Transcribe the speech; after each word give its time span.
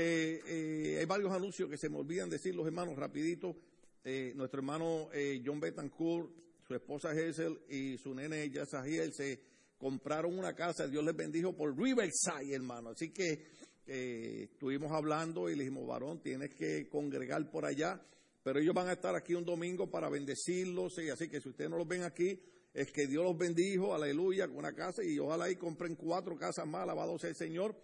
eh, 0.00 0.40
eh, 0.46 0.96
hay 1.00 1.06
varios 1.06 1.32
anuncios 1.32 1.68
que 1.68 1.76
se 1.76 1.88
me 1.88 1.98
olvidan 1.98 2.30
decir 2.30 2.54
los 2.54 2.64
hermanos 2.64 2.94
rapidito. 2.96 3.56
Eh, 4.04 4.32
nuestro 4.36 4.60
hermano 4.60 5.08
John 5.44 5.58
Betancourt, 5.58 6.30
su 6.66 6.72
esposa 6.72 7.12
Hessel 7.12 7.58
y 7.68 7.98
su 7.98 8.14
nene 8.14 8.48
Yasahiel 8.48 9.12
se 9.12 9.40
compraron 9.76 10.38
una 10.38 10.54
casa, 10.54 10.86
Dios 10.86 11.04
les 11.04 11.16
bendijo 11.16 11.56
por 11.56 11.76
Riverside, 11.76 12.54
hermano. 12.54 12.90
Así 12.90 13.10
que 13.10 13.44
estuvimos 13.86 14.92
hablando 14.92 15.50
y 15.50 15.56
le 15.56 15.64
dijimos, 15.64 15.88
varón, 15.88 16.22
tienes 16.22 16.54
que 16.54 16.88
congregar 16.88 17.50
por 17.50 17.64
allá, 17.64 18.00
pero 18.44 18.60
ellos 18.60 18.74
van 18.74 18.88
a 18.88 18.92
estar 18.92 19.16
aquí 19.16 19.34
un 19.34 19.44
domingo 19.44 19.90
para 19.90 20.08
bendecirlos, 20.08 20.96
y 20.98 21.10
así 21.10 21.28
que 21.28 21.40
si 21.40 21.48
ustedes 21.48 21.70
no 21.70 21.76
los 21.76 21.88
ven 21.88 22.04
aquí, 22.04 22.40
es 22.72 22.92
que 22.92 23.08
Dios 23.08 23.24
los 23.24 23.36
bendijo, 23.36 23.94
aleluya, 23.94 24.46
con 24.46 24.58
una 24.58 24.72
casa 24.72 25.02
y 25.02 25.18
ojalá 25.18 25.46
ahí 25.46 25.56
compren 25.56 25.96
cuatro 25.96 26.36
casas 26.36 26.68
más, 26.68 26.82
alabado 26.82 27.18
sea 27.18 27.30
el 27.30 27.36
Señor. 27.36 27.74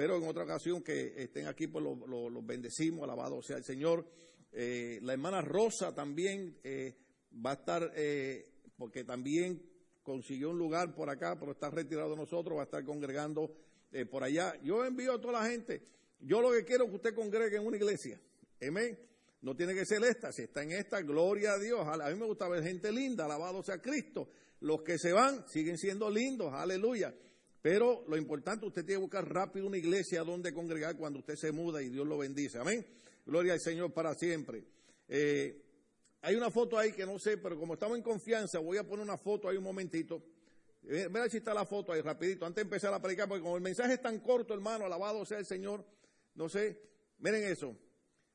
Pero 0.00 0.16
en 0.16 0.26
otra 0.26 0.44
ocasión 0.44 0.82
que 0.82 1.12
estén 1.22 1.46
aquí, 1.46 1.66
pues 1.66 1.84
los 1.84 2.46
bendecimos, 2.46 3.04
alabado 3.04 3.42
sea 3.42 3.58
el 3.58 3.64
Señor. 3.64 4.06
Eh, 4.50 4.98
la 5.02 5.12
hermana 5.12 5.42
Rosa 5.42 5.94
también 5.94 6.58
eh, 6.64 6.96
va 7.44 7.50
a 7.50 7.54
estar, 7.56 7.92
eh, 7.94 8.50
porque 8.78 9.04
también 9.04 9.62
consiguió 10.02 10.52
un 10.52 10.58
lugar 10.58 10.94
por 10.94 11.10
acá, 11.10 11.38
pero 11.38 11.52
está 11.52 11.68
retirado 11.68 12.08
de 12.12 12.16
nosotros, 12.16 12.56
va 12.56 12.62
a 12.62 12.64
estar 12.64 12.82
congregando 12.82 13.54
por 14.10 14.24
allá. 14.24 14.58
Yo 14.62 14.86
envío 14.86 15.12
a 15.12 15.20
toda 15.20 15.42
la 15.42 15.50
gente. 15.50 15.82
Yo 16.18 16.40
lo 16.40 16.50
que 16.50 16.64
quiero 16.64 16.84
es 16.84 16.90
que 16.92 16.96
usted 16.96 17.14
congregue 17.14 17.58
en 17.58 17.66
una 17.66 17.76
iglesia. 17.76 18.18
Amén. 18.66 18.98
No 19.42 19.54
tiene 19.54 19.74
que 19.74 19.84
ser 19.84 20.02
esta, 20.04 20.32
si 20.32 20.44
está 20.44 20.62
en 20.62 20.72
esta, 20.72 21.02
gloria 21.02 21.52
a 21.52 21.58
Dios. 21.58 21.86
A 21.86 22.08
mí 22.08 22.18
me 22.18 22.24
gusta 22.24 22.48
ver 22.48 22.62
gente 22.62 22.90
linda, 22.90 23.26
alabado 23.26 23.62
sea 23.62 23.82
Cristo. 23.82 24.30
Los 24.60 24.80
que 24.80 24.96
se 24.96 25.12
van 25.12 25.46
siguen 25.46 25.76
siendo 25.76 26.08
lindos, 26.08 26.54
aleluya. 26.54 27.14
Pero 27.62 28.04
lo 28.08 28.16
importante, 28.16 28.66
usted 28.66 28.84
tiene 28.84 29.00
que 29.00 29.02
buscar 29.02 29.32
rápido 29.32 29.66
una 29.66 29.76
iglesia 29.76 30.22
donde 30.22 30.52
congregar 30.52 30.96
cuando 30.96 31.18
usted 31.18 31.36
se 31.36 31.52
muda 31.52 31.82
y 31.82 31.90
Dios 31.90 32.06
lo 32.06 32.16
bendice. 32.16 32.58
Amén. 32.58 32.86
Gloria 33.26 33.52
al 33.52 33.60
Señor 33.60 33.92
para 33.92 34.14
siempre. 34.14 34.64
Eh, 35.08 35.62
hay 36.22 36.34
una 36.36 36.50
foto 36.50 36.78
ahí 36.78 36.92
que 36.92 37.04
no 37.04 37.18
sé, 37.18 37.36
pero 37.36 37.58
como 37.58 37.74
estamos 37.74 37.96
en 37.96 38.02
confianza, 38.02 38.58
voy 38.58 38.78
a 38.78 38.84
poner 38.84 39.04
una 39.04 39.18
foto 39.18 39.48
ahí 39.48 39.56
un 39.56 39.64
momentito. 39.64 40.22
Mira 40.82 41.28
si 41.28 41.38
está 41.38 41.52
la 41.52 41.66
foto 41.66 41.92
ahí 41.92 42.00
rapidito, 42.00 42.46
antes 42.46 42.56
de 42.56 42.62
empezar 42.62 42.92
a 42.94 43.00
predicar, 43.00 43.28
porque 43.28 43.42
como 43.42 43.56
el 43.56 43.62
mensaje 43.62 43.94
es 43.94 44.02
tan 44.02 44.18
corto, 44.20 44.54
hermano, 44.54 44.86
alabado 44.86 45.24
sea 45.26 45.38
el 45.38 45.46
Señor, 45.46 45.84
no 46.34 46.48
sé, 46.48 46.80
miren 47.18 47.44
eso. 47.44 47.76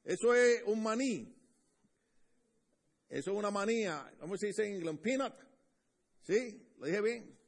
Eso 0.04 0.36
es 0.36 0.62
un 0.68 0.84
maní. 0.84 1.36
Eso 3.10 3.32
es 3.32 3.38
una 3.38 3.50
manía. 3.50 4.12
¿Cómo 4.20 4.38
se 4.38 4.48
dice 4.48 4.66
en 4.66 4.76
inglés? 4.76 4.98
Peanut. 5.02 5.34
¿Sí? 6.22 6.74
¿Lo 6.78 6.86
dije 6.86 7.02
bien? 7.02 7.40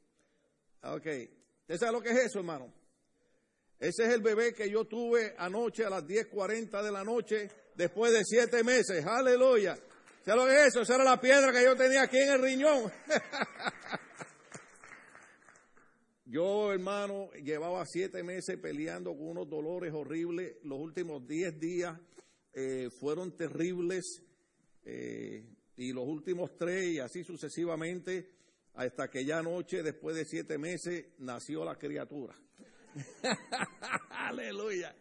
Ok. 0.82 1.06
¿Usted 1.68 1.80
sabe 1.80 1.92
lo 1.92 2.00
que 2.00 2.08
es 2.08 2.16
eso, 2.16 2.38
hermano? 2.38 2.72
Ese 3.78 4.04
es 4.04 4.14
el 4.14 4.22
bebé 4.22 4.54
que 4.54 4.70
yo 4.70 4.86
tuve 4.86 5.34
anoche 5.36 5.84
a 5.84 5.90
las 5.90 6.02
10.40 6.02 6.82
de 6.82 6.90
la 6.90 7.04
noche, 7.04 7.50
después 7.74 8.10
de 8.10 8.24
siete 8.24 8.64
meses. 8.64 9.04
Aleluya. 9.04 9.78
¿Sabe 10.24 10.40
lo 10.40 10.46
que 10.46 10.54
es 10.54 10.68
eso? 10.68 10.80
Esa 10.80 10.94
era 10.94 11.04
la 11.04 11.20
piedra 11.20 11.52
que 11.52 11.62
yo 11.62 11.76
tenía 11.76 12.04
aquí 12.04 12.16
en 12.16 12.30
el 12.30 12.40
riñón. 12.40 12.90
yo, 16.24 16.72
hermano, 16.72 17.30
llevaba 17.32 17.84
siete 17.84 18.22
meses 18.22 18.56
peleando 18.56 19.14
con 19.14 19.28
unos 19.28 19.50
dolores 19.50 19.92
horribles. 19.92 20.56
Los 20.62 20.78
últimos 20.78 21.26
diez 21.26 21.60
días 21.60 22.00
eh, 22.54 22.88
fueron 22.98 23.36
terribles. 23.36 24.22
Eh, 24.84 25.44
y 25.76 25.92
los 25.92 26.06
últimos 26.06 26.56
tres, 26.56 26.86
y 26.86 26.98
así 26.98 27.24
sucesivamente 27.24 28.37
hasta 28.78 29.10
que 29.10 29.24
ya 29.24 29.40
anoche, 29.40 29.82
después 29.82 30.14
de 30.14 30.24
siete 30.24 30.56
meses, 30.56 31.06
nació 31.18 31.64
la 31.64 31.76
criatura. 31.76 32.36
Aleluya. 34.10 34.94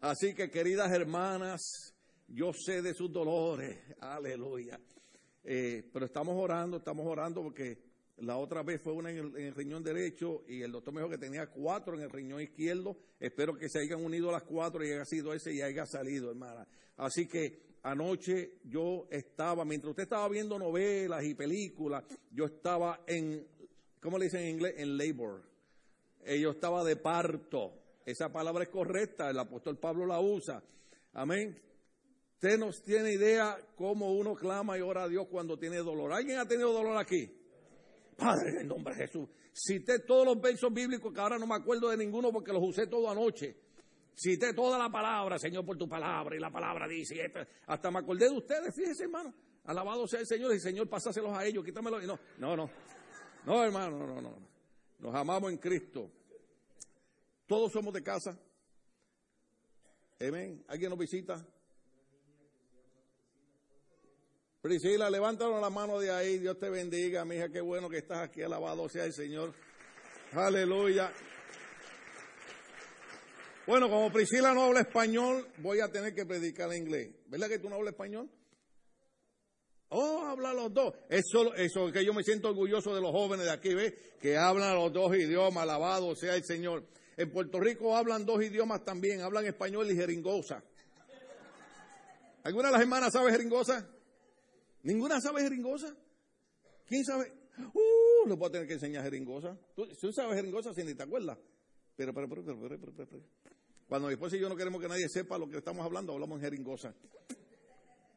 Así 0.00 0.34
que, 0.34 0.50
queridas 0.50 0.90
hermanas, 0.90 1.94
yo 2.26 2.54
sé 2.54 2.80
de 2.80 2.94
sus 2.94 3.12
dolores. 3.12 3.76
Aleluya. 4.00 4.80
Eh, 5.44 5.90
pero 5.92 6.06
estamos 6.06 6.34
orando, 6.42 6.78
estamos 6.78 7.06
orando 7.06 7.42
porque 7.42 7.82
la 8.16 8.38
otra 8.38 8.62
vez 8.62 8.80
fue 8.80 8.94
una 8.94 9.10
en 9.10 9.36
el, 9.36 9.54
riñón 9.54 9.84
derecho 9.84 10.44
y 10.48 10.62
el 10.62 10.72
doctor 10.72 10.94
me 10.94 11.02
dijo 11.02 11.10
que 11.10 11.18
tenía 11.18 11.48
cuatro 11.48 11.98
en 11.98 12.04
el 12.04 12.10
riñón 12.10 12.40
izquierdo. 12.40 12.96
Espero 13.18 13.58
que 13.58 13.68
se 13.68 13.80
hayan 13.80 14.02
unido 14.02 14.32
las 14.32 14.44
cuatro 14.44 14.82
y 14.82 14.90
haya 14.90 15.04
sido 15.04 15.34
ese 15.34 15.52
y 15.52 15.60
haya 15.60 15.84
salido, 15.84 16.30
hermana. 16.30 16.66
Así 16.96 17.28
que 17.28 17.69
anoche 17.82 18.58
yo 18.64 19.06
estaba, 19.10 19.64
mientras 19.64 19.90
usted 19.90 20.04
estaba 20.04 20.28
viendo 20.28 20.58
novelas 20.58 21.24
y 21.24 21.34
películas, 21.34 22.04
yo 22.30 22.46
estaba 22.46 23.00
en, 23.06 23.46
¿cómo 24.00 24.18
le 24.18 24.26
dicen 24.26 24.42
en 24.42 24.48
inglés? 24.48 24.74
En 24.76 24.96
labor. 24.96 25.42
Eh, 26.24 26.40
yo 26.40 26.50
estaba 26.50 26.84
de 26.84 26.96
parto. 26.96 27.74
Esa 28.04 28.32
palabra 28.32 28.64
es 28.64 28.70
correcta, 28.70 29.30
el 29.30 29.38
apóstol 29.38 29.78
Pablo 29.78 30.06
la 30.06 30.20
usa. 30.20 30.62
Amén. 31.12 31.60
Usted 32.34 32.58
nos 32.58 32.82
tiene 32.82 33.12
idea 33.12 33.58
cómo 33.76 34.14
uno 34.14 34.34
clama 34.34 34.78
y 34.78 34.80
ora 34.80 35.04
a 35.04 35.08
Dios 35.08 35.26
cuando 35.30 35.58
tiene 35.58 35.76
dolor. 35.78 36.12
¿Alguien 36.12 36.38
ha 36.38 36.48
tenido 36.48 36.72
dolor 36.72 36.96
aquí? 36.96 37.30
Padre, 38.16 38.50
en 38.50 38.58
el 38.58 38.68
nombre 38.68 38.94
de 38.94 39.06
Jesús. 39.06 39.28
Cité 39.52 40.00
todos 40.00 40.24
los 40.24 40.40
versos 40.40 40.72
bíblicos 40.72 41.12
que 41.12 41.20
ahora 41.20 41.38
no 41.38 41.46
me 41.46 41.54
acuerdo 41.54 41.90
de 41.90 41.96
ninguno 41.96 42.32
porque 42.32 42.52
los 42.52 42.62
usé 42.62 42.86
todo 42.86 43.10
anoche. 43.10 43.56
Cité 44.20 44.52
toda 44.52 44.76
la 44.76 44.90
palabra, 44.90 45.38
Señor, 45.38 45.64
por 45.64 45.78
tu 45.78 45.88
palabra, 45.88 46.36
y 46.36 46.38
la 46.38 46.50
palabra 46.50 46.86
dice, 46.86 47.32
hasta 47.66 47.90
me 47.90 48.00
acordé 48.00 48.28
de 48.28 48.36
ustedes, 48.36 48.74
fíjense, 48.74 49.04
hermano. 49.04 49.32
Alabado 49.64 50.06
sea 50.06 50.20
el 50.20 50.26
Señor, 50.26 50.54
y 50.54 50.60
Señor, 50.60 50.90
pasáselos 50.90 51.32
a 51.32 51.46
ellos, 51.46 51.64
quítamelo. 51.64 51.98
No, 52.02 52.18
no, 52.36 52.54
no. 52.54 52.70
No, 53.46 53.64
hermano, 53.64 53.98
no, 53.98 54.06
no, 54.06 54.20
no. 54.20 54.36
Nos 54.98 55.14
amamos 55.14 55.50
en 55.50 55.56
Cristo. 55.56 56.10
Todos 57.46 57.72
somos 57.72 57.94
de 57.94 58.02
casa. 58.02 58.38
Amén. 60.20 60.66
¿Alguien 60.68 60.90
nos 60.90 60.98
visita? 60.98 61.42
Priscila, 64.60 65.08
levántanos 65.08 65.62
la 65.62 65.70
mano 65.70 65.98
de 65.98 66.10
ahí. 66.10 66.36
Dios 66.36 66.58
te 66.58 66.68
bendiga, 66.68 67.24
mi 67.24 67.36
hija. 67.36 67.48
Qué 67.48 67.62
bueno 67.62 67.88
que 67.88 67.96
estás 67.96 68.18
aquí. 68.18 68.42
Alabado 68.42 68.86
sea 68.90 69.06
el 69.06 69.14
Señor. 69.14 69.54
Aleluya. 70.34 71.10
Bueno, 73.70 73.88
como 73.88 74.10
Priscila 74.10 74.52
no 74.52 74.64
habla 74.64 74.80
español, 74.80 75.46
voy 75.58 75.78
a 75.78 75.86
tener 75.92 76.12
que 76.12 76.26
predicar 76.26 76.72
en 76.72 76.82
inglés. 76.82 77.14
¿Verdad 77.28 77.46
que 77.48 77.60
tú 77.60 77.70
no 77.70 77.76
hablas 77.76 77.92
español? 77.92 78.28
Oh, 79.90 80.26
habla 80.26 80.52
los 80.52 80.74
dos. 80.74 80.92
Eso, 81.08 81.54
eso 81.54 81.92
que 81.92 82.04
yo 82.04 82.12
me 82.12 82.24
siento 82.24 82.48
orgulloso 82.48 82.92
de 82.92 83.00
los 83.00 83.12
jóvenes 83.12 83.46
de 83.46 83.52
aquí, 83.52 83.72
¿ves? 83.72 83.94
Que 84.20 84.36
hablan 84.36 84.74
los 84.74 84.92
dos 84.92 85.14
idiomas, 85.14 85.62
alabado 85.62 86.16
sea 86.16 86.34
el 86.34 86.42
Señor. 86.42 86.82
En 87.16 87.30
Puerto 87.30 87.60
Rico 87.60 87.96
hablan 87.96 88.26
dos 88.26 88.42
idiomas 88.42 88.84
también, 88.84 89.20
hablan 89.20 89.46
español 89.46 89.88
y 89.88 89.94
jeringosa. 89.94 90.64
¿Alguna 92.42 92.70
de 92.70 92.72
las 92.72 92.80
hermanas 92.80 93.12
sabe 93.12 93.30
jeringosa? 93.30 93.88
¿Ninguna 94.82 95.20
sabe 95.20 95.42
jeringosa? 95.42 95.94
¿Quién 96.88 97.04
sabe? 97.04 97.32
Uh, 97.72 98.28
le 98.28 98.36
puedo 98.36 98.50
tener 98.50 98.66
que 98.66 98.74
enseñar 98.74 99.04
jeringosa. 99.04 99.56
¿Tú, 99.76 99.86
tú 99.86 100.12
sabes 100.12 100.34
jeringosa 100.34 100.74
si 100.74 100.82
ni 100.82 100.94
te 100.94 101.04
acuerdas? 101.04 101.38
Pero, 102.00 102.12
pero, 102.14 102.28
pero, 102.28 102.42
pero, 102.42 102.58
pero, 102.58 102.80
pero, 102.80 103.06
pero. 103.06 103.49
Cuando 103.90 104.06
después 104.06 104.32
si 104.32 104.38
yo 104.38 104.48
no 104.48 104.54
queremos 104.54 104.80
que 104.80 104.86
nadie 104.86 105.08
sepa 105.08 105.36
lo 105.36 105.50
que 105.50 105.58
estamos 105.58 105.84
hablando, 105.84 106.12
hablamos 106.12 106.38
en 106.38 106.44
jeringosa. 106.44 106.94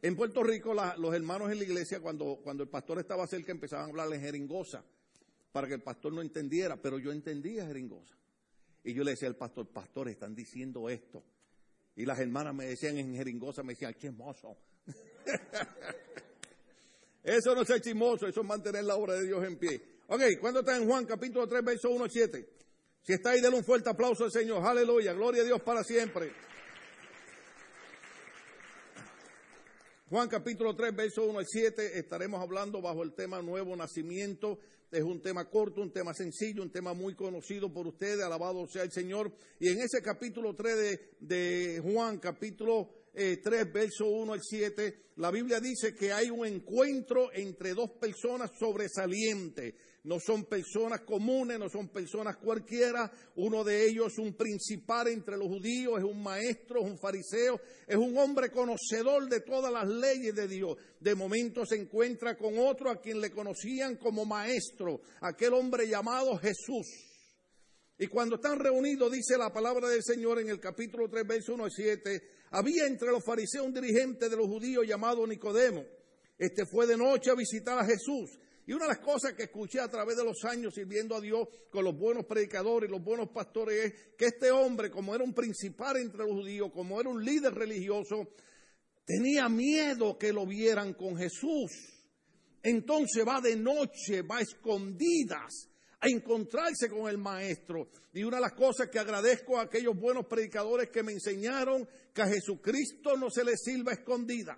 En 0.03 0.15
Puerto 0.15 0.43
Rico, 0.43 0.75
los 0.75 1.15
hermanos 1.15 1.51
en 1.51 1.57
la 1.57 1.63
iglesia, 1.63 1.99
cuando, 1.99 2.39
cuando 2.43 2.61
el 2.61 2.69
pastor 2.69 2.99
estaba 2.99 3.25
cerca, 3.25 3.51
empezaban 3.51 3.87
a 3.87 3.89
hablar 3.89 4.13
en 4.13 4.21
jeringosa 4.21 4.85
para 5.51 5.67
que 5.67 5.73
el 5.73 5.81
pastor 5.81 6.13
no 6.13 6.21
entendiera, 6.21 6.79
pero 6.79 6.99
yo 6.99 7.11
entendía 7.11 7.65
jeringosa. 7.65 8.15
Y 8.83 8.93
yo 8.93 9.03
le 9.03 9.11
decía 9.11 9.27
al 9.27 9.35
pastor, 9.35 9.67
pastor, 9.67 10.09
están 10.09 10.35
diciendo 10.35 10.87
esto. 10.89 11.23
Y 11.95 12.05
las 12.05 12.19
hermanas 12.19 12.53
me 12.53 12.67
decían 12.67 12.99
en 12.99 13.15
jeringosa, 13.15 13.63
me 13.63 13.73
decían, 13.73 13.95
chismoso. 13.95 14.55
eso 17.23 17.55
no 17.55 17.63
es 17.63 17.67
ser 17.67 17.81
chismoso, 17.81 18.27
eso 18.27 18.41
es 18.41 18.47
mantener 18.47 18.83
la 18.83 18.95
obra 18.95 19.15
de 19.15 19.25
Dios 19.25 19.43
en 19.43 19.57
pie. 19.57 19.81
Ok, 20.05 20.21
¿cuándo 20.39 20.59
está 20.59 20.77
en 20.77 20.87
Juan 20.87 21.07
capítulo 21.07 21.47
3, 21.47 21.65
verso 21.65 21.89
1 21.89 22.05
7? 22.07 22.62
Si 23.05 23.11
está 23.11 23.31
ahí, 23.31 23.41
denle 23.41 23.57
un 23.57 23.65
fuerte 23.65 23.89
aplauso 23.89 24.23
al 24.23 24.31
Señor. 24.31 24.65
Aleluya. 24.65 25.11
Gloria 25.11 25.41
a 25.41 25.45
Dios 25.45 25.61
para 25.61 25.83
siempre. 25.83 26.31
Juan 30.09 30.29
capítulo 30.29 30.73
3, 30.73 30.95
verso 30.95 31.25
1 31.25 31.39
al 31.39 31.45
7, 31.45 31.99
estaremos 31.99 32.41
hablando 32.41 32.81
bajo 32.81 33.03
el 33.03 33.13
tema 33.13 33.41
nuevo 33.41 33.75
nacimiento. 33.75 34.57
Es 34.89 35.01
un 35.01 35.21
tema 35.21 35.49
corto, 35.49 35.81
un 35.81 35.91
tema 35.91 36.13
sencillo, 36.13 36.61
un 36.61 36.71
tema 36.71 36.93
muy 36.93 37.13
conocido 37.13 37.73
por 37.73 37.87
ustedes, 37.87 38.23
alabado 38.23 38.65
sea 38.67 38.83
el 38.83 38.91
Señor. 38.91 39.35
Y 39.59 39.67
en 39.67 39.81
ese 39.81 40.01
capítulo 40.01 40.55
3 40.55 40.99
de, 41.19 41.81
Juan, 41.83 42.19
capítulo 42.19 42.89
3, 43.13 43.39
eh, 43.43 43.65
verso 43.65 44.05
1 44.05 44.31
al 44.31 44.41
7, 44.41 45.07
la 45.17 45.29
Biblia 45.29 45.59
dice 45.59 45.93
que 45.93 46.13
hay 46.13 46.29
un 46.29 46.45
encuentro 46.45 47.33
entre 47.33 47.73
dos 47.73 47.89
personas 47.99 48.51
sobresalientes 48.57 49.73
no 50.03 50.19
son 50.19 50.45
personas 50.45 51.01
comunes, 51.01 51.57
no 51.57 51.69
son 51.69 51.87
personas 51.87 52.35
cualquiera. 52.35 53.09
Uno 53.37 53.63
de 53.63 53.87
ellos, 53.87 54.17
un 54.17 54.33
principal 54.33 55.07
entre 55.07 55.37
los 55.37 55.47
judíos, 55.47 55.97
es 55.97 56.03
un 56.03 56.21
maestro, 56.21 56.81
es 56.81 56.91
un 56.91 56.99
fariseo, 56.99 57.61
es 57.87 57.95
un 57.95 58.17
hombre 58.17 58.51
conocedor 58.51 59.29
de 59.29 59.39
todas 59.41 59.71
las 59.71 59.87
leyes 59.87 60.35
de 60.35 60.47
Dios. 60.47 60.75
De 60.99 61.15
momento 61.15 61.65
se 61.65 61.77
encuentra 61.77 62.35
con 62.35 62.57
otro 62.57 62.89
a 62.89 62.99
quien 62.99 63.21
le 63.21 63.31
conocían 63.31 63.95
como 63.95 64.25
maestro, 64.25 64.99
aquel 65.21 65.53
hombre 65.53 65.87
llamado 65.87 66.37
Jesús. 66.37 66.85
Y 67.97 68.07
cuando 68.07 68.35
están 68.35 68.59
reunidos, 68.59 69.09
dice 69.09 69.37
la 69.37 69.53
palabra 69.53 69.87
del 69.87 70.03
Señor 70.03 70.39
en 70.39 70.49
el 70.49 70.59
capítulo 70.59 71.09
3, 71.09 71.25
verso 71.25 71.53
1 71.53 71.63
al 71.63 71.71
7, 71.71 72.21
había 72.51 72.87
entre 72.87 73.09
los 73.09 73.23
fariseos 73.23 73.65
un 73.65 73.73
dirigente 73.73 74.27
de 74.27 74.35
los 74.35 74.47
judíos 74.47 74.85
llamado 74.85 75.25
Nicodemo. 75.25 75.85
Este 76.37 76.65
fue 76.65 76.87
de 76.87 76.97
noche 76.97 77.31
a 77.31 77.35
visitar 77.35 77.79
a 77.79 77.85
Jesús. 77.85 78.37
Y 78.65 78.73
una 78.73 78.85
de 78.85 78.93
las 78.93 78.99
cosas 78.99 79.33
que 79.33 79.43
escuché 79.43 79.79
a 79.79 79.89
través 79.89 80.15
de 80.15 80.23
los 80.23 80.43
años 80.45 80.73
sirviendo 80.73 81.15
a 81.15 81.21
Dios 81.21 81.47
con 81.69 81.83
los 81.83 81.97
buenos 81.97 82.25
predicadores 82.25 82.89
y 82.89 82.91
los 82.91 83.03
buenos 83.03 83.29
pastores 83.29 83.85
es 83.85 83.93
que 84.17 84.25
este 84.25 84.51
hombre, 84.51 84.89
como 84.89 85.13
era 85.13 85.23
un 85.23 85.33
principal 85.33 85.97
entre 85.97 86.19
los 86.19 86.31
judíos, 86.31 86.71
como 86.73 86.99
era 86.99 87.09
un 87.09 87.23
líder 87.23 87.53
religioso, 87.53 88.29
tenía 89.05 89.49
miedo 89.49 90.17
que 90.17 90.31
lo 90.31 90.45
vieran 90.45 90.93
con 90.93 91.17
Jesús. 91.17 91.71
Entonces 92.61 93.27
va 93.27 93.41
de 93.41 93.57
noche, 93.57 94.21
va 94.21 94.37
a 94.37 94.41
escondidas 94.41 95.67
a 95.99 96.07
encontrarse 96.07 96.89
con 96.89 97.09
el 97.09 97.17
maestro. 97.17 97.89
Y 98.13 98.23
una 98.23 98.37
de 98.37 98.43
las 98.43 98.53
cosas 98.53 98.89
que 98.89 98.99
agradezco 98.99 99.57
a 99.57 99.63
aquellos 99.63 99.97
buenos 99.97 100.25
predicadores 100.25 100.89
que 100.89 101.03
me 101.03 101.11
enseñaron 101.11 101.87
que 102.13 102.21
a 102.21 102.27
Jesucristo 102.27 103.17
no 103.17 103.29
se 103.29 103.43
le 103.43 103.57
sirva 103.57 103.93
escondida. 103.93 104.57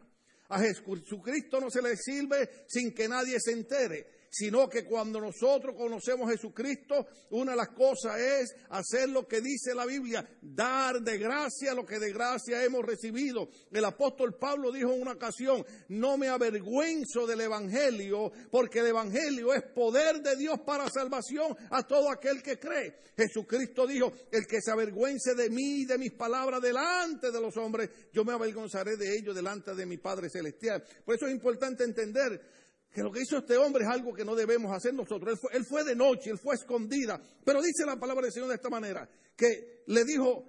A 0.49 0.59
Jesucristo 0.59 1.59
no 1.59 1.69
se 1.69 1.81
le 1.81 1.97
sirve 1.97 2.65
sin 2.67 2.93
que 2.93 3.07
nadie 3.07 3.39
se 3.39 3.51
entere 3.51 4.14
sino 4.37 4.67
que 4.67 4.83
cuando 4.83 5.21
nosotros 5.21 5.77
conocemos 5.77 6.27
a 6.27 6.33
Jesucristo, 6.33 7.07
una 7.29 7.51
de 7.51 7.57
las 7.57 7.69
cosas 7.69 8.19
es 8.19 8.53
hacer 8.69 9.07
lo 9.07 9.25
que 9.25 9.39
dice 9.39 9.73
la 9.73 9.85
Biblia, 9.85 10.27
dar 10.41 10.99
de 10.99 11.17
gracia 11.17 11.73
lo 11.73 11.85
que 11.85 11.99
de 11.99 12.11
gracia 12.11 12.61
hemos 12.61 12.83
recibido. 12.83 13.47
El 13.71 13.85
apóstol 13.85 14.35
Pablo 14.37 14.73
dijo 14.73 14.91
en 14.91 15.03
una 15.03 15.13
ocasión, 15.13 15.65
no 15.87 16.17
me 16.17 16.27
avergüenzo 16.27 17.25
del 17.25 17.39
Evangelio, 17.39 18.29
porque 18.51 18.79
el 18.79 18.87
Evangelio 18.87 19.53
es 19.53 19.63
poder 19.73 20.21
de 20.21 20.35
Dios 20.35 20.59
para 20.65 20.89
salvación 20.89 21.55
a 21.69 21.83
todo 21.83 22.11
aquel 22.11 22.43
que 22.43 22.59
cree. 22.59 22.93
Jesucristo 23.15 23.87
dijo, 23.87 24.11
el 24.33 24.45
que 24.47 24.61
se 24.61 24.69
avergüence 24.69 25.33
de 25.33 25.49
mí 25.49 25.83
y 25.83 25.85
de 25.85 25.97
mis 25.97 26.11
palabras 26.11 26.61
delante 26.61 27.31
de 27.31 27.39
los 27.39 27.55
hombres, 27.55 27.89
yo 28.11 28.25
me 28.25 28.33
avergonzaré 28.33 28.97
de 28.97 29.15
ellos 29.17 29.33
delante 29.33 29.73
de 29.73 29.85
mi 29.85 29.95
Padre 29.95 30.29
Celestial. 30.29 30.83
Por 31.05 31.15
eso 31.15 31.25
es 31.25 31.31
importante 31.31 31.85
entender 31.85 32.64
que 32.95 33.03
lo 33.03 33.11
que 33.11 33.23
hizo 33.23 33.39
este 33.39 33.57
hombre 33.57 33.83
es 33.83 33.89
algo 33.89 34.13
que 34.13 34.23
no 34.23 34.35
debemos 34.35 34.71
hacer 34.71 34.93
nosotros. 34.93 35.37
Él 35.51 35.65
fue, 35.65 35.83
de 35.83 35.97
noche, 35.97 36.29
él 36.29 36.39
fue 36.39 36.55
escondida. 36.55 37.21
Pero 37.43 37.61
dice 37.61 37.85
la 37.85 37.99
palabra 37.99 38.23
del 38.23 38.31
Señor 38.31 38.47
de 38.47 38.55
esta 38.55 38.69
manera, 38.69 39.05
que 39.35 39.83
le 39.87 40.05
dijo 40.05 40.45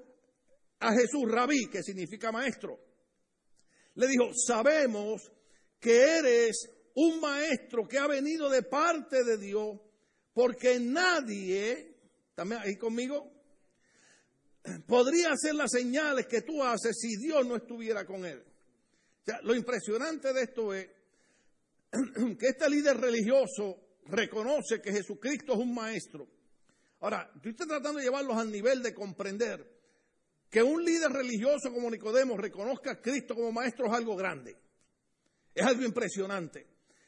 a 0.78 0.92
Jesús, 0.92 1.24
rabí, 1.28 1.66
que 1.68 1.82
significa 1.82 2.30
maestro. 2.30 2.78
Le 3.94 4.06
dijo, 4.06 4.30
sabemos 4.32 5.28
que 5.80 6.18
eres 6.18 6.70
un 6.94 7.18
maestro 7.18 7.88
que 7.88 7.98
ha 7.98 8.06
venido 8.06 8.48
de 8.48 8.62
parte 8.62 9.24
de 9.24 9.38
Dios, 9.38 9.80
porque 10.32 10.78
nadie, 10.78 11.96
también 12.36 12.60
ahí 12.62 12.76
conmigo, 12.76 13.28
podría 14.86 15.32
hacer 15.32 15.56
las 15.56 15.72
señales 15.72 16.28
que 16.28 16.42
tú 16.42 16.62
haces 16.62 16.96
si 16.96 17.16
Dios 17.16 17.44
no 17.44 17.56
estuviera 17.56 18.06
con 18.06 18.24
él. 18.24 18.38
O 18.38 19.24
sea, 19.24 19.40
lo 19.42 19.52
impresionante 19.52 20.32
de 20.32 20.42
esto 20.42 20.72
es 20.72 20.95
que 22.38 22.46
este 22.46 22.68
líder 22.68 22.96
religioso 22.96 23.76
reconoce 24.06 24.80
que 24.80 24.92
Jesucristo 24.92 25.52
es 25.54 25.58
un 25.58 25.74
maestro. 25.74 26.28
Ahora, 27.00 27.30
yo 27.42 27.50
estoy 27.50 27.66
tratando 27.66 27.98
de 27.98 28.04
llevarlos 28.04 28.36
al 28.36 28.50
nivel 28.50 28.82
de 28.82 28.94
comprender 28.94 29.76
que 30.50 30.62
un 30.62 30.84
líder 30.84 31.10
religioso 31.10 31.72
como 31.72 31.90
Nicodemo 31.90 32.36
reconozca 32.36 32.92
a 32.92 33.00
Cristo 33.00 33.34
como 33.34 33.52
maestro 33.52 33.86
es 33.86 33.92
algo 33.92 34.16
grande. 34.16 34.56
Es 35.54 35.64
algo 35.64 35.84
impresionante. 35.84 36.66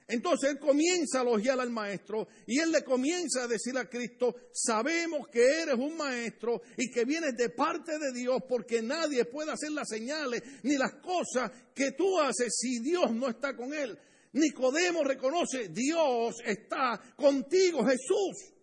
Entonces 0.08 0.50
él 0.50 0.58
comienza 0.58 1.18
a 1.18 1.22
elogiar 1.22 1.60
al 1.60 1.68
maestro 1.68 2.28
y 2.46 2.58
él 2.58 2.72
le 2.72 2.82
comienza 2.82 3.44
a 3.44 3.46
decir 3.46 3.76
a 3.76 3.90
Cristo, 3.90 4.34
sabemos 4.52 5.28
que 5.30 5.60
eres 5.60 5.74
un 5.74 5.98
maestro 5.98 6.62
y 6.78 6.90
que 6.90 7.04
vienes 7.04 7.36
de 7.36 7.50
parte 7.50 7.98
de 7.98 8.12
Dios 8.12 8.38
porque 8.48 8.80
nadie 8.80 9.26
puede 9.26 9.52
hacer 9.52 9.70
las 9.70 9.86
señales 9.86 10.42
ni 10.62 10.78
las 10.78 10.94
cosas 10.94 11.52
que 11.74 11.92
tú 11.92 12.18
haces 12.18 12.56
si 12.58 12.80
Dios 12.80 13.12
no 13.12 13.28
está 13.28 13.54
con 13.54 13.74
él. 13.74 13.98
Nicodemo 14.32 15.04
reconoce, 15.04 15.68
Dios 15.68 16.36
está 16.44 17.00
contigo, 17.16 17.84
Jesús. 17.84 18.54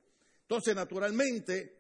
Entonces, 0.41 0.75
naturalmente, 0.75 1.79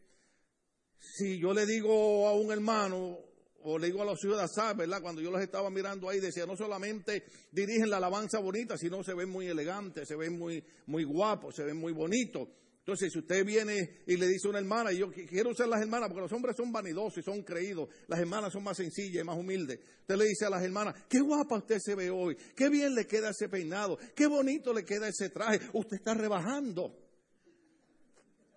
si 0.99 1.39
yo 1.39 1.53
le 1.53 1.65
digo 1.65 2.27
a 2.27 2.33
un 2.33 2.51
hermano, 2.51 3.19
o 3.67 3.79
le 3.79 3.87
digo 3.87 4.01
a 4.01 4.05
los 4.05 4.19
ciudadanos, 4.19 4.77
¿verdad? 4.77 5.01
Cuando 5.01 5.21
yo 5.21 5.31
los 5.31 5.41
estaba 5.41 5.69
mirando 5.69 6.09
ahí, 6.09 6.19
decía, 6.19 6.45
no 6.45 6.55
solamente 6.55 7.23
dirigen 7.51 7.89
la 7.89 7.97
alabanza 7.97 8.39
bonita, 8.39 8.77
sino 8.77 9.03
se 9.03 9.13
ven 9.13 9.29
muy 9.29 9.47
elegantes, 9.47 10.07
se 10.07 10.15
ven 10.15 10.37
muy, 10.37 10.63
muy 10.85 11.03
guapos, 11.03 11.55
se 11.55 11.63
ven 11.63 11.77
muy 11.77 11.91
bonitos. 11.91 12.47
Entonces, 12.85 13.11
si 13.11 13.17
usted 13.17 13.43
viene 13.43 14.03
y 14.05 14.15
le 14.15 14.27
dice 14.27 14.45
a 14.45 14.51
una 14.51 14.59
hermana, 14.59 14.93
y 14.93 14.99
yo 14.99 15.11
quiero 15.11 15.49
usar 15.49 15.67
las 15.67 15.81
hermanas, 15.81 16.07
porque 16.07 16.21
los 16.21 16.31
hombres 16.33 16.55
son 16.55 16.71
vanidosos 16.71 17.17
y 17.17 17.23
son 17.23 17.41
creídos, 17.41 17.89
las 18.05 18.19
hermanas 18.19 18.53
son 18.53 18.63
más 18.63 18.77
sencillas 18.77 19.23
y 19.23 19.25
más 19.25 19.35
humildes. 19.35 19.79
Usted 20.01 20.15
le 20.15 20.25
dice 20.25 20.45
a 20.45 20.51
las 20.51 20.63
hermanas, 20.63 20.93
qué 21.09 21.19
guapa 21.19 21.57
usted 21.57 21.79
se 21.79 21.95
ve 21.95 22.11
hoy, 22.11 22.37
qué 22.55 22.69
bien 22.69 22.93
le 22.93 23.07
queda 23.07 23.31
ese 23.31 23.49
peinado, 23.49 23.97
qué 24.15 24.27
bonito 24.27 24.71
le 24.71 24.85
queda 24.85 25.07
ese 25.07 25.31
traje, 25.31 25.61
usted 25.73 25.97
está 25.97 26.13
rebajando. 26.13 26.95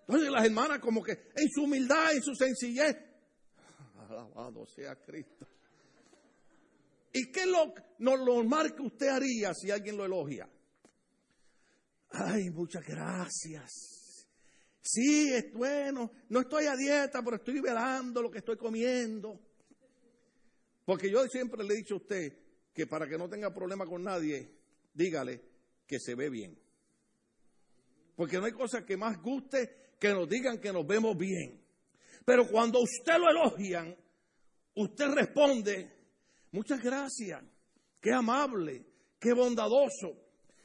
Entonces 0.01 0.29
las 0.29 0.45
hermanas 0.45 0.77
como 0.77 1.01
que 1.01 1.13
en 1.35 1.49
su 1.49 1.63
humildad, 1.63 2.13
en 2.13 2.21
su 2.21 2.35
sencillez, 2.35 2.97
alabado 3.97 4.67
sea 4.67 4.95
Cristo. 4.95 5.47
¿Y 7.13 7.31
qué 7.31 7.39
es 7.39 7.47
lo 7.47 7.73
normal 7.97 8.75
que 8.75 8.83
usted 8.83 9.07
haría 9.07 9.55
si 9.55 9.71
alguien 9.71 9.97
lo 9.97 10.05
elogia? 10.05 10.47
Ay, 12.11 12.51
muchas 12.51 12.85
gracias. 12.85 13.98
Sí, 14.81 15.33
es 15.33 15.51
bueno, 15.53 16.11
no 16.29 16.41
estoy 16.41 16.65
a 16.65 16.75
dieta, 16.75 17.21
pero 17.23 17.35
estoy 17.37 17.59
velando 17.59 18.21
lo 18.21 18.31
que 18.31 18.39
estoy 18.39 18.57
comiendo. 18.57 19.39
Porque 20.85 21.11
yo 21.11 21.25
siempre 21.27 21.63
le 21.63 21.73
he 21.73 21.77
dicho 21.77 21.95
a 21.95 21.97
usted 21.97 22.37
que 22.73 22.87
para 22.87 23.07
que 23.07 23.17
no 23.17 23.29
tenga 23.29 23.53
problema 23.53 23.85
con 23.85 24.03
nadie, 24.03 24.49
dígale 24.93 25.41
que 25.85 25.99
se 25.99 26.15
ve 26.15 26.29
bien. 26.29 26.57
Porque 28.15 28.37
no 28.37 28.45
hay 28.45 28.53
cosa 28.53 28.85
que 28.85 28.97
más 28.97 29.21
guste 29.21 29.93
que 29.99 30.09
nos 30.09 30.27
digan 30.27 30.59
que 30.59 30.73
nos 30.73 30.87
vemos 30.87 31.17
bien. 31.17 31.61
Pero 32.25 32.47
cuando 32.47 32.79
usted 32.79 33.17
lo 33.17 33.29
elogian, 33.29 33.95
usted 34.75 35.07
responde, 35.13 35.91
muchas 36.51 36.81
gracias, 36.81 37.43
qué 37.99 38.11
amable, 38.11 38.85
qué 39.19 39.33
bondadoso. 39.33 40.15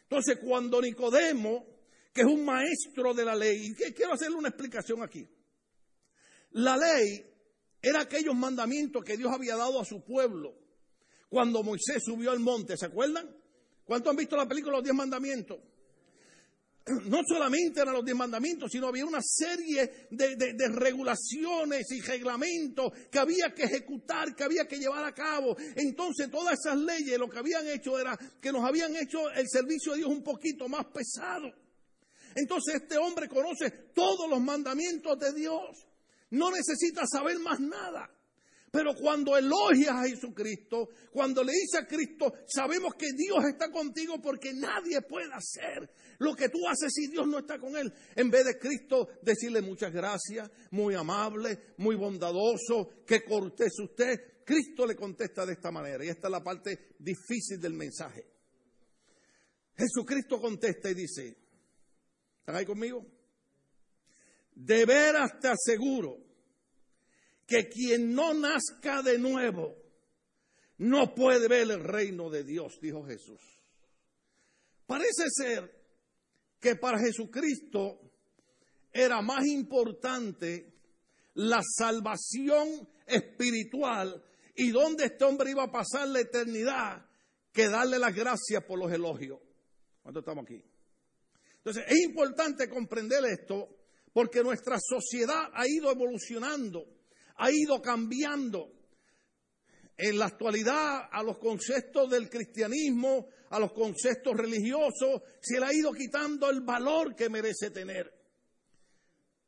Entonces 0.02 0.38
cuando 0.38 0.80
Nicodemo 0.80 1.73
que 2.14 2.20
es 2.20 2.26
un 2.28 2.44
maestro 2.44 3.12
de 3.12 3.24
la 3.24 3.34
ley. 3.34 3.66
Y 3.66 3.92
quiero 3.92 4.14
hacerle 4.14 4.36
una 4.36 4.48
explicación 4.48 5.02
aquí. 5.02 5.28
La 6.52 6.76
ley 6.76 7.26
era 7.82 8.02
aquellos 8.02 8.36
mandamientos 8.36 9.04
que 9.04 9.16
Dios 9.16 9.32
había 9.32 9.56
dado 9.56 9.80
a 9.80 9.84
su 9.84 10.04
pueblo 10.04 10.54
cuando 11.28 11.64
Moisés 11.64 12.02
subió 12.04 12.30
al 12.30 12.38
monte. 12.38 12.76
¿Se 12.76 12.86
acuerdan? 12.86 13.28
¿Cuántos 13.84 14.10
han 14.10 14.16
visto 14.16 14.36
la 14.36 14.46
película 14.46 14.76
Los 14.76 14.84
Diez 14.84 14.94
Mandamientos? 14.94 15.58
No 17.06 17.22
solamente 17.26 17.80
eran 17.80 17.94
los 17.94 18.04
diez 18.04 18.14
mandamientos, 18.14 18.70
sino 18.70 18.88
había 18.88 19.06
una 19.06 19.22
serie 19.22 20.06
de, 20.10 20.36
de, 20.36 20.68
regulaciones 20.68 21.90
y 21.90 22.02
reglamentos 22.02 22.92
que 23.10 23.18
había 23.18 23.54
que 23.54 23.62
ejecutar, 23.62 24.36
que 24.36 24.44
había 24.44 24.68
que 24.68 24.76
llevar 24.76 25.02
a 25.02 25.14
cabo. 25.14 25.56
Entonces 25.76 26.30
todas 26.30 26.58
esas 26.58 26.76
leyes 26.76 27.18
lo 27.18 27.30
que 27.30 27.38
habían 27.38 27.66
hecho 27.68 27.98
era 27.98 28.18
que 28.38 28.52
nos 28.52 28.62
habían 28.64 28.94
hecho 28.96 29.30
el 29.30 29.48
servicio 29.48 29.92
de 29.92 29.98
Dios 29.98 30.10
un 30.10 30.22
poquito 30.22 30.68
más 30.68 30.84
pesado. 30.84 31.63
Entonces 32.34 32.76
este 32.82 32.98
hombre 32.98 33.28
conoce 33.28 33.70
todos 33.94 34.28
los 34.28 34.40
mandamientos 34.40 35.18
de 35.18 35.32
Dios. 35.32 35.86
No 36.30 36.50
necesita 36.50 37.06
saber 37.06 37.38
más 37.38 37.60
nada. 37.60 38.10
Pero 38.74 38.92
cuando 38.96 39.36
elogias 39.36 39.94
a 39.94 40.08
Jesucristo, 40.08 40.88
cuando 41.12 41.44
le 41.44 41.52
dice 41.52 41.78
a 41.78 41.86
Cristo, 41.86 42.34
sabemos 42.44 42.94
que 42.96 43.12
Dios 43.12 43.44
está 43.44 43.70
contigo 43.70 44.20
porque 44.20 44.52
nadie 44.52 45.00
puede 45.02 45.32
hacer 45.32 45.88
lo 46.18 46.34
que 46.34 46.48
tú 46.48 46.58
haces 46.66 46.92
si 46.92 47.06
Dios 47.06 47.24
no 47.28 47.38
está 47.38 47.60
con 47.60 47.76
él. 47.76 47.92
En 48.16 48.30
vez 48.30 48.44
de 48.44 48.58
Cristo 48.58 49.10
decirle 49.22 49.62
muchas 49.62 49.92
gracias, 49.92 50.50
muy 50.72 50.96
amable, 50.96 51.74
muy 51.76 51.94
bondadoso, 51.94 53.04
que 53.06 53.22
cortés 53.22 53.78
usted, 53.78 54.42
Cristo 54.44 54.84
le 54.86 54.96
contesta 54.96 55.46
de 55.46 55.52
esta 55.52 55.70
manera. 55.70 56.04
Y 56.04 56.08
esta 56.08 56.26
es 56.26 56.32
la 56.32 56.42
parte 56.42 56.96
difícil 56.98 57.60
del 57.60 57.74
mensaje. 57.74 58.26
Jesucristo 59.76 60.40
contesta 60.40 60.90
y 60.90 60.94
dice, 60.94 61.43
¿Están 62.44 62.56
ahí 62.56 62.66
conmigo? 62.66 63.06
De 64.54 64.84
veras 64.84 65.40
te 65.40 65.48
aseguro 65.48 66.18
que 67.46 67.70
quien 67.70 68.14
no 68.14 68.34
nazca 68.34 69.00
de 69.00 69.18
nuevo 69.18 69.74
no 70.76 71.14
puede 71.14 71.48
ver 71.48 71.70
el 71.70 71.82
reino 71.82 72.28
de 72.28 72.44
Dios, 72.44 72.78
dijo 72.82 73.02
Jesús. 73.06 73.40
Parece 74.86 75.24
ser 75.30 75.74
que 76.60 76.76
para 76.76 76.98
Jesucristo 76.98 77.98
era 78.92 79.22
más 79.22 79.46
importante 79.46 80.70
la 81.32 81.62
salvación 81.62 82.86
espiritual 83.06 84.22
y 84.54 84.68
donde 84.70 85.06
este 85.06 85.24
hombre 85.24 85.52
iba 85.52 85.62
a 85.62 85.72
pasar 85.72 86.08
la 86.08 86.20
eternidad 86.20 87.06
que 87.54 87.70
darle 87.70 87.98
las 87.98 88.14
gracias 88.14 88.62
por 88.64 88.78
los 88.78 88.92
elogios. 88.92 89.40
¿Cuánto 90.02 90.20
estamos 90.20 90.44
aquí? 90.44 90.62
Entonces, 91.64 91.84
es 91.88 92.04
importante 92.04 92.68
comprender 92.68 93.24
esto 93.24 93.68
porque 94.12 94.42
nuestra 94.42 94.78
sociedad 94.78 95.48
ha 95.54 95.66
ido 95.66 95.90
evolucionando, 95.90 96.84
ha 97.36 97.50
ido 97.50 97.80
cambiando. 97.80 98.70
En 99.96 100.18
la 100.18 100.26
actualidad 100.26 101.08
a 101.10 101.22
los 101.22 101.38
conceptos 101.38 102.10
del 102.10 102.28
cristianismo, 102.28 103.28
a 103.50 103.58
los 103.60 103.72
conceptos 103.72 104.36
religiosos, 104.36 105.22
se 105.40 105.58
le 105.58 105.66
ha 105.66 105.72
ido 105.72 105.92
quitando 105.92 106.50
el 106.50 106.60
valor 106.60 107.14
que 107.14 107.30
merece 107.30 107.70
tener. 107.70 108.12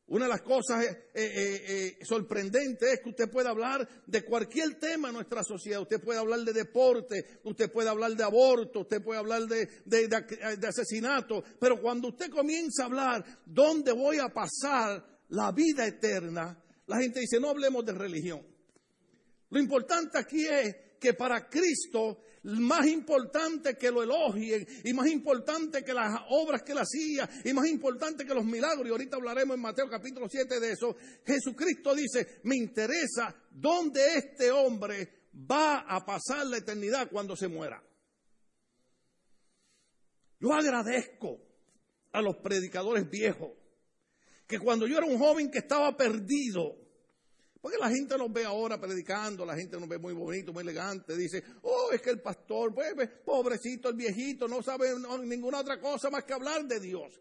Una 0.08 0.26
de 0.26 0.30
las 0.30 0.42
cosas 0.42 0.84
eh, 0.84 1.08
eh, 1.14 1.96
eh, 1.98 2.04
sorprendentes 2.04 2.92
es 2.92 3.00
que 3.00 3.08
usted 3.08 3.28
puede 3.28 3.48
hablar 3.48 3.88
de 4.06 4.24
cualquier 4.24 4.78
tema 4.78 5.08
en 5.08 5.14
nuestra 5.14 5.42
sociedad. 5.42 5.80
Usted 5.82 6.00
puede 6.00 6.20
hablar 6.20 6.40
de 6.40 6.52
deporte, 6.52 7.40
usted 7.42 7.72
puede 7.72 7.88
hablar 7.88 8.12
de 8.12 8.22
aborto, 8.22 8.80
usted 8.80 9.02
puede 9.02 9.18
hablar 9.18 9.42
de, 9.42 9.66
de 9.84 10.66
asesinato. 10.66 11.42
Pero 11.58 11.80
cuando 11.80 12.08
usted 12.08 12.30
comienza 12.30 12.84
a 12.84 12.86
hablar 12.86 13.24
dónde 13.44 13.92
voy 13.92 14.18
a 14.18 14.28
pasar 14.28 15.04
la 15.30 15.50
vida 15.50 15.84
eterna, 15.84 16.56
la 16.86 16.98
gente 16.98 17.18
dice, 17.18 17.40
no 17.40 17.50
hablemos 17.50 17.84
de 17.84 17.92
religión. 17.92 18.46
Lo 19.50 19.58
importante 19.58 20.18
aquí 20.18 20.46
es 20.46 20.76
que 21.00 21.14
para 21.14 21.48
Cristo 21.48 22.20
más 22.46 22.86
importante 22.86 23.76
que 23.76 23.90
lo 23.90 24.02
elogien 24.02 24.66
y 24.84 24.92
más 24.92 25.08
importante 25.08 25.82
que 25.82 25.92
las 25.92 26.20
obras 26.30 26.62
que 26.62 26.72
él 26.72 26.78
hacía 26.78 27.28
y 27.44 27.52
más 27.52 27.66
importante 27.66 28.24
que 28.24 28.34
los 28.34 28.44
milagros, 28.44 28.86
y 28.86 28.90
ahorita 28.90 29.16
hablaremos 29.16 29.56
en 29.56 29.62
Mateo 29.62 29.88
capítulo 29.88 30.28
7 30.28 30.60
de 30.60 30.72
eso, 30.72 30.96
Jesucristo 31.24 31.94
dice, 31.94 32.40
me 32.44 32.56
interesa 32.56 33.34
dónde 33.50 34.16
este 34.16 34.50
hombre 34.50 35.28
va 35.50 35.80
a 35.80 36.04
pasar 36.04 36.46
la 36.46 36.58
eternidad 36.58 37.10
cuando 37.10 37.36
se 37.36 37.48
muera. 37.48 37.82
Yo 40.38 40.52
agradezco 40.52 41.40
a 42.12 42.22
los 42.22 42.36
predicadores 42.36 43.10
viejos 43.10 43.50
que 44.46 44.58
cuando 44.58 44.86
yo 44.86 44.98
era 44.98 45.06
un 45.06 45.18
joven 45.18 45.50
que 45.50 45.58
estaba 45.58 45.96
perdido, 45.96 46.85
porque 47.66 47.78
la 47.78 47.90
gente 47.90 48.16
nos 48.16 48.32
ve 48.32 48.44
ahora 48.44 48.80
predicando, 48.80 49.44
la 49.44 49.56
gente 49.56 49.76
nos 49.76 49.88
ve 49.88 49.98
muy 49.98 50.14
bonito, 50.14 50.52
muy 50.52 50.62
elegante. 50.62 51.16
Dice, 51.16 51.42
oh, 51.62 51.90
es 51.90 52.00
que 52.00 52.10
el 52.10 52.20
pastor, 52.20 52.72
pues, 52.72 52.94
pues 52.94 53.10
pobrecito, 53.24 53.88
el 53.88 53.96
viejito, 53.96 54.46
no 54.46 54.62
sabe 54.62 54.90
ninguna 55.24 55.58
otra 55.58 55.80
cosa 55.80 56.08
más 56.08 56.22
que 56.22 56.32
hablar 56.32 56.64
de 56.66 56.78
Dios. 56.78 57.20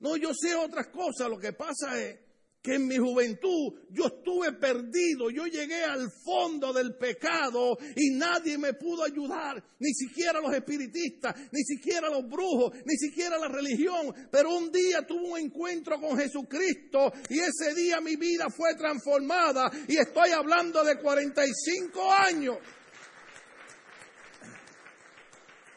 No, 0.00 0.16
yo 0.16 0.32
sé 0.34 0.56
otras 0.56 0.88
cosas. 0.88 1.30
Lo 1.30 1.38
que 1.38 1.52
pasa 1.52 1.96
es 1.96 2.18
que 2.62 2.76
en 2.76 2.86
mi 2.86 2.96
juventud 2.96 3.74
yo 3.90 4.06
estuve 4.06 4.52
perdido, 4.52 5.30
yo 5.30 5.46
llegué 5.46 5.82
al 5.82 6.08
fondo 6.24 6.72
del 6.72 6.96
pecado 6.96 7.76
y 7.96 8.14
nadie 8.14 8.56
me 8.56 8.74
pudo 8.74 9.02
ayudar, 9.02 9.62
ni 9.80 9.92
siquiera 9.92 10.40
los 10.40 10.54
espiritistas, 10.54 11.34
ni 11.50 11.64
siquiera 11.64 12.08
los 12.08 12.28
brujos, 12.28 12.72
ni 12.84 12.96
siquiera 12.96 13.36
la 13.36 13.48
religión, 13.48 14.14
pero 14.30 14.54
un 14.54 14.70
día 14.70 15.04
tuve 15.04 15.32
un 15.32 15.38
encuentro 15.40 16.00
con 16.00 16.16
Jesucristo 16.16 17.12
y 17.28 17.40
ese 17.40 17.74
día 17.74 18.00
mi 18.00 18.14
vida 18.14 18.46
fue 18.48 18.76
transformada 18.76 19.68
y 19.88 19.96
estoy 19.96 20.30
hablando 20.30 20.84
de 20.84 21.00
45 21.00 22.12
años. 22.12 22.58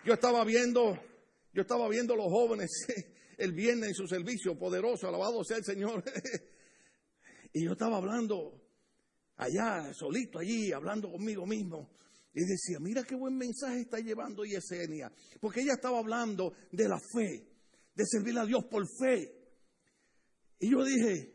Yo 0.05 0.13
estaba 0.13 0.45
viendo, 0.45 0.99
yo 1.51 1.63
estaba 1.63 1.89
viendo 1.89 2.15
los 2.15 2.27
jóvenes 2.27 2.69
el 3.39 3.53
viernes 3.53 3.89
en 3.89 3.95
su 3.95 4.07
servicio 4.07 4.55
poderoso, 4.55 5.07
alabado 5.07 5.43
sea 5.43 5.57
el 5.57 5.65
Señor. 5.65 6.03
Y 7.55 7.63
yo 7.63 7.71
estaba 7.71 7.95
hablando 7.95 8.61
allá, 9.37 9.93
solito 9.93 10.39
allí, 10.39 10.73
hablando 10.73 11.09
conmigo 11.09 11.45
mismo. 11.45 11.89
Y 12.33 12.41
decía, 12.41 12.79
mira 12.81 13.01
qué 13.03 13.15
buen 13.15 13.37
mensaje 13.37 13.79
está 13.79 13.97
llevando 13.99 14.43
Yesenia. 14.43 15.09
Porque 15.39 15.61
ella 15.61 15.75
estaba 15.75 15.99
hablando 15.99 16.51
de 16.73 16.89
la 16.89 16.99
fe, 16.99 17.47
de 17.95 18.05
servir 18.05 18.37
a 18.37 18.45
Dios 18.45 18.65
por 18.65 18.85
fe. 18.99 19.33
Y 20.59 20.69
yo 20.69 20.83
dije, 20.83 21.33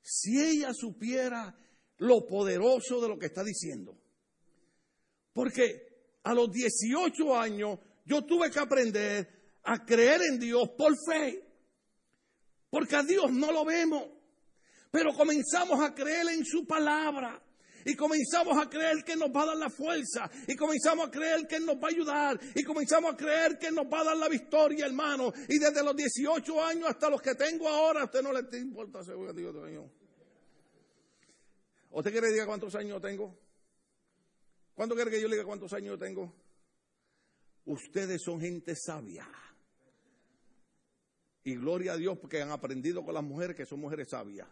si 0.00 0.40
ella 0.40 0.72
supiera 0.72 1.54
lo 1.98 2.24
poderoso 2.24 3.02
de 3.02 3.08
lo 3.08 3.18
que 3.18 3.26
está 3.26 3.44
diciendo. 3.44 4.00
Porque 5.34 6.16
a 6.22 6.32
los 6.32 6.50
18 6.50 7.36
años 7.36 7.78
yo 8.06 8.24
tuve 8.24 8.50
que 8.50 8.58
aprender 8.58 9.58
a 9.64 9.84
creer 9.84 10.22
en 10.30 10.38
Dios 10.38 10.70
por 10.78 10.94
fe. 11.06 11.46
Porque 12.70 12.96
a 12.96 13.02
Dios 13.02 13.30
no 13.30 13.52
lo 13.52 13.66
vemos. 13.66 14.21
Pero 14.92 15.14
comenzamos 15.14 15.80
a 15.80 15.94
creer 15.94 16.28
en 16.28 16.44
su 16.44 16.66
palabra. 16.66 17.42
Y 17.84 17.96
comenzamos 17.96 18.56
a 18.58 18.68
creer 18.68 19.02
que 19.04 19.16
nos 19.16 19.30
va 19.30 19.42
a 19.42 19.46
dar 19.46 19.56
la 19.56 19.70
fuerza. 19.70 20.30
Y 20.46 20.54
comenzamos 20.54 21.08
a 21.08 21.10
creer 21.10 21.48
que 21.48 21.58
nos 21.58 21.76
va 21.76 21.88
a 21.88 21.90
ayudar. 21.90 22.40
Y 22.54 22.62
comenzamos 22.62 23.14
a 23.14 23.16
creer 23.16 23.58
que 23.58 23.72
nos 23.72 23.86
va 23.86 24.00
a 24.00 24.04
dar 24.04 24.16
la 24.18 24.28
victoria, 24.28 24.84
hermano. 24.84 25.32
Y 25.48 25.58
desde 25.58 25.82
los 25.82 25.96
18 25.96 26.62
años 26.62 26.90
hasta 26.90 27.08
los 27.08 27.22
que 27.22 27.34
tengo 27.34 27.66
ahora, 27.66 28.02
a 28.02 28.04
usted 28.04 28.22
no 28.22 28.32
le 28.32 28.58
importa, 28.58 29.02
seguro 29.02 29.32
Dios 29.32 29.54
mío. 29.54 29.90
¿Usted 31.90 32.12
quiere 32.12 32.28
que 32.28 32.34
diga 32.34 32.46
cuántos 32.46 32.74
años 32.74 33.00
tengo? 33.00 33.34
¿Cuánto 34.74 34.94
quiere 34.94 35.10
que 35.10 35.20
yo 35.20 35.26
le 35.26 35.36
diga 35.36 35.46
cuántos 35.46 35.72
años 35.72 35.98
tengo? 35.98 36.32
Ustedes 37.64 38.22
son 38.22 38.40
gente 38.40 38.76
sabia. 38.76 39.26
Y 41.44 41.56
gloria 41.56 41.94
a 41.94 41.96
Dios 41.96 42.18
porque 42.18 42.42
han 42.42 42.50
aprendido 42.50 43.02
con 43.02 43.14
las 43.14 43.24
mujeres 43.24 43.56
que 43.56 43.66
son 43.66 43.80
mujeres 43.80 44.10
sabias. 44.10 44.48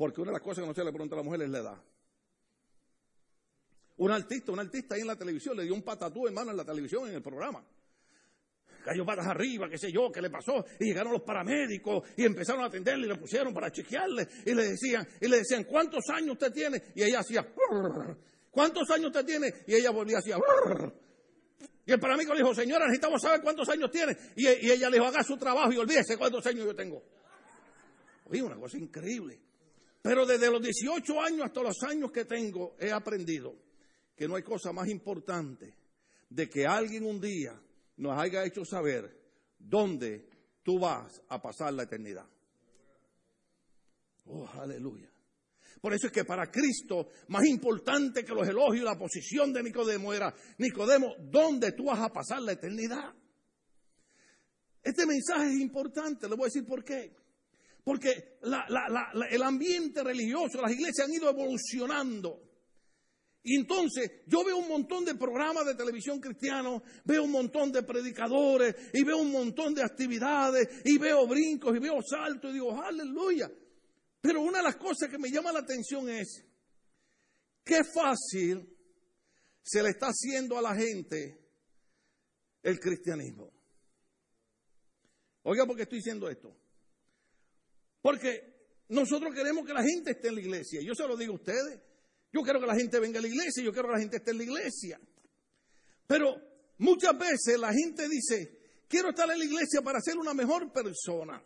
Porque 0.00 0.22
una 0.22 0.30
de 0.30 0.38
las 0.38 0.42
cosas 0.42 0.62
que 0.62 0.66
no 0.66 0.72
se 0.72 0.82
le 0.82 0.92
pregunta 0.92 1.14
a 1.14 1.18
la 1.18 1.22
mujer 1.22 1.42
es 1.42 1.50
la 1.50 1.58
edad. 1.58 1.78
Un 3.98 4.10
artista, 4.10 4.50
un 4.50 4.58
artista 4.58 4.94
ahí 4.94 5.02
en 5.02 5.06
la 5.06 5.16
televisión 5.16 5.54
le 5.58 5.64
dio 5.64 5.74
un 5.74 5.82
patatú, 5.82 6.26
hermano, 6.26 6.52
en 6.52 6.56
la 6.56 6.64
televisión, 6.64 7.06
en 7.06 7.16
el 7.16 7.22
programa. 7.22 7.62
Cayó 8.82 9.04
patas 9.04 9.26
arriba, 9.26 9.68
qué 9.68 9.76
sé 9.76 9.92
yo, 9.92 10.10
qué 10.10 10.22
le 10.22 10.30
pasó. 10.30 10.64
Y 10.78 10.86
llegaron 10.86 11.12
los 11.12 11.20
paramédicos 11.20 12.02
y 12.16 12.24
empezaron 12.24 12.62
a 12.62 12.68
atenderle 12.68 13.08
y 13.08 13.10
le 13.10 13.16
pusieron 13.16 13.52
para 13.52 13.70
chequearle. 13.70 14.26
Y 14.46 14.54
le 14.54 14.70
decían, 14.70 15.06
y 15.20 15.28
le 15.28 15.36
decían, 15.36 15.64
¿cuántos 15.64 16.08
años 16.08 16.30
usted 16.30 16.50
tiene? 16.50 16.82
Y 16.94 17.02
ella 17.02 17.18
hacía, 17.18 17.46
¿cuántos 18.50 18.90
años 18.92 19.08
usted 19.08 19.26
tiene? 19.26 19.52
Y 19.66 19.74
ella 19.74 19.90
volvía 19.90 20.16
así, 20.16 20.30
y 21.84 21.92
el 21.92 22.00
paramédico 22.00 22.32
le 22.32 22.40
dijo, 22.40 22.54
señora, 22.54 22.86
necesitamos 22.86 23.20
saber 23.20 23.42
cuántos 23.42 23.68
años 23.68 23.90
tiene. 23.90 24.16
Y, 24.34 24.48
y 24.48 24.70
ella 24.70 24.88
le 24.88 24.96
dijo, 24.96 25.08
haga 25.08 25.22
su 25.22 25.36
trabajo 25.36 25.70
y 25.70 25.76
olvídese 25.76 26.16
cuántos 26.16 26.46
años 26.46 26.64
yo 26.64 26.74
tengo. 26.74 27.02
Oye, 28.24 28.42
una 28.42 28.56
cosa 28.56 28.78
increíble. 28.78 29.49
Pero 30.02 30.24
desde 30.24 30.50
los 30.50 30.62
18 30.62 31.20
años 31.20 31.46
hasta 31.46 31.62
los 31.62 31.82
años 31.82 32.10
que 32.10 32.24
tengo 32.24 32.76
he 32.78 32.90
aprendido 32.90 33.54
que 34.16 34.26
no 34.26 34.36
hay 34.36 34.42
cosa 34.42 34.72
más 34.72 34.88
importante 34.88 35.74
de 36.28 36.48
que 36.48 36.66
alguien 36.66 37.04
un 37.04 37.20
día 37.20 37.60
nos 37.96 38.18
haya 38.18 38.44
hecho 38.44 38.64
saber 38.64 39.18
dónde 39.58 40.28
tú 40.62 40.78
vas 40.78 41.20
a 41.28 41.40
pasar 41.40 41.72
la 41.74 41.82
eternidad. 41.82 42.26
Oh, 44.26 44.48
aleluya. 44.58 45.10
Por 45.80 45.94
eso 45.94 46.08
es 46.08 46.12
que 46.12 46.24
para 46.24 46.50
Cristo, 46.50 47.08
más 47.28 47.44
importante 47.46 48.24
que 48.24 48.34
los 48.34 48.46
elogios, 48.46 48.84
la 48.84 48.98
posición 48.98 49.52
de 49.52 49.62
Nicodemo 49.62 50.12
era, 50.12 50.34
Nicodemo, 50.58 51.14
¿dónde 51.18 51.72
tú 51.72 51.84
vas 51.84 52.00
a 52.00 52.12
pasar 52.12 52.42
la 52.42 52.52
eternidad? 52.52 53.14
Este 54.82 55.06
mensaje 55.06 55.48
es 55.48 55.60
importante, 55.60 56.28
le 56.28 56.36
voy 56.36 56.44
a 56.44 56.46
decir 56.46 56.66
por 56.66 56.84
qué. 56.84 57.14
Porque 57.84 58.38
el 59.30 59.42
ambiente 59.42 60.02
religioso, 60.02 60.60
las 60.60 60.72
iglesias 60.72 61.06
han 61.06 61.14
ido 61.14 61.30
evolucionando. 61.30 62.50
Y 63.42 63.56
entonces 63.56 64.22
yo 64.26 64.44
veo 64.44 64.58
un 64.58 64.68
montón 64.68 65.04
de 65.04 65.14
programas 65.14 65.64
de 65.64 65.74
televisión 65.74 66.20
cristianos, 66.20 66.82
veo 67.04 67.24
un 67.24 67.30
montón 67.30 67.72
de 67.72 67.82
predicadores 67.82 68.74
y 68.92 69.02
veo 69.02 69.16
un 69.16 69.32
montón 69.32 69.74
de 69.74 69.82
actividades 69.82 70.82
y 70.84 70.98
veo 70.98 71.26
brincos 71.26 71.74
y 71.74 71.78
veo 71.78 72.02
saltos 72.02 72.50
y 72.50 72.54
digo, 72.54 72.80
aleluya. 72.82 73.50
Pero 74.20 74.42
una 74.42 74.58
de 74.58 74.64
las 74.64 74.76
cosas 74.76 75.08
que 75.08 75.18
me 75.18 75.30
llama 75.30 75.52
la 75.52 75.60
atención 75.60 76.10
es, 76.10 76.44
qué 77.64 77.80
fácil 77.82 78.76
se 79.62 79.82
le 79.82 79.90
está 79.90 80.08
haciendo 80.08 80.58
a 80.58 80.62
la 80.62 80.74
gente 80.74 81.40
el 82.62 82.78
cristianismo. 82.78 83.50
Oiga, 85.44 85.64
¿por 85.64 85.76
qué 85.76 85.82
estoy 85.84 85.98
diciendo 85.98 86.28
esto? 86.28 86.54
Porque 88.02 88.84
nosotros 88.88 89.34
queremos 89.34 89.66
que 89.66 89.72
la 89.72 89.82
gente 89.82 90.12
esté 90.12 90.28
en 90.28 90.34
la 90.36 90.40
iglesia. 90.40 90.80
Yo 90.82 90.94
se 90.94 91.06
lo 91.06 91.16
digo 91.16 91.32
a 91.32 91.36
ustedes. 91.36 91.80
Yo 92.32 92.42
quiero 92.42 92.60
que 92.60 92.66
la 92.66 92.76
gente 92.76 92.98
venga 93.00 93.18
a 93.18 93.22
la 93.22 93.28
iglesia, 93.28 93.62
yo 93.62 93.72
quiero 93.72 93.88
que 93.88 93.94
la 93.94 94.00
gente 94.00 94.16
esté 94.18 94.30
en 94.30 94.38
la 94.38 94.44
iglesia. 94.44 95.00
Pero 96.06 96.36
muchas 96.78 97.18
veces 97.18 97.58
la 97.58 97.72
gente 97.72 98.08
dice, 98.08 98.84
quiero 98.88 99.10
estar 99.10 99.28
en 99.30 99.38
la 99.38 99.44
iglesia 99.44 99.82
para 99.82 100.00
ser 100.00 100.16
una 100.16 100.32
mejor 100.32 100.72
persona. 100.72 101.42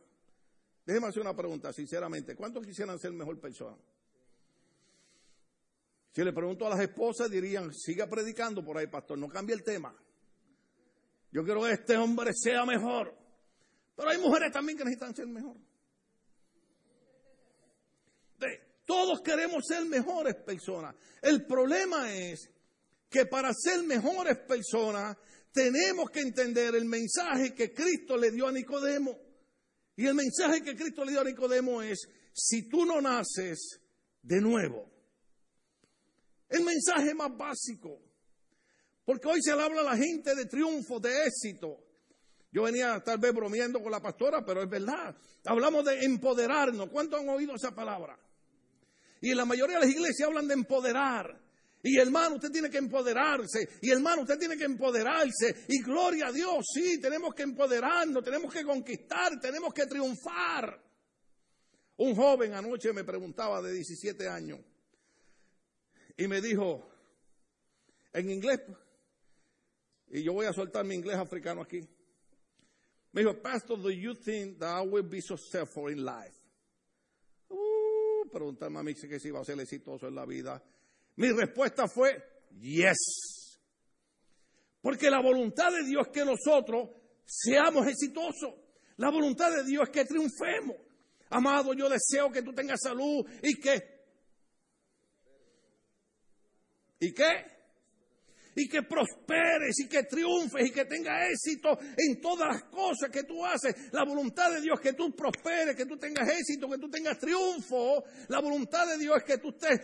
Déjeme 0.85 1.07
hacer 1.07 1.23
una 1.23 1.35
pregunta, 1.35 1.73
sinceramente. 1.73 2.37
¿Cuántos 2.37 2.67
quisieran 2.67 2.99
ser 2.99 3.13
mejor 3.13 3.41
persona? 3.41 3.77
Si 6.13 6.23
le 6.23 6.33
pregunto 6.33 6.67
a 6.67 6.71
las 6.71 6.81
esposas, 6.81 7.31
dirían, 7.31 7.73
siga 7.73 8.07
predicando 8.07 8.63
por 8.63 8.79
ahí, 8.79 8.87
pastor, 8.87 9.19
no 9.19 9.29
cambie 9.29 9.55
el 9.55 9.65
tema. 9.65 9.95
Yo 11.33 11.43
quiero 11.43 11.63
que 11.63 11.73
este 11.73 11.97
hombre 11.97 12.33
sea 12.35 12.65
mejor. 12.65 13.13
Pero 13.97 14.09
hay 14.11 14.19
mujeres 14.19 14.53
también 14.53 14.79
que 14.79 14.85
necesitan 14.85 15.15
ser 15.15 15.27
mejor. 15.27 15.57
Todos 18.85 19.21
queremos 19.23 19.65
ser 19.67 19.85
mejores 19.87 20.35
personas. 20.37 20.95
El 21.23 21.47
problema 21.47 22.13
es 22.13 22.51
que 23.09 23.27
para 23.27 23.53
ser 23.55 23.83
mejores 23.85 24.39
personas 24.39 25.17
tenemos 25.53 26.11
que 26.11 26.21
entender 26.21 26.75
el 26.75 26.85
mensaje 26.85 27.55
que 27.55 27.73
Cristo 27.73 28.17
le 28.17 28.31
dio 28.31 28.49
a 28.49 28.53
Nicodemo. 28.53 29.17
Y 29.97 30.07
el 30.07 30.15
mensaje 30.15 30.63
que 30.63 30.75
Cristo 30.75 31.05
le 31.05 31.13
dio 31.13 31.21
a 31.21 31.25
Nicodemo 31.25 31.81
es, 31.81 32.09
si 32.33 32.69
tú 32.69 32.85
no 32.85 33.01
naces 33.01 33.81
de 34.21 34.41
nuevo, 34.41 34.91
el 36.49 36.65
mensaje 36.65 37.15
más 37.15 37.37
básico, 37.37 38.01
porque 39.05 39.29
hoy 39.29 39.43
se 39.43 39.55
le 39.55 39.63
habla 39.63 39.83
a 39.83 39.85
la 39.85 39.97
gente 39.97 40.35
de 40.35 40.47
triunfo, 40.47 40.99
de 40.99 41.27
éxito. 41.27 41.79
Yo 42.51 42.63
venía 42.65 43.03
tal 43.05 43.19
vez 43.19 43.33
bromeando 43.33 43.83
con 43.83 43.93
la 43.93 44.01
pastora, 44.01 44.45
pero 44.45 44.63
es 44.63 44.69
verdad. 44.69 45.17
Hablamos 45.45 45.85
de 45.85 46.05
empoderarnos. 46.05 46.89
¿Cuántos 46.91 47.21
han 47.21 47.29
oído 47.29 47.55
esa 47.55 47.75
palabra? 47.75 48.19
Y 49.21 49.31
en 49.31 49.37
la 49.37 49.45
mayoría 49.45 49.79
de 49.79 49.87
las 49.87 49.95
iglesias 49.95 50.29
hablan 50.29 50.49
de 50.49 50.55
empoderar. 50.55 51.41
Y 51.83 51.99
hermano, 51.99 52.37
usted 52.37 52.51
tiene 52.51 52.71
que 52.71 52.79
empoderarse. 52.79 53.69
Y 53.83 53.91
hermano, 53.91 54.23
usted 54.23 54.39
tiene 54.39 54.57
que 54.57 54.65
empoderarse. 54.65 55.67
Y 55.69 55.83
gloria 55.83 56.29
a 56.29 56.33
Dios, 56.33 56.65
sí, 56.73 56.99
tenemos 57.01 57.35
que 57.35 57.43
empoderarnos, 57.43 58.25
tenemos 58.25 58.53
que 58.53 58.65
conquistar, 58.65 59.39
tenemos 59.41 59.73
que 59.75 59.87
triunfar. 59.87 60.83
Un 61.97 62.15
joven 62.17 62.55
anoche 62.55 62.93
me 62.93 63.05
preguntaba 63.05 63.63
de 63.63 63.73
17 63.73 64.29
años 64.29 64.61
y 66.17 66.27
me 66.27 66.41
dijo 66.41 66.91
en 68.13 68.31
inglés, 68.31 68.61
y 70.09 70.23
yo 70.23 70.33
voy 70.33 70.47
a 70.47 70.53
soltar 70.53 70.85
mi 70.85 70.95
inglés 70.95 71.17
africano 71.17 71.63
aquí. 71.63 71.81
Me 73.13 73.21
dijo, 73.21 73.41
Pastor, 73.41 73.81
do 73.81 73.91
you 73.91 74.15
think 74.15 74.59
that 74.59 74.83
I 74.83 74.87
will 74.87 75.09
be 75.09 75.21
successful 75.21 75.89
in 75.89 76.05
life? 76.05 76.34
Preguntarme 78.35 78.81
a 78.81 78.83
mí 78.83 78.95
que 78.95 79.21
si 79.21 79.29
iba 79.29 79.41
a 79.41 79.45
ser 79.45 79.61
exitoso 79.61 80.09
en 80.09 80.17
la 80.17 80.27
vida. 80.27 80.61
Mi 81.15 81.31
respuesta 81.31 81.87
fue, 81.87 82.21
yes. 82.59 83.61
Porque 84.81 85.09
la 85.09 85.23
voluntad 85.23 85.71
de 85.71 85.85
Dios 85.85 86.09
es 86.09 86.13
que 86.13 86.25
nosotros 86.25 86.91
seamos 87.25 87.87
exitosos. 87.87 88.55
La 88.97 89.11
voluntad 89.11 89.53
de 89.53 89.63
Dios 89.63 89.85
es 89.85 89.91
que 89.91 90.05
triunfemos. 90.05 90.77
Amado, 91.31 91.75
yo 91.75 91.89
deseo 91.89 92.33
que 92.33 92.43
tú 92.43 92.53
tengas 92.53 92.81
salud 92.83 93.25
y 93.41 93.55
que... 93.61 93.95
¿Y 96.99 97.15
qué? 97.15 97.54
Y 98.57 98.69
que 98.69 98.83
prosperes 98.83 99.79
y 99.81 99.89
que 99.89 100.05
triunfes 100.05 100.69
y 100.69 100.73
que 100.73 100.85
tengas 100.85 101.31
éxito 101.31 101.79
en 101.97 102.21
todas 102.21 102.49
las 102.49 102.65
cosas 102.65 103.11
que 103.11 103.25
tú 103.25 103.45
haces. 103.45 103.93
La 103.93 104.05
voluntad 104.05 104.53
de 104.53 104.61
Dios 104.61 104.79
es 104.79 104.91
que 104.91 104.93
tú 104.93 105.15
prosperes, 105.15 105.77
que 105.77 105.87
tú 105.87 105.97
tengas 105.97 106.29
éxito, 106.29 106.69
que 106.69 106.79
tú 106.79 106.89
tengas 106.89 107.19
triunfo. 107.19 108.05
La 108.29 108.41
voluntad 108.41 108.87
de 108.87 108.99
Dios 108.99 109.17
es 109.19 109.25
que 109.25 109.39
tú 109.39 109.51
estés 109.51 109.81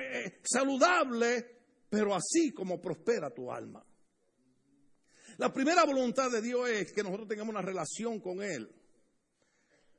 eh, 0.00 0.40
saludable, 0.44 1.60
pero 1.88 2.14
así 2.14 2.52
como 2.52 2.80
prospera 2.80 3.30
tu 3.30 3.50
alma. 3.50 3.84
La 5.38 5.52
primera 5.52 5.84
voluntad 5.84 6.30
de 6.30 6.40
Dios 6.40 6.68
es 6.68 6.92
que 6.92 7.02
nosotros 7.02 7.28
tengamos 7.28 7.52
una 7.52 7.62
relación 7.62 8.20
con 8.20 8.42
Él. 8.42 8.70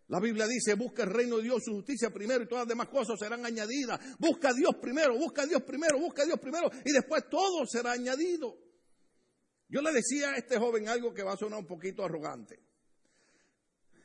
La 0.07 0.19
Biblia 0.19 0.45
dice, 0.47 0.75
busca 0.75 1.03
el 1.03 1.09
reino 1.09 1.37
de 1.37 1.43
Dios, 1.43 1.63
su 1.63 1.73
justicia 1.73 2.11
primero 2.11 2.43
y 2.43 2.47
todas 2.47 2.63
las 2.63 2.69
demás 2.69 2.89
cosas 2.89 3.17
serán 3.19 3.43
añadidas. 3.43 3.99
Busca 4.19 4.49
a 4.49 4.53
Dios 4.53 4.75
primero, 4.79 5.17
busca 5.17 5.43
a 5.43 5.45
Dios 5.47 5.63
primero, 5.63 5.97
busca 5.99 6.21
a 6.21 6.25
Dios 6.25 6.39
primero 6.39 6.69
y 6.85 6.91
después 6.91 7.27
todo 7.29 7.65
será 7.65 7.93
añadido. 7.93 8.55
Yo 9.67 9.81
le 9.81 9.91
decía 9.91 10.31
a 10.31 10.35
este 10.35 10.59
joven 10.59 10.87
algo 10.87 11.11
que 11.11 11.23
va 11.23 11.33
a 11.33 11.37
sonar 11.37 11.59
un 11.59 11.65
poquito 11.65 12.03
arrogante, 12.03 12.59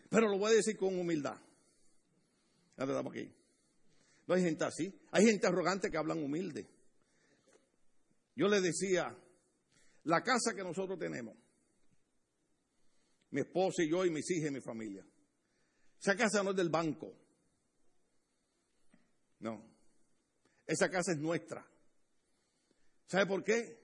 pero 0.08 0.26
lo 0.28 0.38
voy 0.38 0.52
a 0.52 0.56
decir 0.56 0.76
con 0.78 0.98
humildad. 0.98 1.38
No 4.26 4.34
hay 4.34 4.42
gente 4.42 4.64
así, 4.64 4.98
hay 5.10 5.26
gente 5.26 5.46
arrogante 5.46 5.90
que 5.90 5.98
hablan 5.98 6.22
humilde. 6.22 6.66
Yo 8.34 8.48
le 8.48 8.62
decía, 8.62 9.14
la 10.04 10.22
casa 10.22 10.54
que 10.54 10.62
nosotros 10.62 10.98
tenemos, 10.98 11.36
mi 13.32 13.42
esposa 13.42 13.82
y 13.82 13.90
yo 13.90 14.06
y 14.06 14.10
mis 14.10 14.30
hijas 14.30 14.50
y 14.50 14.54
mi 14.54 14.60
familia, 14.62 15.04
esa 16.00 16.16
casa 16.16 16.42
no 16.42 16.50
es 16.50 16.56
del 16.56 16.70
banco. 16.70 17.12
No. 19.40 19.62
Esa 20.66 20.88
casa 20.88 21.12
es 21.12 21.18
nuestra. 21.18 21.66
¿Sabe 23.06 23.26
por 23.26 23.44
qué? 23.44 23.78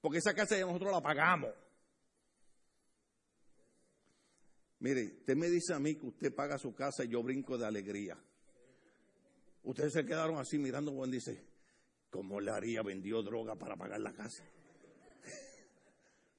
Porque 0.00 0.18
esa 0.18 0.34
casa 0.34 0.56
ya 0.56 0.66
nosotros 0.66 0.90
la 0.90 1.00
pagamos. 1.00 1.54
Mire, 4.80 5.18
usted 5.18 5.36
me 5.36 5.48
dice 5.48 5.72
a 5.74 5.78
mí 5.78 5.94
que 5.94 6.06
usted 6.06 6.34
paga 6.34 6.58
su 6.58 6.74
casa 6.74 7.04
y 7.04 7.08
yo 7.08 7.22
brinco 7.22 7.56
de 7.56 7.66
alegría. 7.66 8.18
Ustedes 9.62 9.92
se 9.92 10.04
quedaron 10.04 10.38
así 10.38 10.58
mirando 10.58 10.92
cuando 10.92 11.14
dice, 11.14 11.46
¿cómo 12.10 12.40
le 12.40 12.50
haría? 12.50 12.82
Vendió 12.82 13.22
droga 13.22 13.54
para 13.54 13.76
pagar 13.76 14.00
la 14.00 14.12
casa. 14.12 14.42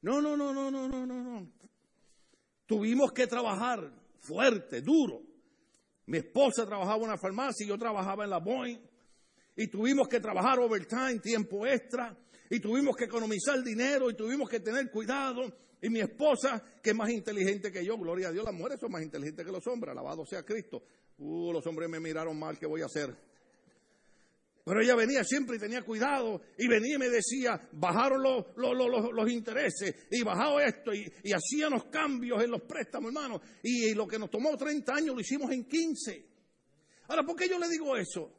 No, 0.01 0.21
no, 0.21 0.36
no, 0.36 0.53
no, 0.53 0.69
no, 0.69 0.86
no, 0.89 1.05
no, 1.05 1.23
no. 1.23 1.49
Tuvimos 2.65 3.13
que 3.13 3.25
trabajar 3.25 4.02
fuerte, 4.23 4.81
duro. 4.81 5.21
Mi 6.05 6.17
esposa 6.17 6.65
trabajaba 6.65 6.97
en 6.97 7.03
una 7.03 7.17
farmacia 7.17 7.65
y 7.65 7.69
yo 7.69 7.77
trabajaba 7.77 8.23
en 8.23 8.29
la 8.29 8.39
Boeing. 8.39 8.79
Y 9.55 9.67
tuvimos 9.67 10.07
que 10.07 10.19
trabajar 10.19 10.59
overtime, 10.59 11.19
tiempo 11.19 11.65
extra. 11.67 12.17
Y 12.49 12.59
tuvimos 12.59 12.95
que 12.95 13.05
economizar 13.05 13.62
dinero 13.63 14.09
y 14.09 14.15
tuvimos 14.15 14.49
que 14.49 14.59
tener 14.59 14.89
cuidado. 14.89 15.41
Y 15.81 15.89
mi 15.89 15.99
esposa, 15.99 16.63
que 16.81 16.91
es 16.91 16.95
más 16.95 17.09
inteligente 17.09 17.71
que 17.71 17.83
yo, 17.86 17.97
gloria 17.97 18.29
a 18.29 18.31
Dios, 18.31 18.45
las 18.45 18.53
mujeres 18.53 18.79
son 18.79 18.91
más 18.91 19.03
inteligentes 19.03 19.45
que 19.45 19.51
los 19.51 19.65
hombres, 19.67 19.91
alabado 19.91 20.25
sea 20.25 20.43
Cristo. 20.43 20.83
Uh, 21.17 21.51
los 21.51 21.65
hombres 21.67 21.89
me 21.89 21.99
miraron 21.99 22.38
mal, 22.38 22.57
¿qué 22.57 22.65
voy 22.65 22.81
a 22.81 22.86
hacer? 22.86 23.15
Pero 24.65 24.82
ella 24.82 24.95
venía 24.95 25.26
siempre 25.26 25.58
y 25.58 25.60
tenía 25.60 25.82
cuidado 25.82 26.41
y 26.58 26.67
venía 26.67 26.95
y 26.95 26.97
me 26.97 27.10
decía, 27.10 27.60
bajaron 27.73 28.23
los, 28.23 29.32
intereses 29.32 30.08
y 30.10 30.23
bajado 30.23 30.62
esto 30.62 30.93
y, 30.93 31.12
y 31.23 31.34
hacían 31.34 31.71
los 31.71 31.86
cambios 31.86 32.41
en 32.41 32.52
los 32.52 32.62
préstamos, 32.62 33.13
hermano. 33.13 33.41
Y, 33.62 33.93
lo 33.93 34.08
que 34.08 34.17
nos 34.17 34.30
tomó 34.30 34.56
30 34.56 34.93
años 34.93 35.15
lo 35.15 35.21
hicimos 35.21 35.52
en 35.52 35.65
15. 35.65 36.28
Ahora, 37.10 37.23
¿por 37.23 37.36
qué 37.36 37.49
yo 37.49 37.60
le 37.60 37.67
digo 37.67 37.97
eso? 37.97 38.32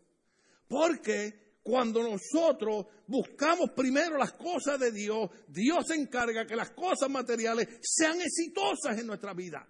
Porque 0.66 1.58
cuando 1.62 2.02
nosotros 2.02 2.86
buscamos 3.06 3.70
primero 3.76 4.16
las 4.16 4.32
cosas 4.32 4.80
de 4.80 4.92
Dios, 4.92 5.28
Dios 5.48 5.84
se 5.86 5.94
encarga 5.94 6.46
que 6.46 6.56
las 6.56 6.70
cosas 6.70 7.10
materiales 7.10 7.68
sean 7.82 8.18
exitosas 8.22 8.98
en 8.98 9.06
nuestra 9.06 9.34
vida. 9.34 9.66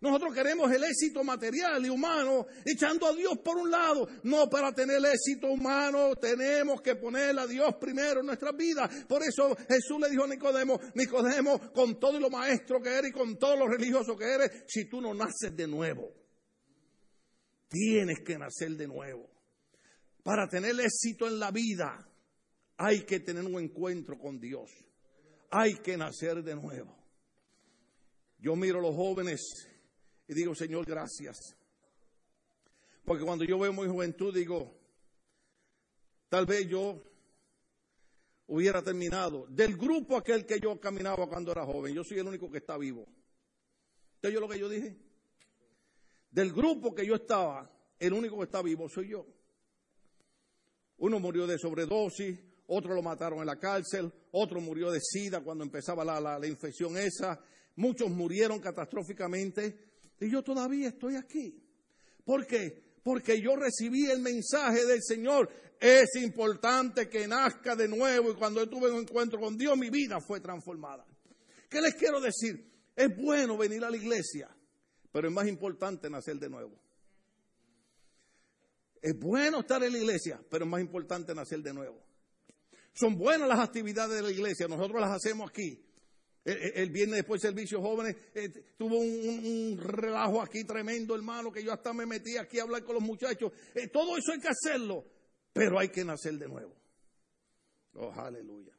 Nosotros 0.00 0.32
queremos 0.32 0.70
el 0.70 0.84
éxito 0.84 1.24
material 1.24 1.84
y 1.84 1.88
humano, 1.88 2.46
echando 2.64 3.06
a 3.06 3.12
Dios 3.12 3.38
por 3.38 3.56
un 3.56 3.70
lado. 3.70 4.08
No 4.22 4.48
para 4.48 4.72
tener 4.72 5.04
éxito 5.04 5.48
humano 5.48 6.14
tenemos 6.16 6.80
que 6.80 6.94
poner 6.96 7.36
a 7.38 7.46
Dios 7.46 7.74
primero 7.80 8.20
en 8.20 8.26
nuestras 8.26 8.56
vidas. 8.56 9.04
Por 9.08 9.22
eso 9.22 9.56
Jesús 9.68 9.98
le 10.00 10.10
dijo 10.10 10.24
a 10.24 10.28
Nicodemo, 10.28 10.78
Nicodemo, 10.94 11.72
con 11.72 11.98
todo 11.98 12.20
lo 12.20 12.30
maestro 12.30 12.80
que 12.80 12.90
eres 12.90 13.10
y 13.10 13.12
con 13.12 13.36
todo 13.38 13.56
lo 13.56 13.66
religioso 13.66 14.16
que 14.16 14.24
eres, 14.24 14.64
si 14.68 14.88
tú 14.88 15.00
no 15.00 15.14
naces 15.14 15.56
de 15.56 15.66
nuevo, 15.66 16.12
tienes 17.68 18.20
que 18.24 18.38
nacer 18.38 18.70
de 18.76 18.86
nuevo. 18.86 19.28
Para 20.22 20.48
tener 20.48 20.78
éxito 20.78 21.26
en 21.26 21.40
la 21.40 21.50
vida 21.50 22.08
hay 22.76 23.04
que 23.04 23.20
tener 23.20 23.44
un 23.44 23.60
encuentro 23.60 24.16
con 24.18 24.38
Dios. 24.38 24.70
Hay 25.50 25.74
que 25.76 25.96
nacer 25.96 26.42
de 26.44 26.54
nuevo. 26.54 26.96
Yo 28.38 28.54
miro 28.54 28.78
a 28.78 28.82
los 28.82 28.94
jóvenes 28.94 29.67
y 30.28 30.34
digo, 30.34 30.54
Señor, 30.54 30.84
gracias. 30.84 31.56
Porque 33.04 33.24
cuando 33.24 33.44
yo 33.44 33.58
veo 33.58 33.72
mi 33.72 33.88
juventud, 33.88 34.34
digo, 34.34 34.78
tal 36.28 36.44
vez 36.44 36.68
yo 36.68 37.02
hubiera 38.46 38.82
terminado. 38.82 39.46
Del 39.48 39.76
grupo 39.76 40.16
aquel 40.16 40.44
que 40.44 40.60
yo 40.60 40.78
caminaba 40.78 41.26
cuando 41.26 41.50
era 41.50 41.64
joven, 41.64 41.94
yo 41.94 42.04
soy 42.04 42.18
el 42.18 42.26
único 42.26 42.50
que 42.50 42.58
está 42.58 42.76
vivo. 42.76 43.06
¿Usted 44.16 44.30
yo 44.30 44.40
lo 44.40 44.48
que 44.48 44.58
yo 44.58 44.68
dije? 44.68 44.96
Del 46.30 46.52
grupo 46.52 46.94
que 46.94 47.06
yo 47.06 47.14
estaba, 47.14 47.70
el 47.98 48.12
único 48.12 48.36
que 48.36 48.44
está 48.44 48.60
vivo 48.60 48.88
soy 48.90 49.08
yo. 49.08 49.26
Uno 50.98 51.18
murió 51.20 51.46
de 51.46 51.58
sobredosis, 51.58 52.38
otro 52.66 52.94
lo 52.94 53.02
mataron 53.02 53.38
en 53.38 53.46
la 53.46 53.58
cárcel, 53.58 54.12
otro 54.32 54.60
murió 54.60 54.90
de 54.90 55.00
sida 55.00 55.42
cuando 55.42 55.64
empezaba 55.64 56.04
la, 56.04 56.38
la 56.38 56.46
infección 56.46 56.98
esa, 56.98 57.40
muchos 57.76 58.10
murieron 58.10 58.60
catastróficamente. 58.60 59.88
Y 60.20 60.30
yo 60.30 60.42
todavía 60.42 60.88
estoy 60.88 61.16
aquí. 61.16 61.62
¿Por 62.24 62.46
qué? 62.46 62.82
Porque 63.02 63.40
yo 63.40 63.56
recibí 63.56 64.06
el 64.10 64.20
mensaje 64.20 64.84
del 64.84 65.02
Señor. 65.02 65.48
Es 65.80 66.16
importante 66.16 67.08
que 67.08 67.26
nazca 67.28 67.76
de 67.76 67.88
nuevo 67.88 68.32
y 68.32 68.34
cuando 68.34 68.60
yo 68.60 68.68
tuve 68.68 68.90
un 68.90 69.02
encuentro 69.02 69.38
con 69.38 69.56
Dios 69.56 69.78
mi 69.78 69.90
vida 69.90 70.20
fue 70.20 70.40
transformada. 70.40 71.06
¿Qué 71.68 71.80
les 71.80 71.94
quiero 71.94 72.20
decir? 72.20 72.68
Es 72.96 73.16
bueno 73.16 73.56
venir 73.56 73.84
a 73.84 73.90
la 73.90 73.96
iglesia, 73.96 74.48
pero 75.12 75.28
es 75.28 75.34
más 75.34 75.46
importante 75.46 76.10
nacer 76.10 76.36
de 76.36 76.48
nuevo. 76.48 76.80
Es 79.00 79.16
bueno 79.18 79.60
estar 79.60 79.82
en 79.84 79.92
la 79.92 79.98
iglesia, 79.98 80.40
pero 80.50 80.64
es 80.64 80.70
más 80.70 80.80
importante 80.80 81.34
nacer 81.34 81.60
de 81.62 81.72
nuevo. 81.72 82.02
Son 82.92 83.16
buenas 83.16 83.48
las 83.48 83.60
actividades 83.60 84.16
de 84.16 84.22
la 84.22 84.30
iglesia, 84.32 84.66
nosotros 84.66 85.00
las 85.00 85.12
hacemos 85.12 85.48
aquí, 85.48 85.87
el, 86.48 86.90
viernes 86.90 87.16
después 87.16 87.42
del 87.42 87.52
servicio 87.52 87.82
jóvenes 87.82 88.16
eh, 88.34 88.48
tuvo 88.76 88.98
un, 88.98 89.78
relajo 89.80 90.40
aquí 90.40 90.64
tremendo, 90.64 91.14
hermano, 91.14 91.52
que 91.52 91.62
yo 91.62 91.72
hasta 91.72 91.92
me 91.92 92.06
metí 92.06 92.36
aquí 92.36 92.58
a 92.58 92.62
hablar 92.62 92.84
con 92.84 92.94
los 92.94 93.04
muchachos. 93.04 93.52
Eh, 93.74 93.88
todo 93.88 94.16
eso 94.16 94.32
hay 94.32 94.40
que 94.40 94.48
hacerlo, 94.48 95.04
pero 95.52 95.78
hay 95.78 95.90
que 95.90 96.04
nacer 96.04 96.34
de 96.34 96.48
nuevo. 96.48 96.74
Oh, 97.94 98.12
aleluya. 98.12 98.72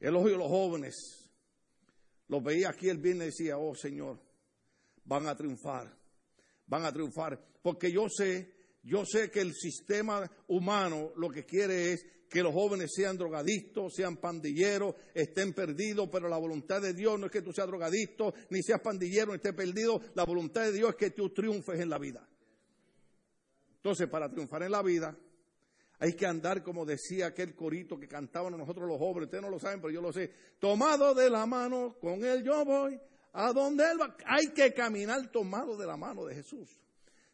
El 0.00 0.16
ojo 0.16 0.28
de 0.28 0.36
los 0.36 0.48
jóvenes, 0.48 1.30
los 2.28 2.42
veía 2.42 2.70
aquí 2.70 2.88
el 2.88 2.98
viernes 2.98 3.26
y 3.26 3.44
decía, 3.44 3.58
oh 3.58 3.74
Señor, 3.74 4.20
van 5.04 5.26
a 5.26 5.36
triunfar. 5.36 5.94
Van 6.66 6.84
a 6.84 6.92
triunfar. 6.92 7.42
Porque 7.62 7.90
yo 7.90 8.08
sé, 8.08 8.54
yo 8.82 9.04
sé 9.04 9.30
que 9.30 9.40
el 9.40 9.54
sistema 9.54 10.30
humano 10.46 11.12
lo 11.16 11.30
que 11.30 11.44
quiere 11.44 11.92
es 11.92 12.06
que 12.28 12.42
los 12.42 12.52
jóvenes 12.52 12.92
sean 12.94 13.16
drogadictos, 13.16 13.94
sean 13.94 14.16
pandilleros, 14.16 14.94
estén 15.14 15.54
perdidos, 15.54 16.08
pero 16.12 16.28
la 16.28 16.36
voluntad 16.36 16.82
de 16.82 16.92
Dios 16.92 17.18
no 17.18 17.26
es 17.26 17.32
que 17.32 17.42
tú 17.42 17.52
seas 17.52 17.66
drogadicto, 17.66 18.34
ni 18.50 18.62
seas 18.62 18.80
pandillero, 18.80 19.28
ni 19.28 19.36
estés 19.36 19.54
perdido. 19.54 20.00
La 20.14 20.24
voluntad 20.24 20.62
de 20.62 20.72
Dios 20.72 20.90
es 20.90 20.96
que 20.96 21.10
tú 21.10 21.30
triunfes 21.30 21.80
en 21.80 21.88
la 21.88 21.98
vida. 21.98 22.28
Entonces, 23.76 24.08
para 24.08 24.30
triunfar 24.30 24.62
en 24.62 24.72
la 24.72 24.82
vida, 24.82 25.16
hay 26.00 26.12
que 26.12 26.26
andar, 26.26 26.62
como 26.62 26.84
decía 26.84 27.28
aquel 27.28 27.54
corito 27.54 27.98
que 27.98 28.06
cantábamos 28.06 28.58
nosotros 28.58 28.86
los 28.88 28.98
jóvenes, 28.98 29.26
ustedes 29.26 29.42
no 29.42 29.50
lo 29.50 29.58
saben, 29.58 29.80
pero 29.80 29.92
yo 29.92 30.00
lo 30.00 30.12
sé, 30.12 30.30
tomado 30.58 31.14
de 31.14 31.30
la 31.30 31.46
mano, 31.46 31.96
con 32.00 32.24
él 32.24 32.44
yo 32.44 32.64
voy, 32.64 33.00
a 33.32 33.52
donde 33.52 33.84
él 33.90 34.00
va. 34.00 34.16
Hay 34.26 34.48
que 34.48 34.72
caminar 34.72 35.30
tomado 35.30 35.76
de 35.76 35.86
la 35.86 35.96
mano 35.96 36.24
de 36.24 36.34
Jesús. 36.34 36.68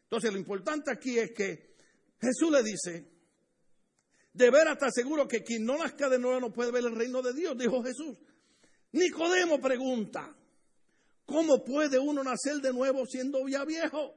Entonces, 0.03 0.31
lo 0.31 0.39
importante 0.39 0.91
aquí 0.91 1.17
es 1.17 1.31
que 1.31 1.75
Jesús 2.19 2.51
le 2.51 2.63
dice, 2.63 3.14
de 4.35 4.51
ver 4.51 4.67
hasta 4.67 4.91
seguro 4.91 5.27
que 5.27 5.43
quien 5.43 5.63
no 5.65 5.77
nazca 5.77 6.09
de 6.09 6.19
nuevo 6.19 6.41
no 6.41 6.51
puede 6.51 6.69
ver 6.69 6.83
el 6.83 6.95
reino 6.95 7.21
de 7.21 7.33
Dios, 7.33 7.57
dijo 7.57 7.81
Jesús. 7.81 8.17
Nicodemo 8.91 9.61
pregunta, 9.61 10.35
¿cómo 11.25 11.63
puede 11.63 11.97
uno 11.97 12.21
nacer 12.21 12.55
de 12.57 12.73
nuevo 12.73 13.05
siendo 13.05 13.47
ya 13.47 13.63
viejo? 13.63 14.13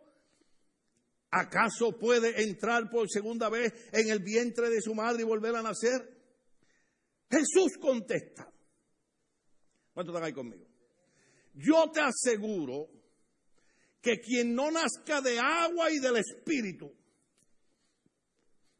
¿Acaso 1.30 1.96
puede 1.96 2.42
entrar 2.42 2.90
por 2.90 3.08
segunda 3.08 3.48
vez 3.48 3.72
en 3.92 4.10
el 4.10 4.18
vientre 4.18 4.70
de 4.70 4.80
su 4.80 4.92
madre 4.92 5.22
y 5.22 5.24
volver 5.24 5.54
a 5.54 5.62
nacer? 5.62 6.16
Jesús 7.30 7.78
contesta. 7.80 8.50
¿Cuántos 9.92 10.14
están 10.14 10.26
ahí 10.26 10.32
conmigo? 10.32 10.66
Yo 11.54 11.92
te 11.92 12.00
aseguro 12.00 12.88
que 14.00 14.18
quien 14.18 14.52
no 14.54 14.70
nazca 14.72 15.20
de 15.20 15.38
agua 15.38 15.92
y 15.92 16.00
del 16.00 16.16
espíritu 16.16 16.97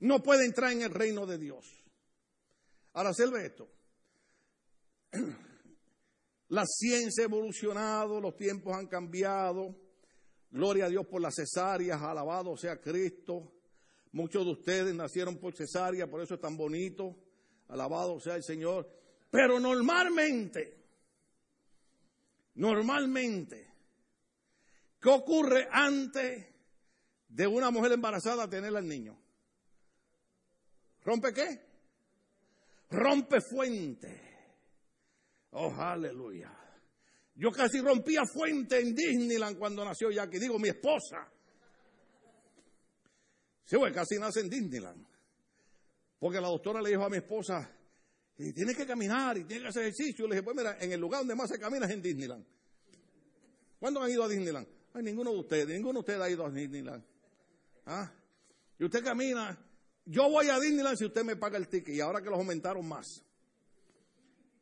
no 0.01 0.23
puede 0.23 0.45
entrar 0.45 0.73
en 0.73 0.83
el 0.83 0.91
reino 0.91 1.27
de 1.27 1.39
Dios. 1.39 1.67
Ahora, 2.93 3.11
observe 3.11 3.47
esto. 3.47 3.69
La 6.49 6.65
ciencia 6.65 7.25
ha 7.25 7.27
evolucionado, 7.27 8.21
los 8.21 8.35
tiempos 8.35 8.75
han 8.75 8.87
cambiado. 8.87 9.77
Gloria 10.51 10.87
a 10.87 10.89
Dios 10.89 11.07
por 11.07 11.21
las 11.21 11.35
cesáreas, 11.35 12.01
alabado 12.01 12.57
sea 12.57 12.81
Cristo. 12.81 13.53
Muchos 14.13 14.47
de 14.47 14.53
ustedes 14.53 14.95
nacieron 14.95 15.37
por 15.37 15.55
cesárea, 15.55 16.09
por 16.09 16.23
eso 16.23 16.35
es 16.35 16.41
tan 16.41 16.57
bonito. 16.57 17.15
Alabado 17.69 18.19
sea 18.19 18.37
el 18.37 18.43
Señor. 18.43 18.91
Pero 19.31 19.61
normalmente, 19.61 20.87
normalmente, 22.55 23.71
¿qué 24.99 25.11
ocurre 25.11 25.69
antes 25.71 26.47
de 27.29 27.47
una 27.47 27.71
mujer 27.71 27.93
embarazada 27.93 28.49
tener 28.49 28.75
al 28.75 28.89
niño? 28.89 29.19
¿Rompe 31.09 31.33
qué? 31.33 31.59
Rompe 32.91 33.41
fuente. 33.41 34.21
Oh, 35.53 35.75
aleluya. 35.75 36.55
Yo 37.35 37.51
casi 37.51 37.81
rompía 37.81 38.25
fuente 38.27 38.79
en 38.79 38.95
Disneyland 38.95 39.59
cuando 39.59 39.83
nació 39.87 40.11
Jackie. 40.11 40.39
Digo, 40.39 40.59
mi 40.59 40.69
esposa. 40.69 41.27
Sí, 43.65 43.77
pues 43.79 43.95
casi 43.95 44.19
nace 44.19 44.41
en 44.41 44.51
Disneyland. 44.51 45.07
Porque 46.19 46.43
la 46.43 46.49
doctora 46.49 46.83
le 46.83 46.91
dijo 46.91 47.05
a 47.05 47.09
mi 47.09 47.17
esposa, 47.17 47.75
y 48.37 48.53
tiene 48.53 48.75
que 48.75 48.85
caminar 48.85 49.39
y 49.39 49.45
tiene 49.45 49.63
que 49.63 49.69
hacer 49.69 49.85
ejercicio. 49.85 50.27
Le 50.27 50.35
dije, 50.35 50.43
pues 50.43 50.57
mira, 50.57 50.77
en 50.79 50.93
el 50.93 51.01
lugar 51.01 51.21
donde 51.21 51.35
más 51.35 51.49
se 51.49 51.59
camina 51.59 51.87
es 51.87 51.93
en 51.93 52.03
Disneyland. 52.03 52.45
¿Cuándo 53.81 54.03
han 54.03 54.11
ido 54.11 54.25
a 54.25 54.29
Disneyland? 54.29 54.69
Ay, 54.93 55.05
ninguno 55.05 55.33
de 55.33 55.39
ustedes, 55.39 55.69
ninguno 55.69 55.95
de 55.95 56.01
ustedes 56.01 56.21
ha 56.21 56.29
ido 56.29 56.45
a 56.45 56.51
Disneyland. 56.51 57.03
¿Ah? 57.87 58.13
Y 58.79 58.85
usted 58.85 59.03
camina 59.03 59.59
yo 60.11 60.31
voy 60.31 60.49
a 60.49 60.59
Disneyland 60.59 60.97
si 60.97 61.05
usted 61.05 61.23
me 61.23 61.37
paga 61.37 61.59
el 61.59 61.69
ticket 61.69 61.95
y 61.95 62.01
ahora 62.01 62.23
que 62.23 62.31
los 62.31 62.39
aumentaron 62.39 62.87
más. 62.89 63.23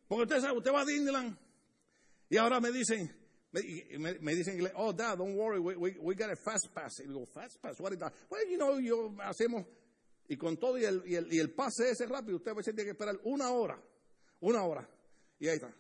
Porque 0.09 0.24
usted 0.24 0.40
sabe, 0.40 0.59
usted 0.59 0.72
va 0.72 0.80
a 0.80 0.85
Disneyland 0.85 1.38
y 2.28 2.37
ahora 2.37 2.61
me 2.61 2.72
dicen, 2.72 3.14
me, 3.52 4.18
me, 4.18 4.35
dicen, 4.35 4.61
oh, 4.74 4.92
dad, 4.92 5.16
don't 5.18 5.37
worry, 5.37 5.61
we, 5.61 5.96
we, 6.00 6.14
got 6.16 6.30
a 6.30 6.37
fast 6.37 6.68
pass. 6.74 6.98
Y 6.98 7.06
digo, 7.06 7.24
fast 7.26 7.62
pass, 7.62 7.78
what 7.78 7.92
is 7.92 7.98
that? 8.00 8.12
Well, 8.28 8.44
you 8.50 8.56
know, 8.56 8.80
yo 8.80 9.14
hacemos, 9.22 9.64
y 10.28 10.37
con 10.37 10.56
todo 10.56 10.78
y 10.78 10.85
el, 10.85 11.02
y 11.06 11.14
el, 11.14 11.32
y 11.32 11.38
el 11.38 11.54
pase 11.54 11.90
ese 11.90 12.06
rápido, 12.06 12.38
usted 12.38 12.50
a 12.50 12.54
veces 12.54 12.74
tiene 12.74 12.87
que 12.87 12.90
esperar 12.92 13.16
una 13.22 13.50
hora, 13.50 13.80
una 14.40 14.64
hora. 14.64 14.88
Y 15.38 15.46
ahí 15.46 15.54
está. 15.54 15.72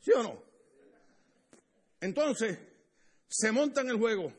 ¿Sí 0.00 0.12
o 0.12 0.22
no? 0.22 0.42
Entonces, 2.00 2.58
se 3.30 3.52
monta 3.52 3.80
en 3.82 3.90
el 3.90 3.96
juego. 3.96 4.32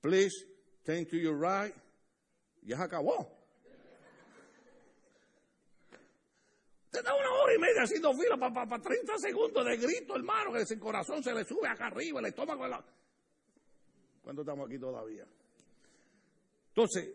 Please, 0.00 0.46
turn 0.84 1.04
to 1.06 1.16
your 1.16 1.36
right. 1.36 1.74
Ya 2.62 2.76
se 2.76 2.82
acabó. 2.84 3.28
Te 6.90 7.02
da 7.02 7.14
una 7.14 7.30
hora 7.30 7.54
y 7.54 7.58
media 7.58 7.82
haciendo 7.82 8.12
fila 8.14 8.36
para 8.38 8.66
pa, 8.66 8.78
30 8.78 9.18
segundos 9.18 9.64
de 9.66 9.76
grito, 9.76 10.16
hermano, 10.16 10.52
que 10.52 10.62
ese 10.62 10.78
corazón 10.78 11.22
se 11.22 11.34
le 11.34 11.44
sube 11.44 11.68
acá 11.68 11.86
arriba, 11.88 12.20
el 12.20 12.26
estómago. 12.26 12.66
La... 12.66 12.82
¿Cuánto 14.22 14.42
estamos 14.42 14.68
aquí 14.68 14.78
todavía? 14.78 15.26
Entonces, 16.68 17.14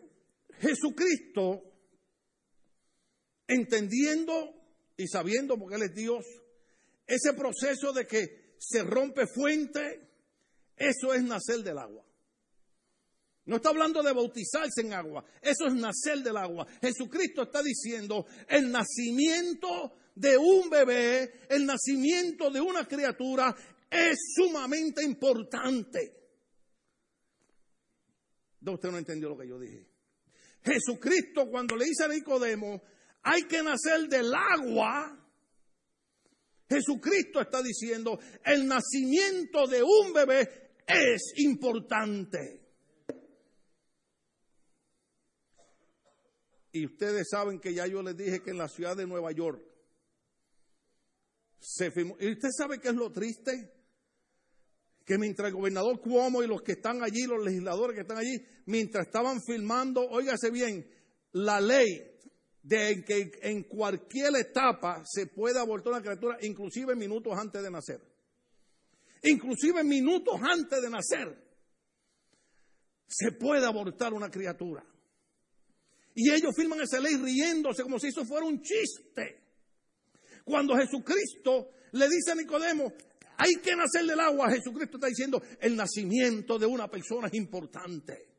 Jesucristo, 0.60 1.62
entendiendo 3.48 4.54
y 4.96 5.08
sabiendo, 5.08 5.58
porque 5.58 5.76
Él 5.76 5.82
es 5.82 5.94
Dios, 5.94 6.24
ese 7.06 7.32
proceso 7.34 7.92
de 7.92 8.06
que 8.06 8.56
se 8.58 8.82
rompe 8.82 9.26
fuente, 9.26 10.08
eso 10.76 11.12
es 11.14 11.22
nacer 11.22 11.58
del 11.62 11.78
agua. 11.78 12.04
No 13.46 13.56
está 13.56 13.68
hablando 13.68 14.02
de 14.02 14.12
bautizarse 14.12 14.80
en 14.80 14.94
agua, 14.94 15.24
eso 15.42 15.66
es 15.66 15.74
nacer 15.74 16.22
del 16.22 16.36
agua. 16.36 16.66
Jesucristo 16.80 17.42
está 17.42 17.62
diciendo, 17.62 18.26
el 18.48 18.70
nacimiento 18.70 19.98
de 20.14 20.38
un 20.38 20.70
bebé, 20.70 21.46
el 21.50 21.66
nacimiento 21.66 22.50
de 22.50 22.60
una 22.60 22.86
criatura 22.86 23.54
es 23.90 24.16
sumamente 24.34 25.04
importante. 25.04 26.24
Usted 28.72 28.90
no 28.90 28.96
entendió 28.96 29.28
lo 29.28 29.36
que 29.36 29.46
yo 29.46 29.58
dije. 29.58 29.86
Jesucristo 30.62 31.50
cuando 31.50 31.76
le 31.76 31.84
dice 31.84 32.04
a 32.04 32.08
Nicodemo, 32.08 32.82
hay 33.22 33.42
que 33.42 33.62
nacer 33.62 34.08
del 34.08 34.32
agua, 34.34 35.23
Jesucristo 36.74 37.40
está 37.40 37.62
diciendo, 37.62 38.18
el 38.44 38.66
nacimiento 38.66 39.66
de 39.66 39.82
un 39.82 40.12
bebé 40.12 40.72
es 40.86 41.32
importante. 41.36 42.60
Y 46.72 46.86
ustedes 46.86 47.28
saben 47.30 47.60
que 47.60 47.72
ya 47.72 47.86
yo 47.86 48.02
les 48.02 48.16
dije 48.16 48.42
que 48.42 48.50
en 48.50 48.58
la 48.58 48.68
ciudad 48.68 48.96
de 48.96 49.06
Nueva 49.06 49.30
York 49.30 49.62
se 51.60 51.90
firmó. 51.90 52.16
¿Y 52.18 52.32
usted 52.32 52.48
sabe 52.50 52.78
qué 52.80 52.88
es 52.88 52.94
lo 52.94 53.12
triste? 53.12 53.72
Que 55.04 55.16
mientras 55.16 55.48
el 55.48 55.54
gobernador 55.54 56.00
Cuomo 56.00 56.42
y 56.42 56.48
los 56.48 56.62
que 56.62 56.72
están 56.72 57.02
allí, 57.02 57.24
los 57.26 57.44
legisladores 57.44 57.94
que 57.94 58.02
están 58.02 58.18
allí, 58.18 58.44
mientras 58.66 59.06
estaban 59.06 59.40
firmando, 59.40 60.00
óigase 60.02 60.50
bien, 60.50 60.84
la 61.32 61.60
ley 61.60 62.13
de 62.64 63.04
que 63.04 63.30
en 63.42 63.64
cualquier 63.64 64.34
etapa 64.36 65.02
se 65.04 65.26
puede 65.26 65.58
abortar 65.60 65.92
una 65.92 66.02
criatura, 66.02 66.38
inclusive 66.40 66.96
minutos 66.96 67.34
antes 67.36 67.62
de 67.62 67.70
nacer. 67.70 68.00
Inclusive 69.22 69.84
minutos 69.84 70.40
antes 70.42 70.82
de 70.82 70.90
nacer 70.90 71.44
se 73.06 73.32
puede 73.32 73.66
abortar 73.66 74.14
una 74.14 74.30
criatura. 74.30 74.84
Y 76.14 76.30
ellos 76.30 76.52
firman 76.56 76.80
esa 76.80 77.00
ley 77.00 77.16
riéndose 77.16 77.82
como 77.82 77.98
si 77.98 78.08
eso 78.08 78.24
fuera 78.24 78.46
un 78.46 78.62
chiste. 78.62 79.42
Cuando 80.44 80.74
Jesucristo 80.74 81.68
le 81.92 82.08
dice 82.08 82.32
a 82.32 82.34
Nicodemo, 82.34 82.92
hay 83.36 83.56
que 83.56 83.76
nacer 83.76 84.06
del 84.06 84.20
agua, 84.20 84.50
Jesucristo 84.50 84.96
está 84.96 85.08
diciendo, 85.08 85.42
el 85.60 85.76
nacimiento 85.76 86.58
de 86.58 86.66
una 86.66 86.88
persona 86.88 87.28
es 87.28 87.34
importante. 87.34 88.33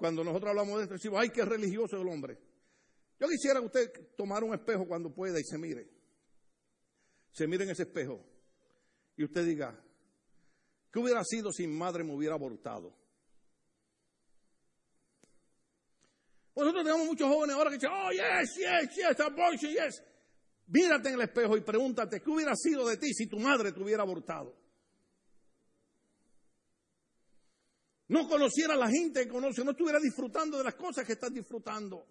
Cuando 0.00 0.24
nosotros 0.24 0.48
hablamos 0.48 0.78
de 0.78 0.84
esto, 0.84 0.94
decimos, 0.94 1.20
ay, 1.20 1.28
qué 1.28 1.44
religioso 1.44 2.00
el 2.00 2.08
hombre. 2.08 2.38
Yo 3.18 3.28
quisiera 3.28 3.60
que 3.60 3.66
usted 3.66 4.16
tomara 4.16 4.46
un 4.46 4.54
espejo 4.54 4.88
cuando 4.88 5.12
pueda 5.12 5.38
y 5.38 5.44
se 5.44 5.58
mire. 5.58 5.90
Se 7.32 7.46
mire 7.46 7.64
en 7.64 7.70
ese 7.70 7.82
espejo. 7.82 8.24
Y 9.14 9.24
usted 9.24 9.44
diga, 9.44 9.78
¿qué 10.90 10.98
hubiera 10.98 11.22
sido 11.22 11.52
si 11.52 11.66
mi 11.66 11.76
madre 11.76 12.02
me 12.02 12.14
hubiera 12.14 12.34
abortado? 12.34 12.96
Nosotros 16.56 16.82
tenemos 16.82 17.06
muchos 17.06 17.28
jóvenes 17.28 17.56
ahora 17.56 17.68
que 17.68 17.76
dicen, 17.76 17.90
oh, 17.92 18.10
yes, 18.10 18.54
yes, 18.56 18.96
yes, 18.96 19.20
abortion, 19.20 19.70
yes. 19.70 20.02
Mírate 20.68 21.10
en 21.10 21.16
el 21.16 21.20
espejo 21.20 21.58
y 21.58 21.60
pregúntate, 21.60 22.22
¿qué 22.22 22.30
hubiera 22.30 22.56
sido 22.56 22.88
de 22.88 22.96
ti 22.96 23.12
si 23.12 23.26
tu 23.26 23.38
madre 23.38 23.72
te 23.72 23.82
hubiera 23.82 24.02
abortado? 24.02 24.56
No 28.10 28.28
conociera 28.28 28.74
a 28.74 28.76
la 28.76 28.90
gente 28.90 29.22
que 29.22 29.28
conoce, 29.28 29.64
no 29.64 29.70
estuviera 29.70 30.00
disfrutando 30.00 30.58
de 30.58 30.64
las 30.64 30.74
cosas 30.74 31.06
que 31.06 31.12
estás 31.12 31.32
disfrutando. 31.32 32.04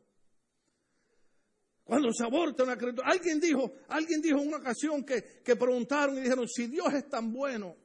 Cuando 1.84 2.14
se 2.14 2.24
aborta 2.24 2.64
una 2.64 2.78
criatura. 2.78 3.10
Alguien 3.10 3.40
dijo, 3.40 3.74
alguien 3.90 4.22
dijo 4.22 4.40
en 4.40 4.48
una 4.48 4.58
ocasión 4.58 5.04
que, 5.04 5.42
que 5.44 5.58
preguntaron 5.58 6.18
y 6.18 6.22
dijeron, 6.22 6.48
si 6.48 6.68
Dios 6.68 6.94
es 6.94 7.10
tan 7.10 7.34
bueno, 7.34 7.76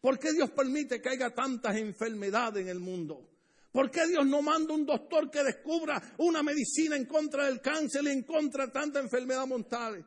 ¿por 0.00 0.18
qué 0.18 0.32
Dios 0.32 0.50
permite 0.50 1.00
que 1.00 1.10
haya 1.10 1.32
tantas 1.32 1.76
enfermedades 1.76 2.62
en 2.62 2.68
el 2.70 2.80
mundo? 2.80 3.30
¿Por 3.70 3.88
qué 3.88 4.08
Dios 4.08 4.26
no 4.26 4.42
manda 4.42 4.74
un 4.74 4.84
doctor 4.84 5.30
que 5.30 5.44
descubra 5.44 6.02
una 6.18 6.42
medicina 6.42 6.96
en 6.96 7.04
contra 7.04 7.46
del 7.46 7.60
cáncer 7.60 8.02
y 8.02 8.08
en 8.08 8.24
contra 8.24 8.66
de 8.66 8.72
tanta 8.72 8.98
enfermedad 8.98 9.46
mortal? 9.46 10.04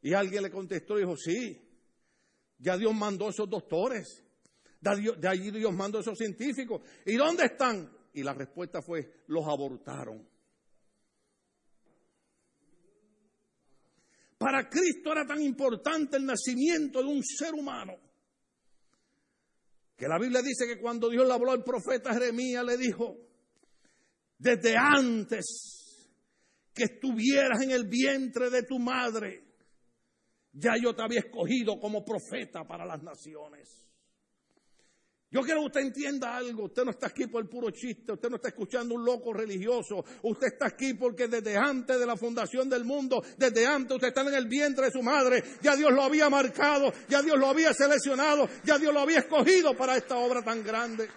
Y 0.00 0.14
alguien 0.14 0.44
le 0.44 0.50
contestó 0.50 0.96
y 0.96 1.02
dijo, 1.02 1.16
sí, 1.16 1.60
ya 2.56 2.78
Dios 2.78 2.94
mandó 2.94 3.28
esos 3.28 3.50
doctores. 3.50 4.24
De 4.80 5.28
allí 5.28 5.50
Dios 5.50 5.74
mandó 5.74 6.00
esos 6.00 6.16
científicos. 6.16 6.82
¿Y 7.04 7.16
dónde 7.16 7.46
están? 7.46 7.90
Y 8.12 8.22
la 8.22 8.34
respuesta 8.34 8.80
fue, 8.80 9.24
los 9.26 9.46
abortaron. 9.46 10.26
Para 14.38 14.68
Cristo 14.68 15.10
era 15.10 15.26
tan 15.26 15.42
importante 15.42 16.16
el 16.16 16.24
nacimiento 16.24 17.00
de 17.00 17.08
un 17.08 17.24
ser 17.24 17.54
humano. 17.54 17.94
Que 19.96 20.06
la 20.06 20.18
Biblia 20.18 20.40
dice 20.42 20.64
que 20.66 20.80
cuando 20.80 21.10
Dios 21.10 21.26
le 21.26 21.34
habló 21.34 21.50
al 21.50 21.64
profeta 21.64 22.14
Jeremías 22.14 22.64
le 22.64 22.76
dijo, 22.76 23.16
desde 24.38 24.76
antes 24.76 25.98
que 26.72 26.84
estuvieras 26.84 27.60
en 27.62 27.72
el 27.72 27.88
vientre 27.88 28.48
de 28.48 28.62
tu 28.62 28.78
madre, 28.78 29.44
ya 30.52 30.74
yo 30.80 30.94
te 30.94 31.02
había 31.02 31.18
escogido 31.18 31.80
como 31.80 32.04
profeta 32.04 32.62
para 32.64 32.86
las 32.86 33.02
naciones. 33.02 33.87
Yo 35.30 35.42
quiero 35.42 35.60
que 35.60 35.66
usted 35.66 35.80
entienda 35.80 36.36
algo. 36.36 36.64
Usted 36.64 36.84
no 36.84 36.92
está 36.92 37.08
aquí 37.08 37.26
por 37.26 37.42
el 37.42 37.48
puro 37.48 37.70
chiste. 37.70 38.12
Usted 38.12 38.30
no 38.30 38.36
está 38.36 38.48
escuchando 38.48 38.94
un 38.94 39.04
loco 39.04 39.32
religioso. 39.32 40.02
Usted 40.22 40.46
está 40.54 40.68
aquí 40.68 40.94
porque 40.94 41.28
desde 41.28 41.54
antes 41.56 41.98
de 41.98 42.06
la 42.06 42.16
fundación 42.16 42.68
del 42.70 42.84
mundo, 42.84 43.22
desde 43.36 43.66
antes 43.66 43.96
usted 43.96 44.08
está 44.08 44.22
en 44.22 44.34
el 44.34 44.46
vientre 44.46 44.86
de 44.86 44.90
su 44.90 45.02
madre. 45.02 45.44
Ya 45.60 45.76
Dios 45.76 45.92
lo 45.92 46.02
había 46.02 46.30
marcado. 46.30 46.92
Ya 47.10 47.20
Dios 47.20 47.38
lo 47.38 47.46
había 47.46 47.74
seleccionado. 47.74 48.48
Ya 48.64 48.78
Dios 48.78 48.92
lo 48.94 49.00
había 49.00 49.18
escogido 49.18 49.76
para 49.76 49.98
esta 49.98 50.16
obra 50.16 50.42
tan 50.42 50.64
grande. 50.64 51.08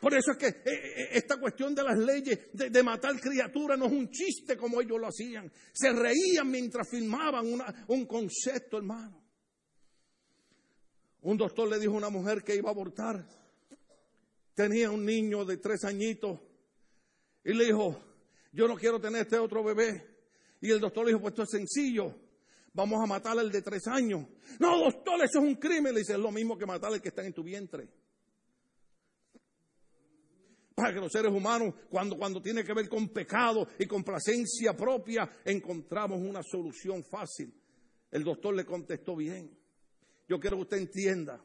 Por 0.00 0.14
eso 0.14 0.30
es 0.30 0.36
que 0.36 0.46
eh, 0.46 0.62
eh, 0.64 1.08
esta 1.14 1.38
cuestión 1.38 1.74
de 1.74 1.82
las 1.82 1.98
leyes 1.98 2.50
de, 2.52 2.82
matar 2.84 3.18
criaturas 3.20 3.76
no 3.76 3.86
es 3.86 3.92
un 3.92 4.08
chiste 4.10 4.56
como 4.56 4.80
ellos 4.80 5.00
lo 5.00 5.08
hacían. 5.08 5.50
Se 5.72 5.90
reían 5.90 6.48
mientras 6.48 6.88
filmaban 6.88 7.46
un 7.88 8.06
concepto, 8.06 8.76
hermano. 8.76 9.27
Un 11.22 11.36
doctor 11.36 11.68
le 11.68 11.78
dijo 11.78 11.94
a 11.94 11.98
una 11.98 12.10
mujer 12.10 12.42
que 12.42 12.54
iba 12.54 12.68
a 12.68 12.72
abortar. 12.72 13.26
Tenía 14.54 14.90
un 14.90 15.04
niño 15.04 15.44
de 15.44 15.56
tres 15.56 15.84
añitos. 15.84 16.40
Y 17.44 17.52
le 17.54 17.66
dijo, 17.66 18.00
yo 18.52 18.68
no 18.68 18.76
quiero 18.76 19.00
tener 19.00 19.22
este 19.22 19.38
otro 19.38 19.62
bebé. 19.64 20.06
Y 20.60 20.70
el 20.70 20.80
doctor 20.80 21.04
le 21.04 21.12
dijo, 21.12 21.20
pues 21.20 21.32
esto 21.32 21.42
es 21.44 21.50
sencillo. 21.50 22.14
Vamos 22.72 23.02
a 23.02 23.06
matar 23.06 23.38
al 23.38 23.50
de 23.50 23.62
tres 23.62 23.86
años. 23.88 24.26
No, 24.58 24.78
doctor, 24.78 25.16
eso 25.22 25.38
es 25.38 25.44
un 25.44 25.54
crimen. 25.56 25.92
Le 25.94 26.00
dice, 26.00 26.12
es 26.12 26.18
lo 26.18 26.30
mismo 26.30 26.56
que 26.56 26.66
matar 26.66 26.92
al 26.92 27.02
que 27.02 27.08
está 27.08 27.24
en 27.24 27.32
tu 27.32 27.42
vientre. 27.42 27.88
Para 30.74 30.94
que 30.94 31.00
los 31.00 31.10
seres 31.10 31.32
humanos, 31.32 31.74
cuando, 31.90 32.16
cuando 32.16 32.40
tiene 32.40 32.62
que 32.62 32.72
ver 32.72 32.88
con 32.88 33.08
pecado 33.08 33.66
y 33.80 33.86
con 33.86 34.04
placencia 34.04 34.76
propia, 34.76 35.28
encontramos 35.44 36.20
una 36.20 36.40
solución 36.42 37.02
fácil. 37.02 37.52
El 38.12 38.22
doctor 38.22 38.54
le 38.54 38.64
contestó 38.64 39.16
bien. 39.16 39.57
Yo 40.28 40.38
quiero 40.38 40.56
que 40.56 40.62
usted 40.62 40.76
entienda 40.76 41.42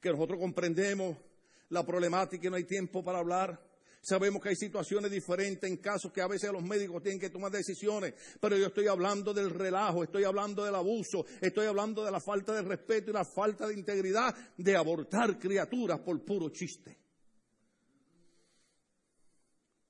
que 0.00 0.10
nosotros 0.10 0.40
comprendemos 0.40 1.16
la 1.68 1.86
problemática 1.86 2.46
y 2.46 2.50
no 2.50 2.56
hay 2.56 2.64
tiempo 2.64 3.04
para 3.04 3.20
hablar. 3.20 3.70
Sabemos 4.02 4.42
que 4.42 4.48
hay 4.48 4.56
situaciones 4.56 5.10
diferentes 5.10 5.70
en 5.70 5.76
casos 5.76 6.10
que 6.10 6.22
a 6.22 6.26
veces 6.26 6.50
los 6.50 6.62
médicos 6.62 7.02
tienen 7.02 7.20
que 7.20 7.30
tomar 7.30 7.52
decisiones, 7.52 8.14
pero 8.40 8.56
yo 8.56 8.66
estoy 8.66 8.88
hablando 8.88 9.32
del 9.34 9.50
relajo, 9.50 10.02
estoy 10.02 10.24
hablando 10.24 10.64
del 10.64 10.74
abuso, 10.74 11.26
estoy 11.40 11.66
hablando 11.66 12.02
de 12.04 12.10
la 12.10 12.18
falta 12.18 12.54
de 12.54 12.62
respeto 12.62 13.10
y 13.10 13.14
la 13.14 13.26
falta 13.26 13.66
de 13.66 13.74
integridad 13.74 14.34
de 14.56 14.74
abortar 14.74 15.38
criaturas 15.38 16.00
por 16.00 16.24
puro 16.24 16.48
chiste. 16.48 16.98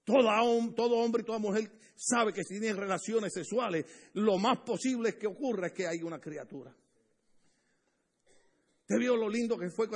todo 0.05 0.97
hombre 0.97 1.23
y 1.23 1.25
toda 1.25 1.39
mujer 1.39 1.71
sabe 1.95 2.33
que 2.33 2.43
si 2.43 2.59
tienen 2.59 2.77
relaciones 2.77 3.33
sexuales, 3.33 3.87
lo 4.15 4.39
más 4.39 4.59
posible 4.59 5.17
que 5.17 5.29
ocurra 5.29 5.69
es 5.69 5.73
que 5.73 5.87
hay 5.87 6.03
una 6.03 6.21
criatura. 6.21 6.75
¿Usted 8.91 9.03
vio 9.03 9.17
lo 9.17 9.29
lindo 9.29 9.57
que 9.57 9.71
fue? 9.71 9.89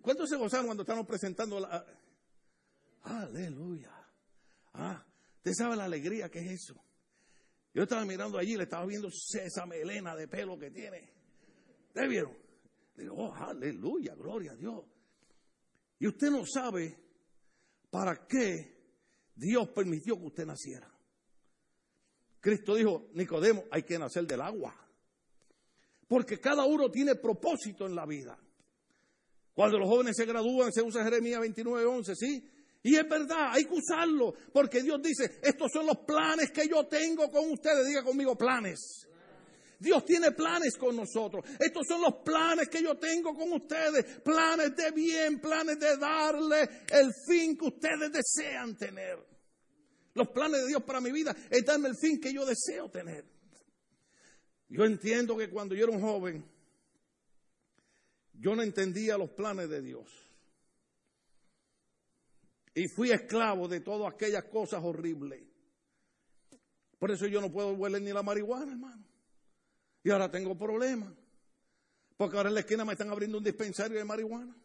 ¿Cuántos 0.00 0.30
se 0.30 0.36
gozaron 0.36 0.66
cuando 0.66 0.84
estamos 0.84 1.04
presentando 1.08 1.58
la... 1.58 1.84
Aleluya. 3.02 3.90
Ah, 4.74 5.04
usted 5.38 5.52
sabe 5.54 5.74
la 5.74 5.86
alegría 5.86 6.28
que 6.28 6.38
es 6.38 6.52
eso. 6.52 6.80
Yo 7.74 7.82
estaba 7.82 8.04
mirando 8.04 8.38
allí, 8.38 8.56
le 8.56 8.62
estaba 8.62 8.86
viendo 8.86 9.08
esa 9.08 9.66
melena 9.66 10.14
de 10.14 10.28
pelo 10.28 10.56
que 10.56 10.70
tiene. 10.70 11.12
¿Ustedes 11.88 12.08
vieron? 12.08 12.38
Digo, 12.94 13.16
oh, 13.16 13.34
aleluya, 13.34 14.14
gloria 14.14 14.52
a 14.52 14.54
Dios. 14.54 14.84
Y 15.98 16.06
usted 16.06 16.30
no 16.30 16.46
sabe 16.46 16.96
para 17.90 18.24
qué 18.24 18.84
Dios 19.34 19.68
permitió 19.70 20.16
que 20.16 20.26
usted 20.26 20.46
naciera. 20.46 20.88
Cristo 22.38 22.76
dijo, 22.76 23.08
Nicodemo, 23.14 23.64
hay 23.68 23.82
que 23.82 23.98
nacer 23.98 24.28
del 24.28 24.42
agua. 24.42 24.76
Porque 26.10 26.40
cada 26.40 26.64
uno 26.64 26.90
tiene 26.90 27.14
propósito 27.14 27.86
en 27.86 27.94
la 27.94 28.04
vida. 28.04 28.36
Cuando 29.54 29.78
los 29.78 29.88
jóvenes 29.88 30.16
se 30.16 30.26
gradúan, 30.26 30.72
se 30.72 30.82
usa 30.82 31.04
Jeremías 31.04 31.38
29, 31.38 31.84
11, 31.84 32.16
¿sí? 32.16 32.50
Y 32.82 32.96
es 32.96 33.08
verdad, 33.08 33.52
hay 33.52 33.64
que 33.64 33.74
usarlo, 33.74 34.34
porque 34.52 34.82
Dios 34.82 35.00
dice, 35.00 35.38
estos 35.40 35.70
son 35.72 35.86
los 35.86 35.98
planes 35.98 36.50
que 36.50 36.66
yo 36.66 36.84
tengo 36.88 37.30
con 37.30 37.52
ustedes. 37.52 37.86
Diga 37.86 38.02
conmigo, 38.02 38.36
planes. 38.36 39.06
Dios 39.78 40.04
tiene 40.04 40.32
planes 40.32 40.76
con 40.76 40.96
nosotros. 40.96 41.44
Estos 41.60 41.86
son 41.86 42.02
los 42.02 42.14
planes 42.24 42.68
que 42.68 42.82
yo 42.82 42.98
tengo 42.98 43.32
con 43.32 43.52
ustedes. 43.52 44.04
Planes 44.24 44.74
de 44.74 44.90
bien, 44.90 45.40
planes 45.40 45.78
de 45.78 45.96
darle 45.96 46.68
el 46.90 47.12
fin 47.24 47.56
que 47.56 47.66
ustedes 47.66 48.10
desean 48.10 48.76
tener. 48.76 49.16
Los 50.14 50.26
planes 50.30 50.62
de 50.62 50.66
Dios 50.66 50.82
para 50.82 51.00
mi 51.00 51.12
vida 51.12 51.36
es 51.48 51.64
darme 51.64 51.88
el 51.88 51.96
fin 51.96 52.20
que 52.20 52.34
yo 52.34 52.44
deseo 52.44 52.90
tener. 52.90 53.39
Yo 54.70 54.84
entiendo 54.84 55.36
que 55.36 55.50
cuando 55.50 55.74
yo 55.74 55.84
era 55.84 55.96
un 55.96 56.00
joven, 56.00 56.44
yo 58.34 58.54
no 58.54 58.62
entendía 58.62 59.18
los 59.18 59.30
planes 59.30 59.68
de 59.68 59.82
Dios. 59.82 60.08
Y 62.74 62.86
fui 62.86 63.10
esclavo 63.10 63.66
de 63.66 63.80
todas 63.80 64.14
aquellas 64.14 64.44
cosas 64.44 64.82
horribles. 64.82 65.42
Por 66.98 67.10
eso 67.10 67.26
yo 67.26 67.40
no 67.40 67.50
puedo 67.50 67.72
hueler 67.72 68.00
ni 68.00 68.12
la 68.12 68.22
marihuana, 68.22 68.70
hermano. 68.70 69.04
Y 70.04 70.10
ahora 70.10 70.30
tengo 70.30 70.56
problemas. 70.56 71.12
Porque 72.16 72.36
ahora 72.36 72.50
en 72.50 72.54
la 72.54 72.60
esquina 72.60 72.84
me 72.84 72.92
están 72.92 73.10
abriendo 73.10 73.38
un 73.38 73.44
dispensario 73.44 73.98
de 73.98 74.04
marihuana. 74.04 74.56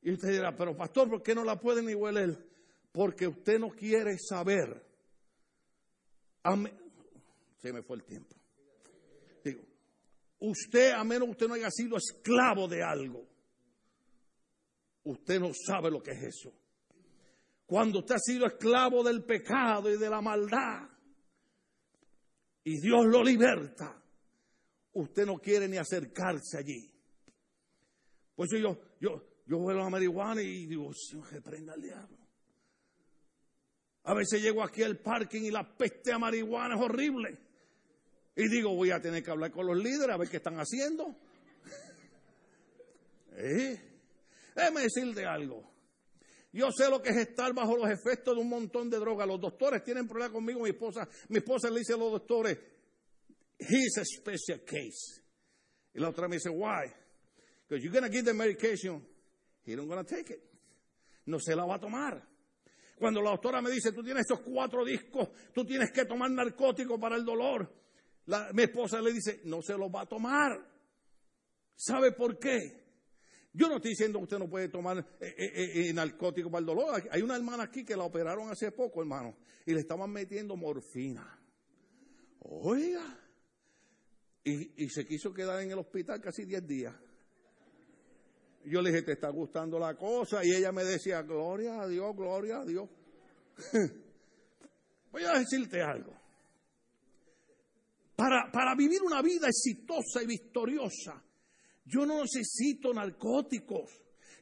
Y 0.00 0.12
usted 0.12 0.30
dirá, 0.30 0.56
pero 0.56 0.74
pastor, 0.74 1.10
¿por 1.10 1.22
qué 1.22 1.34
no 1.34 1.44
la 1.44 1.60
pueden 1.60 1.84
ni 1.84 1.94
hueler? 1.94 2.48
Porque 2.92 3.26
usted 3.26 3.58
no 3.58 3.68
quiere 3.70 4.16
saber. 4.18 4.86
Se 7.58 7.72
me 7.72 7.82
fue 7.82 7.96
el 7.96 8.04
tiempo. 8.04 8.36
Usted, 10.40 10.92
a 10.92 11.02
menos 11.02 11.26
que 11.26 11.32
usted 11.32 11.48
no 11.48 11.54
haya 11.54 11.70
sido 11.70 11.96
esclavo 11.96 12.68
de 12.68 12.82
algo, 12.82 13.26
usted 15.02 15.40
no 15.40 15.50
sabe 15.52 15.90
lo 15.90 16.00
que 16.00 16.12
es 16.12 16.22
eso. 16.22 16.52
Cuando 17.66 17.98
usted 17.98 18.14
ha 18.14 18.20
sido 18.20 18.46
esclavo 18.46 19.02
del 19.02 19.24
pecado 19.24 19.92
y 19.92 19.98
de 19.98 20.08
la 20.08 20.20
maldad, 20.20 20.88
y 22.62 22.80
Dios 22.80 23.04
lo 23.06 23.24
liberta, 23.24 24.00
usted 24.92 25.26
no 25.26 25.38
quiere 25.38 25.68
ni 25.68 25.76
acercarse 25.76 26.56
allí. 26.56 26.88
Pues 28.36 28.50
yo, 28.52 28.78
yo, 29.00 29.40
yo 29.46 29.58
vuelo 29.58 29.82
a 29.82 29.90
marihuana 29.90 30.40
y 30.40 30.66
digo, 30.66 30.92
Señor, 30.94 31.32
reprenda 31.32 31.72
al 31.72 31.82
diablo. 31.82 32.16
A 34.04 34.14
veces 34.14 34.40
llego 34.40 34.62
aquí 34.62 34.84
al 34.84 34.98
parking 34.98 35.42
y 35.42 35.50
la 35.50 35.76
peste 35.76 36.12
a 36.12 36.18
marihuana 36.18 36.76
es 36.76 36.80
horrible. 36.80 37.47
Y 38.38 38.46
digo, 38.48 38.72
voy 38.72 38.92
a 38.92 39.00
tener 39.00 39.20
que 39.24 39.32
hablar 39.32 39.50
con 39.50 39.66
los 39.66 39.76
líderes 39.76 40.14
a 40.14 40.16
ver 40.16 40.28
qué 40.28 40.36
están 40.36 40.54
haciendo. 40.58 41.12
¿Eh? 43.32 43.80
Déjeme 44.54 44.82
decirle 44.82 45.26
algo. 45.26 45.68
Yo 46.52 46.70
sé 46.70 46.88
lo 46.88 47.02
que 47.02 47.10
es 47.10 47.16
estar 47.16 47.52
bajo 47.52 47.76
los 47.76 47.90
efectos 47.90 48.36
de 48.36 48.40
un 48.40 48.48
montón 48.48 48.88
de 48.90 48.98
drogas. 48.98 49.26
Los 49.26 49.40
doctores 49.40 49.82
tienen 49.82 50.06
problemas 50.06 50.34
conmigo. 50.34 50.60
Mi 50.60 50.70
esposa, 50.70 51.08
mi 51.30 51.38
esposa 51.38 51.68
le 51.68 51.80
dice 51.80 51.94
a 51.94 51.96
los 51.96 52.12
doctores, 52.12 52.56
he's 53.58 53.98
a 53.98 54.04
special 54.04 54.64
case. 54.64 55.20
Y 55.92 55.98
la 55.98 56.10
otra 56.10 56.28
me 56.28 56.36
dice, 56.36 56.48
why? 56.48 56.94
Because 57.66 57.82
you're 57.82 57.90
going 57.90 58.08
to 58.08 58.16
give 58.16 58.24
the 58.24 58.32
medication, 58.32 59.04
he 59.64 59.74
don't 59.74 59.88
going 59.88 60.04
to 60.04 60.08
take 60.08 60.32
it. 60.32 60.44
No 61.26 61.40
se 61.40 61.56
la 61.56 61.64
va 61.64 61.74
a 61.74 61.80
tomar. 61.80 62.24
Cuando 63.00 63.20
la 63.20 63.30
doctora 63.30 63.60
me 63.60 63.72
dice, 63.72 63.90
tú 63.90 64.04
tienes 64.04 64.30
estos 64.30 64.42
cuatro 64.42 64.84
discos, 64.84 65.28
tú 65.52 65.64
tienes 65.64 65.90
que 65.90 66.04
tomar 66.04 66.30
narcótico 66.30 67.00
para 67.00 67.16
el 67.16 67.24
dolor 67.24 67.78
mi 68.52 68.62
esposa 68.62 69.00
le 69.00 69.12
dice, 69.12 69.40
no 69.44 69.62
se 69.62 69.76
lo 69.76 69.90
va 69.90 70.02
a 70.02 70.06
tomar. 70.06 70.58
¿Sabe 71.74 72.12
por 72.12 72.38
qué? 72.38 72.88
Yo 73.52 73.68
no 73.68 73.76
estoy 73.76 73.92
diciendo 73.92 74.18
que 74.18 74.24
usted 74.24 74.38
no 74.38 74.48
puede 74.48 74.68
tomar 74.68 74.98
eh, 74.98 75.34
eh, 75.36 75.88
eh, 75.88 75.92
narcótico 75.92 76.50
para 76.50 76.60
el 76.60 76.66
dolor. 76.66 77.08
Hay 77.10 77.22
una 77.22 77.36
hermana 77.36 77.64
aquí 77.64 77.84
que 77.84 77.96
la 77.96 78.04
operaron 78.04 78.50
hace 78.50 78.70
poco, 78.72 79.00
hermano, 79.00 79.36
y 79.64 79.72
le 79.72 79.80
estaban 79.80 80.10
metiendo 80.10 80.56
morfina. 80.56 81.38
Oiga. 82.40 83.18
Y, 84.44 84.84
y 84.84 84.88
se 84.90 85.06
quiso 85.06 85.32
quedar 85.32 85.60
en 85.62 85.70
el 85.70 85.78
hospital 85.78 86.20
casi 86.20 86.44
10 86.44 86.66
días. 86.66 86.94
Yo 88.64 88.82
le 88.82 88.90
dije, 88.90 89.02
¿te 89.02 89.12
está 89.12 89.30
gustando 89.30 89.78
la 89.78 89.96
cosa? 89.96 90.44
Y 90.44 90.52
ella 90.52 90.72
me 90.72 90.84
decía, 90.84 91.22
gloria 91.22 91.80
a 91.80 91.88
Dios, 91.88 92.14
gloria 92.14 92.58
a 92.60 92.64
Dios. 92.64 92.88
Voy 95.12 95.24
a 95.24 95.38
decirte 95.38 95.80
algo. 95.80 96.17
Para, 98.18 98.50
para 98.50 98.74
vivir 98.74 99.00
una 99.04 99.22
vida 99.22 99.46
exitosa 99.46 100.20
y 100.20 100.26
victoriosa, 100.26 101.22
yo 101.84 102.04
no 102.04 102.20
necesito 102.22 102.92
narcóticos. 102.92 103.92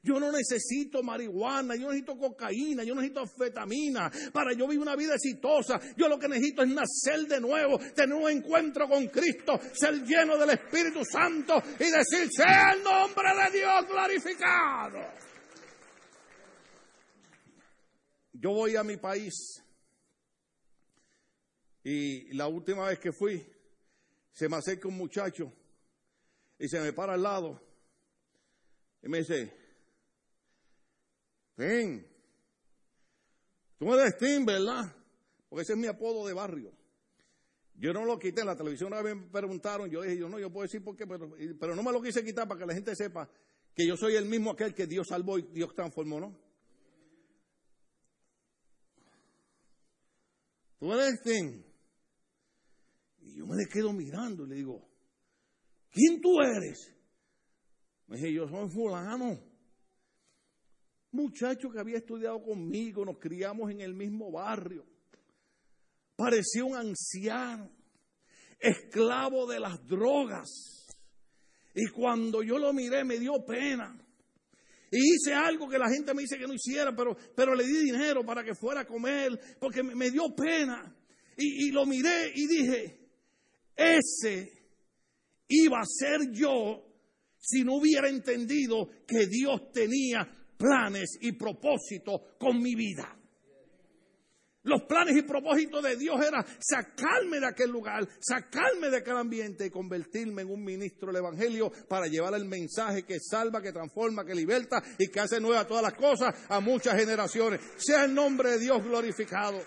Yo 0.03 0.19
no 0.19 0.33
necesito 0.33 1.03
marihuana, 1.03 1.75
yo 1.75 1.83
no 1.83 1.89
necesito 1.89 2.17
cocaína, 2.17 2.85
yo 2.85 2.95
necesito 2.95 3.21
anfetamina 3.21 4.11
para 4.33 4.55
yo 4.55 4.67
vivir 4.67 4.81
una 4.81 4.97
vida 4.97 5.15
exitosa. 5.17 5.79
Yo 5.95 6.09
lo 6.09 6.19
que 6.19 6.29
necesito 6.29 6.63
es 6.63 6.71
nacer 6.71 7.27
de 7.27 7.39
nuevo, 7.39 7.79
tener 7.95 8.15
un 8.15 8.31
encuentro 8.31 8.89
con 8.89 9.09
Cristo, 9.09 9.61
ser 9.75 10.05
lleno 10.05 10.39
del 10.39 10.51
Espíritu 10.51 11.05
Santo 11.05 11.61
y 11.79 11.91
decir, 11.91 12.31
sea 12.31 12.73
el 12.73 12.83
nombre 12.83 13.29
de 13.35 13.59
Dios 13.59 13.87
glorificado. 13.89 15.01
Yo 18.33 18.53
voy 18.53 18.77
a 18.77 18.85
mi 18.85 18.97
país 18.97 19.63
y 21.83 22.33
la 22.33 22.47
última 22.47 22.87
vez 22.87 23.01
que 23.01 23.13
fui, 23.13 23.45
se 24.37 24.51
me 24.51 24.57
acerca 24.57 24.87
un 24.87 24.99
muchacho 24.99 25.51
y 26.59 26.69
se 26.69 26.79
me 26.79 26.93
para 26.93 27.15
al 27.15 27.23
lado 27.23 27.59
y 29.03 29.09
me 29.09 29.19
dice, 29.19 29.51
Ven. 31.57 32.07
Tú 33.79 33.95
eres 33.95 34.19
Tim, 34.19 34.45
¿verdad? 34.45 34.95
Porque 35.49 35.63
ese 35.63 35.73
es 35.73 35.79
mi 35.79 35.87
apodo 35.87 36.27
de 36.27 36.35
barrio. 36.35 36.71
Yo 37.77 37.95
no 37.95 38.05
lo 38.05 38.19
quité, 38.19 38.43
en 38.43 38.49
la 38.49 38.57
televisión 38.57 38.93
una 38.93 39.03
me 39.03 39.29
preguntaron, 39.31 39.89
yo 39.89 40.03
dije, 40.03 40.19
yo 40.19 40.29
no, 40.29 40.39
yo 40.39 40.53
puedo 40.53 40.65
decir 40.65 40.85
por 40.85 40.97
qué, 40.97 41.07
pero, 41.07 41.35
pero 41.59 41.75
no 41.75 41.83
me 41.83 41.93
lo 41.93 42.03
quise 42.03 42.23
quitar 42.23 42.47
para 42.47 42.61
que 42.61 42.67
la 42.67 42.75
gente 42.75 42.95
sepa 42.95 43.31
que 43.75 43.87
yo 43.87 43.97
soy 43.97 44.17
el 44.17 44.27
mismo 44.27 44.51
aquel 44.51 44.75
que 44.75 44.87
Dios 44.87 45.09
salvó 45.09 45.39
y 45.39 45.43
Dios 45.53 45.75
transformó, 45.75 46.21
¿no? 46.21 46.39
Tú 50.79 50.93
eres 50.93 51.23
Tim. 51.23 51.65
Y 53.27 53.39
yo 53.39 53.47
me 53.47 53.57
le 53.57 53.67
quedo 53.67 53.93
mirando 53.93 54.45
y 54.45 54.49
le 54.49 54.55
digo, 54.55 54.89
¿quién 55.91 56.21
tú 56.21 56.41
eres? 56.41 56.95
Me 58.07 58.17
dije, 58.17 58.33
yo 58.33 58.49
soy 58.49 58.71
fulano 58.71 59.57
muchacho 61.17 61.71
que 61.71 61.81
había 61.81 61.99
estudiado 61.99 62.41
conmigo, 62.43 63.05
nos 63.05 63.19
criamos 63.19 63.71
en 63.71 63.81
el 63.81 63.95
mismo 63.95 64.31
barrio. 64.31 64.85
Parecía 66.15 66.65
un 66.65 66.77
anciano, 66.77 67.71
esclavo 68.61 69.47
de 69.47 69.59
las 69.59 69.85
drogas. 69.87 70.87
Y 71.75 71.89
cuando 71.89 72.43
yo 72.43 72.59
lo 72.59 72.73
miré 72.73 73.05
me 73.05 73.19
dio 73.19 73.45
pena. 73.45 73.99
Y 74.91 74.99
hice 74.99 75.35
algo 75.35 75.69
que 75.69 75.79
la 75.79 75.91
gente 75.91 76.15
me 76.15 76.23
dice 76.23 76.39
que 76.39 76.47
no 76.47 76.55
hiciera, 76.55 76.95
pero, 76.95 77.17
pero 77.35 77.55
le 77.55 77.67
di 77.67 77.85
dinero 77.85 78.25
para 78.25 78.45
que 78.45 78.55
fuera 78.55 78.83
a 78.83 78.87
comer, 78.87 79.39
porque 79.59 79.83
me, 79.83 80.11
dio 80.11 80.35
pena. 80.35 80.95
Y, 81.37 81.69
y 81.69 81.71
lo 81.73 81.85
miré 81.85 82.33
y 82.35 82.47
dije, 82.47 82.96
ese 83.77 84.53
iba 85.49 85.79
a 85.81 85.85
ser 85.85 86.33
yo 86.33 86.83
si 87.39 87.63
no 87.63 87.77
hubiera 87.77 88.09
entendido 88.09 88.89
que 89.07 89.27
Dios 89.27 89.71
tenía 89.73 90.27
planes 90.57 91.19
y 91.21 91.33
propósitos 91.33 92.21
con 92.39 92.61
mi 92.61 92.75
vida. 92.75 93.17
Los 94.67 94.83
planes 94.83 95.17
y 95.17 95.23
propósitos 95.23 95.81
de 95.81 95.97
Dios 95.97 96.19
era 96.27 96.45
sacarme 96.59 97.39
de 97.39 97.47
aquel 97.47 97.71
lugar, 97.71 98.09
sacarme 98.19 98.91
de 98.91 98.97
aquel 98.97 99.17
ambiente 99.17 99.67
y 99.67 99.71
convertirme 99.71 100.43
en 100.43 100.51
un 100.51 100.65
ministro 100.65 101.07
del 101.07 101.23
Evangelio 101.23 101.71
para 101.89 102.09
llevar 102.09 102.35
el 102.35 102.47
mensaje 102.47 103.05
que 103.05 103.21
salva, 103.21 103.63
que 103.63 103.71
transforma, 103.71 104.25
que 104.25 104.35
liberta 104.35 104.83
y 104.99 105.07
que 105.07 105.21
hace 105.21 105.41
nueva 105.41 105.69
todas 105.69 105.85
las 105.85 105.95
cosas 105.95 106.35
a 106.49 106.59
muchas 106.59 106.99
generaciones. 106.99 107.61
Sea 107.77 108.07
el 108.07 108.15
nombre 108.15 108.51
de 108.51 108.59
Dios 108.59 108.83
glorificado. 108.83 109.63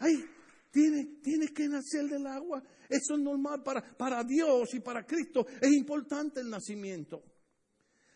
Ay, 0.00 0.31
tiene, 0.72 1.48
que 1.54 1.68
nacer 1.68 2.06
del 2.08 2.26
agua. 2.26 2.62
Eso 2.88 3.14
es 3.14 3.20
normal 3.20 3.62
para, 3.62 3.82
para 3.96 4.24
Dios 4.24 4.74
y 4.74 4.80
para 4.80 5.04
Cristo. 5.04 5.46
Es 5.60 5.70
importante 5.70 6.40
el 6.40 6.48
nacimiento. 6.48 7.22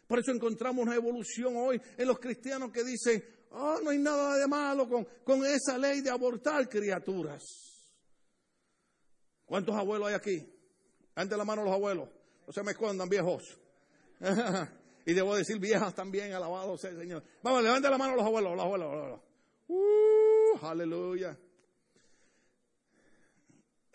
Por 0.07 0.19
eso 0.21 0.33
encontramos 0.33 0.85
una 0.85 0.95
evolución 0.95 1.55
hoy 1.57 1.81
en 1.97 2.09
los 2.09 2.19
cristianos 2.19 2.73
que 2.73 2.83
dicen, 2.83 3.23
oh, 3.51 3.79
no 3.83 3.91
hay 3.91 3.99
nada 3.99 4.37
de 4.37 4.47
malo 4.47 4.89
con, 4.89 5.07
con 5.25 5.45
esa 5.45 5.77
ley 5.77 6.01
de 6.01 6.11
abortar 6.11 6.69
criaturas. 6.69 7.43
¿Cuántos 9.45 9.75
abuelos 9.77 10.09
hay 10.09 10.15
aquí? 10.15 10.53
Ante 11.15 11.37
la 11.37 11.45
mano 11.45 11.63
los 11.63 11.73
abuelos. 11.73 12.09
No 12.47 12.53
se 12.53 12.63
me 12.63 12.73
escondan, 12.73 13.09
viejos. 13.09 13.59
y 15.07 15.13
debo 15.13 15.37
decir 15.37 15.59
viejas 15.59 15.95
también, 15.95 16.33
alabado 16.33 16.79
sea 16.79 16.91
el 16.91 16.99
Señor. 16.99 17.23
Vamos, 17.43 17.63
levanten 17.63 17.91
la 17.91 17.99
mano 17.99 18.17
los 18.17 18.25
abuelos, 18.25 18.57
los 18.57 18.65
abuelos. 18.65 18.89
Los 18.89 19.03
abuelos. 19.03 19.21
Uh, 19.69 20.67
aleluya. 20.67 21.37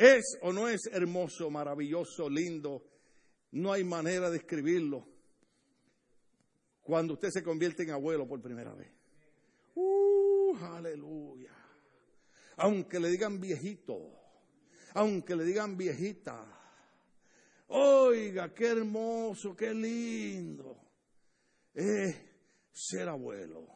¿Es 0.01 0.39
o 0.41 0.51
no 0.51 0.67
es 0.67 0.87
hermoso, 0.91 1.51
maravilloso, 1.51 2.27
lindo? 2.27 2.83
No 3.51 3.71
hay 3.71 3.83
manera 3.83 4.31
de 4.31 4.37
escribirlo 4.37 5.07
cuando 6.81 7.13
usted 7.13 7.29
se 7.29 7.43
convierte 7.43 7.83
en 7.83 7.91
abuelo 7.91 8.27
por 8.27 8.41
primera 8.41 8.73
vez. 8.73 8.91
Uh, 9.75 10.57
aleluya. 10.57 11.53
Aunque 12.57 12.99
le 12.99 13.09
digan 13.09 13.39
viejito, 13.39 13.99
aunque 14.95 15.35
le 15.35 15.43
digan 15.43 15.77
viejita, 15.77 16.47
oiga, 17.67 18.51
qué 18.55 18.69
hermoso, 18.69 19.55
qué 19.55 19.71
lindo 19.71 20.81
es 21.75 22.15
ser 22.71 23.07
abuelo. 23.07 23.67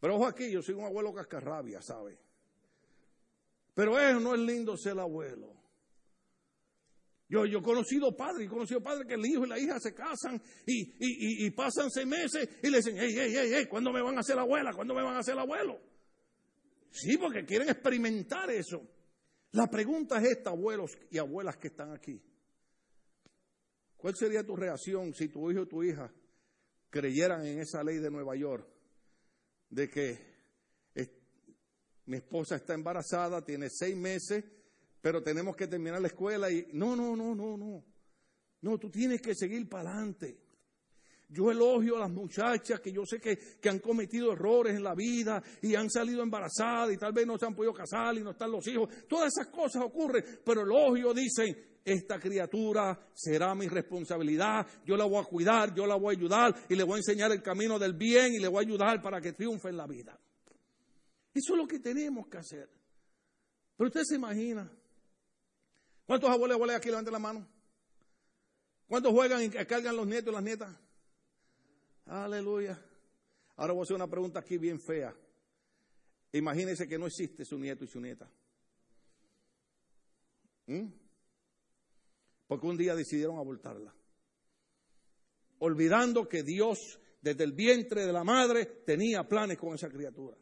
Pero 0.00 0.16
ojo 0.16 0.26
aquí, 0.26 0.50
yo 0.50 0.60
soy 0.60 0.74
un 0.74 0.86
abuelo 0.86 1.14
cascarrabia, 1.14 1.80
¿sabe? 1.80 2.18
Pero 3.74 3.98
eso 3.98 4.20
no 4.20 4.34
es 4.34 4.40
lindo 4.40 4.76
ser 4.76 4.98
abuelo. 4.98 5.52
Yo, 7.28 7.46
yo 7.46 7.60
he 7.60 7.62
conocido 7.62 8.14
padres, 8.14 8.46
he 8.46 8.50
conocido 8.50 8.82
padres 8.82 9.06
que 9.06 9.14
el 9.14 9.24
hijo 9.24 9.46
y 9.46 9.48
la 9.48 9.58
hija 9.58 9.80
se 9.80 9.94
casan 9.94 10.40
y, 10.66 11.50
pasan 11.52 11.90
seis 11.90 12.06
meses 12.06 12.46
y 12.62 12.68
le 12.68 12.76
dicen, 12.76 12.96
hey, 12.98 13.10
hey, 13.14 13.32
hey, 13.34 13.50
hey, 13.54 13.66
¿cuándo 13.70 13.90
me 13.90 14.02
van 14.02 14.18
a 14.18 14.20
hacer 14.20 14.36
la 14.36 14.42
abuela? 14.42 14.74
¿Cuándo 14.74 14.94
me 14.94 15.02
van 15.02 15.16
a 15.16 15.20
hacer 15.20 15.32
el 15.32 15.40
abuelo? 15.40 15.80
Sí, 16.90 17.16
porque 17.16 17.46
quieren 17.46 17.70
experimentar 17.70 18.50
eso. 18.50 18.86
La 19.52 19.66
pregunta 19.68 20.18
es 20.20 20.30
esta, 20.30 20.50
abuelos 20.50 20.98
y 21.10 21.16
abuelas 21.16 21.56
que 21.56 21.68
están 21.68 21.92
aquí. 21.92 22.22
¿Cuál 23.96 24.14
sería 24.14 24.44
tu 24.44 24.54
reacción 24.54 25.14
si 25.14 25.28
tu 25.28 25.50
hijo 25.50 25.62
o 25.62 25.66
tu 25.66 25.82
hija 25.82 26.12
creyeran 26.90 27.46
en 27.46 27.60
esa 27.60 27.82
ley 27.82 27.96
de 27.96 28.10
Nueva 28.10 28.36
York 28.36 28.68
de 29.70 29.88
que 29.88 30.31
mi 32.06 32.16
esposa 32.16 32.56
está 32.56 32.74
embarazada, 32.74 33.44
tiene 33.44 33.68
seis 33.70 33.96
meses, 33.96 34.44
pero 35.00 35.22
tenemos 35.22 35.56
que 35.56 35.66
terminar 35.66 36.00
la 36.00 36.08
escuela 36.08 36.50
y 36.50 36.68
no, 36.72 36.96
no, 36.96 37.16
no, 37.16 37.34
no, 37.34 37.56
no. 37.56 37.84
No, 38.62 38.78
tú 38.78 38.90
tienes 38.90 39.20
que 39.20 39.34
seguir 39.34 39.68
para 39.68 39.90
adelante. 39.90 40.38
Yo 41.28 41.50
elogio 41.50 41.96
a 41.96 42.00
las 42.00 42.10
muchachas 42.10 42.78
que 42.80 42.92
yo 42.92 43.06
sé 43.06 43.18
que, 43.18 43.38
que, 43.58 43.68
han 43.68 43.78
cometido 43.78 44.32
errores 44.32 44.76
en 44.76 44.84
la 44.84 44.94
vida 44.94 45.42
y 45.62 45.74
han 45.74 45.90
salido 45.90 46.22
embarazadas 46.22 46.92
y 46.92 46.98
tal 46.98 47.12
vez 47.12 47.26
no 47.26 47.38
se 47.38 47.46
han 47.46 47.54
podido 47.54 47.72
casar 47.72 48.14
y 48.16 48.22
no 48.22 48.32
están 48.32 48.52
los 48.52 48.66
hijos. 48.68 48.88
Todas 49.08 49.32
esas 49.34 49.48
cosas 49.48 49.82
ocurren, 49.82 50.22
pero 50.44 50.60
elogio 50.60 51.14
dicen, 51.14 51.56
esta 51.84 52.20
criatura 52.20 52.98
será 53.14 53.54
mi 53.54 53.66
responsabilidad, 53.66 54.66
yo 54.84 54.96
la 54.96 55.04
voy 55.04 55.22
a 55.22 55.24
cuidar, 55.24 55.74
yo 55.74 55.86
la 55.86 55.96
voy 55.96 56.14
a 56.14 56.18
ayudar 56.18 56.54
y 56.68 56.76
le 56.76 56.84
voy 56.84 56.94
a 56.94 56.98
enseñar 56.98 57.32
el 57.32 57.42
camino 57.42 57.78
del 57.78 57.94
bien 57.94 58.34
y 58.34 58.38
le 58.38 58.48
voy 58.48 58.64
a 58.64 58.68
ayudar 58.68 59.02
para 59.02 59.20
que 59.20 59.32
triunfe 59.32 59.70
en 59.70 59.78
la 59.78 59.86
vida. 59.86 60.18
Eso 61.34 61.54
es 61.54 61.58
lo 61.58 61.66
que 61.66 61.78
tenemos 61.78 62.28
que 62.28 62.38
hacer. 62.38 62.68
Pero 63.76 63.88
usted 63.88 64.02
se 64.04 64.16
imagina 64.16 64.70
¿Cuántos 66.06 66.28
abuelos 66.30 66.54
y 66.54 66.58
abuelas 66.58 66.76
aquí 66.76 66.88
levanten 66.88 67.12
la 67.12 67.18
mano? 67.18 67.48
¿Cuántos 68.86 69.12
juegan 69.12 69.42
y 69.42 69.48
cargan 69.48 69.96
los 69.96 70.06
nietos 70.06 70.28
y 70.28 70.34
las 70.34 70.42
nietas? 70.42 70.76
Aleluya. 72.06 72.78
Ahora 73.56 73.72
voy 73.72 73.80
a 73.80 73.84
hacer 73.84 73.96
una 73.96 74.08
pregunta 74.08 74.40
aquí 74.40 74.58
bien 74.58 74.80
fea. 74.80 75.14
Imagínense 76.32 76.88
que 76.88 76.98
no 76.98 77.06
existe 77.06 77.44
su 77.44 77.58
nieto 77.58 77.84
y 77.84 77.88
su 77.88 78.00
nieta. 78.00 78.28
¿Mm? 80.66 80.88
Porque 82.46 82.66
un 82.66 82.76
día 82.76 82.94
decidieron 82.94 83.38
abortarla. 83.38 83.94
Olvidando 85.60 86.28
que 86.28 86.42
Dios 86.42 87.00
desde 87.20 87.44
el 87.44 87.52
vientre 87.52 88.04
de 88.04 88.12
la 88.12 88.24
madre 88.24 88.66
tenía 88.84 89.26
planes 89.26 89.56
con 89.56 89.74
esa 89.74 89.88
criatura. 89.88 90.36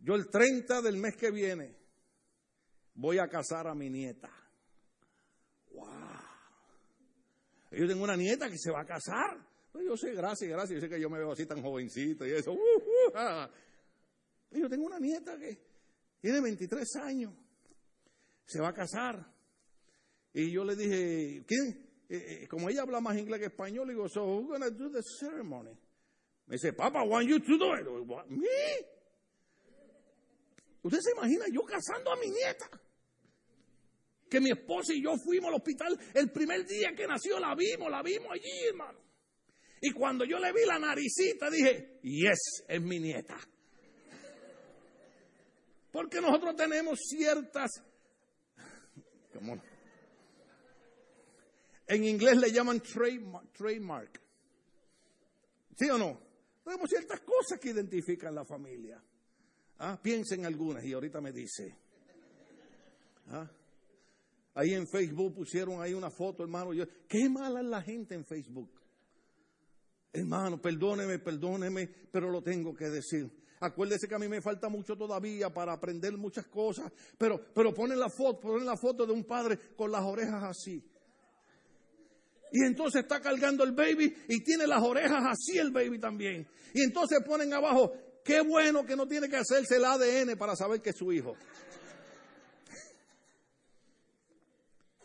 Yo 0.00 0.14
el 0.14 0.28
30 0.28 0.82
del 0.82 0.96
mes 0.96 1.16
que 1.16 1.30
viene 1.30 1.76
voy 2.94 3.18
a 3.18 3.28
casar 3.28 3.66
a 3.66 3.74
mi 3.74 3.90
nieta. 3.90 4.30
¡Wow! 5.72 5.86
Yo 7.72 7.86
tengo 7.86 8.04
una 8.04 8.16
nieta 8.16 8.48
que 8.48 8.58
se 8.58 8.70
va 8.70 8.80
a 8.80 8.86
casar. 8.86 9.38
Yo 9.74 9.96
sé, 9.96 10.12
gracias, 10.12 10.50
gracias. 10.50 10.80
Yo 10.80 10.80
sé 10.80 10.88
que 10.88 11.00
yo 11.00 11.08
me 11.08 11.18
veo 11.18 11.32
así 11.32 11.46
tan 11.46 11.62
jovencito 11.62 12.26
y 12.26 12.32
eso. 12.32 12.52
Uh, 12.52 12.56
uh. 12.56 14.58
Yo 14.58 14.68
tengo 14.68 14.86
una 14.86 14.98
nieta 14.98 15.38
que 15.38 15.58
tiene 16.20 16.40
23 16.40 16.96
años. 16.96 17.32
Se 18.46 18.60
va 18.60 18.68
a 18.68 18.74
casar. 18.74 19.24
Y 20.32 20.50
yo 20.50 20.64
le 20.64 20.76
dije, 20.76 21.44
¿quién? 21.46 21.90
Eh, 22.08 22.42
eh, 22.42 22.48
como 22.48 22.68
ella 22.68 22.82
habla 22.82 23.00
más 23.00 23.16
inglés 23.16 23.38
que 23.38 23.46
español, 23.46 23.86
le 23.86 23.94
digo, 23.94 24.08
so 24.08 24.24
who's 24.24 24.58
to 24.58 24.70
do 24.70 24.90
the 24.90 25.02
ceremony? 25.20 25.70
Me 26.46 26.56
dice, 26.56 26.72
Papa, 26.72 27.04
want 27.04 27.28
you 27.28 27.38
to 27.38 27.56
do 27.56 27.76
it. 27.76 27.86
¿Me? 28.28 28.46
¿Usted 30.82 30.98
se 31.00 31.12
imagina 31.12 31.44
yo 31.52 31.62
casando 31.62 32.12
a 32.12 32.16
mi 32.16 32.28
nieta? 32.28 32.68
Que 34.28 34.40
mi 34.40 34.50
esposa 34.50 34.92
y 34.94 35.02
yo 35.02 35.16
fuimos 35.16 35.48
al 35.48 35.56
hospital 35.56 35.98
el 36.14 36.30
primer 36.30 36.66
día 36.66 36.92
que 36.96 37.06
nació, 37.06 37.38
la 37.38 37.54
vimos, 37.54 37.90
la 37.90 38.02
vimos 38.02 38.28
allí, 38.32 38.66
hermano. 38.68 38.98
Y 39.80 39.92
cuando 39.92 40.24
yo 40.24 40.38
le 40.38 40.52
vi 40.52 40.64
la 40.66 40.78
naricita, 40.78 41.50
dije, 41.50 42.00
yes, 42.02 42.64
es 42.68 42.80
mi 42.80 43.00
nieta. 43.00 43.36
Porque 45.90 46.20
nosotros 46.20 46.54
tenemos 46.54 46.98
ciertas... 47.00 47.70
¿cómo? 49.32 49.60
En 51.86 52.04
inglés 52.04 52.36
le 52.36 52.52
llaman 52.52 52.80
trademark. 52.80 54.20
¿Sí 55.76 55.90
o 55.90 55.98
no? 55.98 56.20
Tenemos 56.62 56.88
ciertas 56.88 57.20
cosas 57.20 57.58
que 57.58 57.70
identifican 57.70 58.34
la 58.34 58.44
familia. 58.44 59.02
Ah, 59.82 59.98
piensa 60.00 60.34
en 60.34 60.44
algunas 60.44 60.84
y 60.84 60.92
ahorita 60.92 61.22
me 61.22 61.32
dice. 61.32 61.74
Ah, 63.28 63.50
ahí 64.54 64.74
en 64.74 64.86
Facebook 64.86 65.34
pusieron 65.34 65.80
ahí 65.80 65.94
una 65.94 66.10
foto, 66.10 66.42
hermano. 66.42 66.74
Yo, 66.74 66.84
qué 67.08 67.30
mala 67.30 67.60
es 67.60 67.66
la 67.66 67.80
gente 67.80 68.14
en 68.14 68.26
Facebook. 68.26 68.70
Hermano, 70.12 70.60
perdóneme, 70.60 71.18
perdóneme, 71.18 71.88
pero 72.12 72.30
lo 72.30 72.42
tengo 72.42 72.74
que 72.74 72.90
decir. 72.90 73.30
Acuérdese 73.60 74.06
que 74.06 74.14
a 74.14 74.18
mí 74.18 74.28
me 74.28 74.42
falta 74.42 74.68
mucho 74.68 74.96
todavía 74.96 75.48
para 75.48 75.72
aprender 75.72 76.14
muchas 76.18 76.46
cosas, 76.48 76.92
pero, 77.16 77.40
pero 77.54 77.72
ponen 77.72 77.98
la 77.98 78.10
foto, 78.10 78.40
ponen 78.40 78.66
la 78.66 78.76
foto 78.76 79.06
de 79.06 79.12
un 79.14 79.24
padre 79.24 79.58
con 79.76 79.90
las 79.90 80.02
orejas 80.02 80.42
así. 80.42 80.84
Y 82.52 82.64
entonces 82.64 83.02
está 83.02 83.18
cargando 83.20 83.64
el 83.64 83.72
baby 83.72 84.14
y 84.28 84.44
tiene 84.44 84.66
las 84.66 84.82
orejas 84.82 85.24
así 85.26 85.56
el 85.56 85.70
baby 85.70 85.98
también. 85.98 86.46
Y 86.74 86.82
entonces 86.82 87.20
ponen 87.24 87.54
abajo, 87.54 87.92
qué 88.24 88.40
bueno 88.40 88.84
que 88.84 88.96
no 88.96 89.06
tiene 89.06 89.28
que 89.28 89.36
hacerse 89.36 89.76
el 89.76 89.84
ADN 89.84 90.36
para 90.38 90.56
saber 90.56 90.80
que 90.80 90.90
es 90.90 90.96
su 90.96 91.12
hijo. 91.12 91.34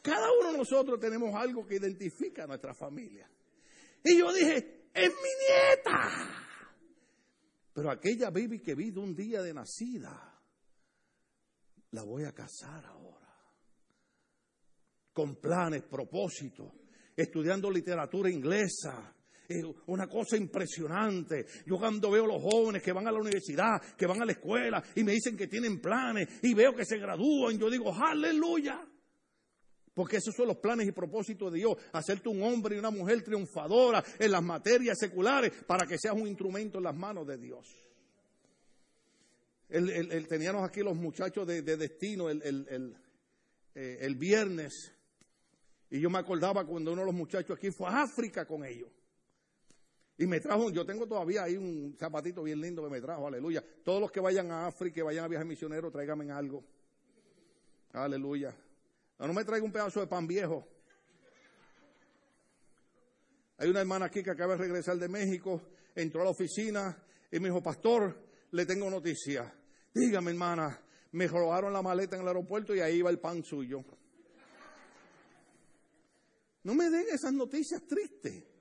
Cada 0.02 0.32
uno 0.40 0.52
de 0.52 0.58
nosotros 0.60 1.00
tenemos 1.00 1.34
algo 1.34 1.66
que 1.66 1.76
identifica 1.76 2.44
a 2.44 2.48
nuestra 2.48 2.74
familia. 2.74 3.28
Y 4.04 4.20
yo 4.20 4.32
dije, 4.32 4.90
es 4.94 5.10
mi 5.10 5.30
nieta. 5.40 6.52
Pero 7.74 7.92
aquella 7.92 8.30
baby 8.30 8.62
que 8.62 8.76
vi 8.76 8.92
de 8.92 9.00
un 9.00 9.16
día 9.16 9.42
de 9.42 9.54
nacida, 9.54 10.40
la 11.92 12.04
voy 12.04 12.24
a 12.24 12.34
casar 12.34 12.86
ahora. 12.86 13.16
Con 15.12 15.38
planes, 15.38 15.84
propósitos 15.84 16.72
estudiando 17.16 17.72
literatura 17.72 18.30
inglesa. 18.30 19.15
Una 19.88 20.08
cosa 20.08 20.38
impresionante. 20.38 21.46
Yo 21.66 21.78
cuando 21.78 22.12
veo 22.12 22.26
los 22.26 22.42
jóvenes 22.42 22.82
que 22.82 22.92
van 22.92 23.08
a 23.08 23.12
la 23.12 23.20
universidad, 23.20 23.82
que 23.96 24.06
van 24.06 24.22
a 24.22 24.26
la 24.26 24.32
escuela 24.32 24.84
y 24.96 25.04
me 25.04 25.14
dicen 25.14 25.38
que 25.38 25.48
tienen 25.48 25.80
planes 25.80 26.40
y 26.42 26.54
veo 26.54 26.74
que 26.76 26.86
se 26.86 26.98
gradúan, 26.98 27.58
yo 27.58 27.70
digo, 27.70 27.94
aleluya. 27.94 28.86
Porque 29.94 30.18
esos 30.18 30.36
son 30.36 30.48
los 30.48 30.58
planes 30.58 30.88
y 30.88 30.92
propósitos 30.92 31.52
de 31.54 31.60
Dios. 31.60 31.78
Hacerte 31.94 32.28
un 32.28 32.44
hombre 32.44 32.76
y 32.76 32.80
una 32.80 32.92
mujer 32.92 33.24
triunfadora 33.24 34.04
en 34.20 34.32
las 34.32 34.44
materias 34.44 34.98
seculares 35.00 35.52
para 35.66 35.86
que 35.86 35.98
seas 35.98 36.16
un 36.16 36.28
instrumento 36.28 36.80
en 36.80 36.84
las 36.84 36.96
manos 36.96 37.26
de 37.26 37.38
Dios. 37.38 37.66
El, 39.70 40.28
teníamos 40.28 40.68
aquí 40.68 40.82
los 40.82 40.96
muchachos 40.96 41.48
de, 41.48 41.62
destino 41.62 42.30
el, 42.30 42.42
eh, 43.74 43.98
el 44.02 44.16
viernes 44.16 44.96
y 45.90 46.02
yo 46.02 46.10
me 46.10 46.20
acordaba 46.20 46.66
cuando 46.66 46.92
uno 46.92 47.02
de 47.02 47.06
los 47.06 47.16
muchachos 47.16 47.58
aquí 47.58 47.72
fue 47.72 47.88
a 47.88 48.04
África 48.04 48.46
con 48.46 48.66
ellos. 48.66 48.90
Y 50.18 50.28
me 50.28 50.40
trajo, 50.40 50.70
yo 50.70 50.86
tengo 50.86 51.06
todavía 51.06 51.44
ahí 51.44 51.58
un 51.58 51.96
zapatito 52.00 52.44
bien 52.44 52.62
lindo 52.62 52.82
que 52.84 52.90
me 52.90 53.02
trajo, 53.02 53.28
aleluya. 53.28 53.64
Todos 53.84 54.00
los 54.00 54.12
que 54.12 54.22
vayan 54.22 54.50
a 54.52 54.68
África, 54.68 54.96
que 54.96 55.04
vayan 55.04 55.26
a 55.26 55.28
viajar 55.28 55.46
misionero, 55.46 55.92
tráigame 55.92 56.32
algo. 56.32 56.64
Aleluya. 57.92 58.56
No, 59.20 59.34
me 59.34 59.44
traiga 59.44 59.66
un 59.66 59.72
pedazo 59.72 60.00
de 60.00 60.08
pan 60.08 60.26
viejo. 60.26 60.66
Hay 63.58 63.70
una 63.70 63.82
hermana 63.82 64.06
aquí 64.06 64.24
que 64.24 64.32
acaba 64.32 64.54
de 64.54 64.60
regresar 64.60 64.98
de 64.98 65.08
México, 65.08 65.62
entró 65.96 66.22
a 66.22 66.26
la 66.26 66.32
oficina 66.32 66.98
y 67.32 67.40
me 67.40 67.50
dijo, 67.50 67.62
pastor, 67.62 68.18
le 68.52 68.66
tengo 68.66 68.90
noticia. 68.90 69.54
Dígame, 69.94 70.32
hermana, 70.32 70.82
me 71.12 71.28
robaron 71.28 71.72
la 71.72 71.82
maleta 71.82 72.16
en 72.16 72.22
el 72.22 72.28
aeropuerto 72.28 72.76
y 72.76 72.80
ahí 72.80 73.02
va 73.02 73.10
el 73.10 73.20
pan 73.20 73.44
suyo. 73.44 73.84
No 76.64 76.74
me 76.74 76.90
den 76.90 77.06
esas 77.12 77.32
noticias 77.34 77.82
tristes. 77.86 78.55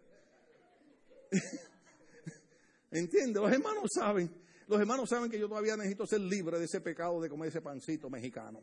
¿Entiendes? 2.91 3.43
Los 3.43 3.53
hermanos 3.53 3.91
saben, 3.93 4.30
los 4.66 4.80
hermanos 4.80 5.09
saben 5.09 5.30
que 5.30 5.39
yo 5.39 5.49
todavía 5.49 5.76
necesito 5.76 6.07
ser 6.07 6.20
libre 6.20 6.59
de 6.59 6.64
ese 6.64 6.80
pecado 6.80 7.20
de 7.20 7.28
comer 7.28 7.49
ese 7.49 7.61
pancito 7.61 8.09
mexicano. 8.09 8.62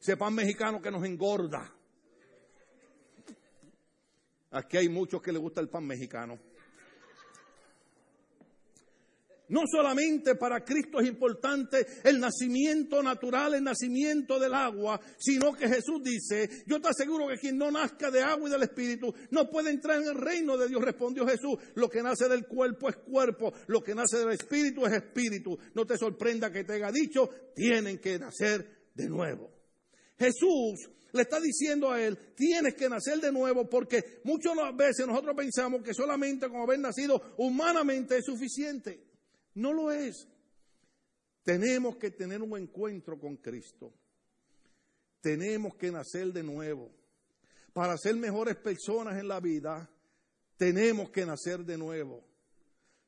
Ese 0.00 0.16
pan 0.16 0.34
mexicano 0.34 0.80
que 0.80 0.90
nos 0.90 1.04
engorda. 1.04 1.72
Aquí 4.50 4.76
hay 4.76 4.88
muchos 4.88 5.20
que 5.20 5.32
les 5.32 5.40
gusta 5.40 5.60
el 5.60 5.68
pan 5.68 5.84
mexicano. 5.86 6.38
No 9.48 9.62
solamente 9.70 10.36
para 10.36 10.64
Cristo 10.64 11.00
es 11.00 11.06
importante 11.06 11.86
el 12.02 12.18
nacimiento 12.18 13.02
natural, 13.02 13.54
el 13.54 13.64
nacimiento 13.64 14.38
del 14.38 14.54
agua, 14.54 14.98
sino 15.18 15.52
que 15.52 15.68
Jesús 15.68 16.02
dice, 16.02 16.64
yo 16.66 16.80
te 16.80 16.88
aseguro 16.88 17.28
que 17.28 17.36
quien 17.36 17.58
no 17.58 17.70
nazca 17.70 18.10
de 18.10 18.22
agua 18.22 18.48
y 18.48 18.52
del 18.52 18.62
Espíritu 18.62 19.14
no 19.30 19.50
puede 19.50 19.70
entrar 19.70 20.00
en 20.00 20.08
el 20.08 20.14
reino 20.14 20.56
de 20.56 20.68
Dios, 20.68 20.82
respondió 20.82 21.26
Jesús. 21.26 21.58
Lo 21.74 21.90
que 21.90 22.02
nace 22.02 22.28
del 22.28 22.46
cuerpo 22.46 22.88
es 22.88 22.96
cuerpo, 22.96 23.52
lo 23.66 23.82
que 23.82 23.94
nace 23.94 24.18
del 24.18 24.32
Espíritu 24.32 24.86
es 24.86 24.94
Espíritu. 24.94 25.58
No 25.74 25.84
te 25.84 25.98
sorprenda 25.98 26.50
que 26.50 26.64
te 26.64 26.74
haya 26.74 26.90
dicho, 26.90 27.28
tienen 27.54 27.98
que 27.98 28.18
nacer 28.18 28.88
de 28.94 29.08
nuevo. 29.10 29.50
Jesús 30.18 30.88
le 31.12 31.22
está 31.22 31.38
diciendo 31.38 31.92
a 31.92 32.02
él, 32.02 32.18
tienes 32.34 32.74
que 32.74 32.88
nacer 32.88 33.20
de 33.20 33.30
nuevo 33.30 33.68
porque 33.68 34.20
muchas 34.24 34.54
veces 34.74 35.06
nosotros 35.06 35.36
pensamos 35.36 35.82
que 35.82 35.92
solamente 35.92 36.48
con 36.48 36.62
haber 36.62 36.78
nacido 36.78 37.34
humanamente 37.36 38.18
es 38.18 38.24
suficiente. 38.24 39.13
No 39.54 39.72
lo 39.72 39.90
es. 39.92 40.28
Tenemos 41.42 41.96
que 41.96 42.10
tener 42.10 42.42
un 42.42 42.58
encuentro 42.58 43.18
con 43.18 43.36
Cristo. 43.36 43.92
Tenemos 45.20 45.74
que 45.76 45.90
nacer 45.90 46.32
de 46.32 46.42
nuevo. 46.42 46.90
Para 47.72 47.96
ser 47.96 48.16
mejores 48.16 48.56
personas 48.56 49.18
en 49.18 49.28
la 49.28 49.40
vida, 49.40 49.88
tenemos 50.56 51.10
que 51.10 51.26
nacer 51.26 51.64
de 51.64 51.76
nuevo. 51.76 52.24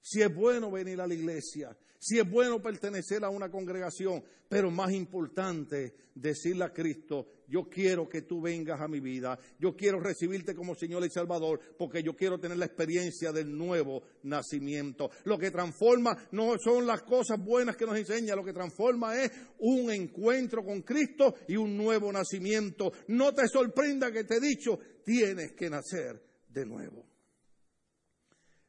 Si 0.09 0.23
es 0.23 0.33
bueno 0.33 0.71
venir 0.71 1.01
a 1.01 1.07
la 1.09 1.15
iglesia, 1.15 1.77
si 1.99 2.21
es 2.21 2.31
bueno 2.31 2.63
pertenecer 2.63 3.25
a 3.25 3.29
una 3.29 3.51
congregación, 3.51 4.23
pero 4.49 4.71
más 4.71 4.93
importante, 4.93 5.97
decirle 6.15 6.65
a 6.65 6.73
Cristo, 6.73 7.27
yo 7.49 7.65
quiero 7.69 8.09
que 8.09 8.23
tú 8.23 8.41
vengas 8.41 8.81
a 8.81 8.87
mi 8.87 9.01
vida, 9.01 9.37
yo 9.59 9.75
quiero 9.75 9.99
recibirte 9.99 10.55
como 10.55 10.77
Señor 10.77 11.05
y 11.05 11.11
Salvador, 11.11 11.59
porque 11.77 12.05
yo 12.05 12.15
quiero 12.15 12.39
tener 12.39 12.57
la 12.57 12.67
experiencia 12.67 13.33
del 13.33 13.51
nuevo 13.51 14.05
nacimiento. 14.23 15.11
Lo 15.25 15.39
que 15.39 15.51
transforma 15.51 16.17
no 16.31 16.57
son 16.57 16.87
las 16.87 17.03
cosas 17.03 17.45
buenas 17.45 17.77
que 17.77 17.87
nos 17.87 17.97
enseña, 17.97 18.37
lo 18.37 18.45
que 18.45 18.53
transforma 18.53 19.21
es 19.21 19.33
un 19.59 19.91
encuentro 19.91 20.65
con 20.65 20.83
Cristo 20.83 21.35
y 21.49 21.57
un 21.57 21.77
nuevo 21.77 22.13
nacimiento. 22.13 22.93
No 23.09 23.35
te 23.35 23.49
sorprenda 23.49 24.13
que 24.13 24.23
te 24.23 24.37
he 24.37 24.41
dicho, 24.41 24.79
tienes 25.05 25.51
que 25.55 25.69
nacer 25.69 26.23
de 26.49 26.65
nuevo. 26.65 27.16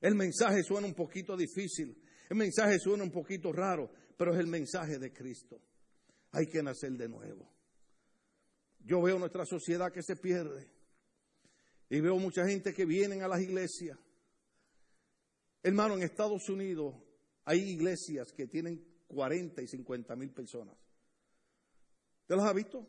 El 0.02 0.16
mensaje 0.16 0.64
suena 0.64 0.88
un 0.88 0.94
poquito 0.94 1.36
difícil, 1.36 2.02
el 2.30 2.38
mensaje 2.38 2.80
suena 2.80 3.04
un 3.04 3.12
poquito 3.12 3.52
raro, 3.52 3.92
pero 4.18 4.34
es 4.34 4.40
el 4.40 4.48
mensaje 4.48 5.00
de 5.00 5.12
Cristo. 5.12 5.62
Hay 6.32 6.48
que 6.48 6.62
nacer 6.62 6.92
de 6.92 7.08
nuevo. 7.08 7.52
Yo 8.80 9.02
veo 9.02 9.18
nuestra 9.18 9.46
sociedad 9.46 9.92
que 9.92 10.04
se 10.04 10.16
pierde 10.16 10.70
y 11.90 12.00
veo 12.00 12.18
mucha 12.18 12.46
gente 12.46 12.74
que 12.74 12.86
vienen 12.86 13.24
a 13.24 13.28
las 13.28 13.42
iglesias. 13.42 13.98
Hermano, 15.64 15.96
en 15.96 16.04
Estados 16.04 16.48
Unidos 16.50 16.96
hay 17.46 17.60
iglesias 17.60 18.32
que 18.34 18.48
tienen 18.48 18.86
40 19.08 19.62
y 19.62 19.68
50 19.68 20.16
mil 20.16 20.32
personas. 20.32 20.76
¿Usted 22.22 22.36
las 22.36 22.46
ha 22.46 22.54
visto? 22.54 22.88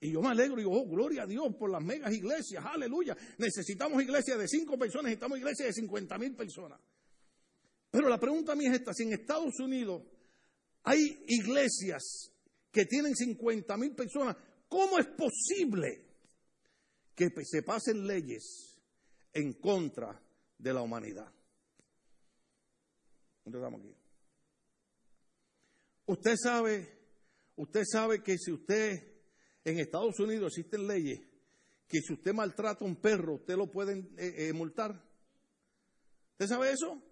Y 0.00 0.12
yo 0.12 0.22
me 0.22 0.28
alegro 0.28 0.54
y 0.54 0.62
digo, 0.62 0.80
oh, 0.80 0.86
gloria 0.86 1.22
a 1.22 1.26
Dios 1.26 1.54
por 1.58 1.70
las 1.70 1.82
megas 1.82 2.12
iglesias, 2.12 2.64
aleluya. 2.64 3.16
Necesitamos 3.38 4.00
iglesias 4.02 4.38
de 4.38 4.46
5 4.46 4.78
personas, 4.78 5.04
necesitamos 5.04 5.38
iglesias 5.38 5.68
de 5.68 5.72
50 5.72 6.18
mil 6.18 6.34
personas. 6.36 6.80
Pero 7.90 8.08
la 8.08 8.20
pregunta 8.20 8.54
mía 8.54 8.70
es 8.70 8.76
esta, 8.76 8.92
si 8.94 9.04
en 9.04 9.14
Estados 9.14 9.58
Unidos 9.58 10.02
hay 10.84 11.24
iglesias 11.26 12.32
que 12.70 12.84
tienen 12.84 13.16
50 13.16 13.76
mil 13.76 13.94
personas, 13.94 14.36
¿cómo 14.68 14.98
es 14.98 15.06
posible 15.06 16.04
que 17.14 17.30
se 17.44 17.62
pasen 17.62 18.06
leyes 18.06 18.78
en 19.32 19.54
contra 19.54 20.20
de 20.58 20.72
la 20.72 20.82
humanidad. 20.82 21.32
aquí? 23.46 23.94
Usted 26.06 26.36
sabe, 26.36 26.88
usted 27.56 27.82
sabe 27.84 28.22
que 28.22 28.38
si 28.38 28.52
usted 28.52 29.17
en 29.64 29.78
Estados 29.78 30.18
Unidos 30.20 30.56
existen 30.56 30.86
leyes 30.86 31.20
que 31.88 32.00
si 32.00 32.12
usted 32.12 32.34
maltrata 32.34 32.84
a 32.84 32.88
un 32.88 32.96
perro, 32.96 33.36
usted 33.36 33.56
lo 33.56 33.70
pueden 33.70 34.14
eh, 34.18 34.48
eh, 34.48 34.52
multar. 34.52 35.02
¿Usted 36.32 36.46
sabe 36.46 36.72
eso? 36.72 37.02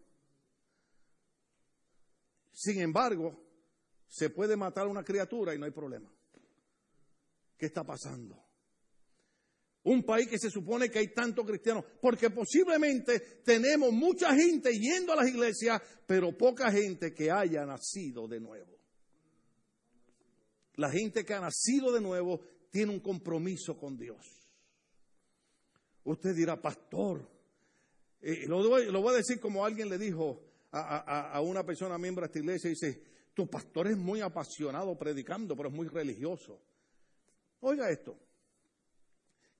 Sin 2.53 2.80
embargo, 2.80 3.42
se 4.07 4.30
puede 4.30 4.57
matar 4.57 4.86
a 4.86 4.90
una 4.90 5.03
criatura 5.03 5.55
y 5.55 5.59
no 5.59 5.64
hay 5.64 5.72
problema. 5.72 6.11
¿Qué 7.57 7.66
está 7.66 7.84
pasando? 7.84 8.42
Un 9.84 10.03
país 10.05 10.28
que 10.28 10.38
se 10.38 10.51
supone 10.51 10.90
que 10.90 10.99
hay 10.99 11.14
tantos 11.14 11.47
cristianos, 11.47 11.84
porque 12.01 12.30
posiblemente 12.30 13.42
tenemos 13.44 13.92
mucha 13.92 14.34
gente 14.34 14.72
yendo 14.72 15.12
a 15.12 15.16
las 15.16 15.28
iglesias, 15.28 15.80
pero 16.07 16.36
poca 16.36 16.70
gente 16.70 17.14
que 17.14 17.30
haya 17.30 17.64
nacido 17.64 18.26
de 18.26 18.40
nuevo. 18.40 18.76
La 20.77 20.91
gente 20.91 21.24
que 21.24 21.35
ha 21.35 21.41
nacido 21.41 21.93
de 21.93 22.01
nuevo 22.01 22.41
tiene 22.70 22.93
un 22.93 23.01
compromiso 23.01 23.77
con 23.77 23.97
Dios. 23.97 24.27
Usted 26.05 26.35
dirá, 26.35 26.61
pastor, 26.61 27.29
eh, 28.20 28.45
lo, 28.47 28.68
voy, 28.68 29.14
a 29.14 29.16
decir 29.16 29.41
como 29.41 29.64
alguien 29.64 29.89
le 29.89 29.99
dijo 29.99 30.43
a, 30.70 31.33
a 31.33 31.41
una 31.41 31.64
persona 31.64 31.99
miembro 31.99 32.22
de 32.22 32.27
esta 32.27 32.39
iglesia, 32.39 32.70
dice, 32.70 33.03
tu 33.35 33.49
pastor 33.49 33.89
es 33.89 33.97
muy 33.97 34.20
apasionado 34.20 34.97
predicando, 34.97 35.57
pero 35.57 35.68
es 35.68 35.74
muy 35.74 35.89
religioso. 35.89 36.61
Oiga 37.61 37.91
esto, 37.91 38.16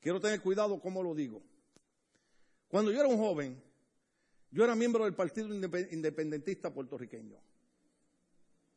quiero 0.01 0.21
tener 0.21 0.41
cuidado 0.41 0.81
cómo 0.81 1.03
lo 1.03 1.15
digo. 1.15 1.43
Cuando 2.69 2.91
yo 2.91 3.01
era 3.01 3.09
un 3.09 3.19
joven, 3.19 3.63
yo 4.51 4.65
era 4.65 4.75
miembro 4.75 5.05
del 5.05 5.15
Partido 5.15 5.49
Independentista 5.55 6.73
Puertorriqueño. 6.73 7.37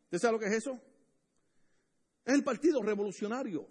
¿Usted 0.06 0.20
sabe 0.20 0.34
lo 0.34 0.40
que 0.40 0.48
es 0.48 0.54
eso? 0.54 0.80
Es 2.30 2.36
el 2.36 2.44
Partido 2.44 2.84
Revolucionario. 2.84 3.68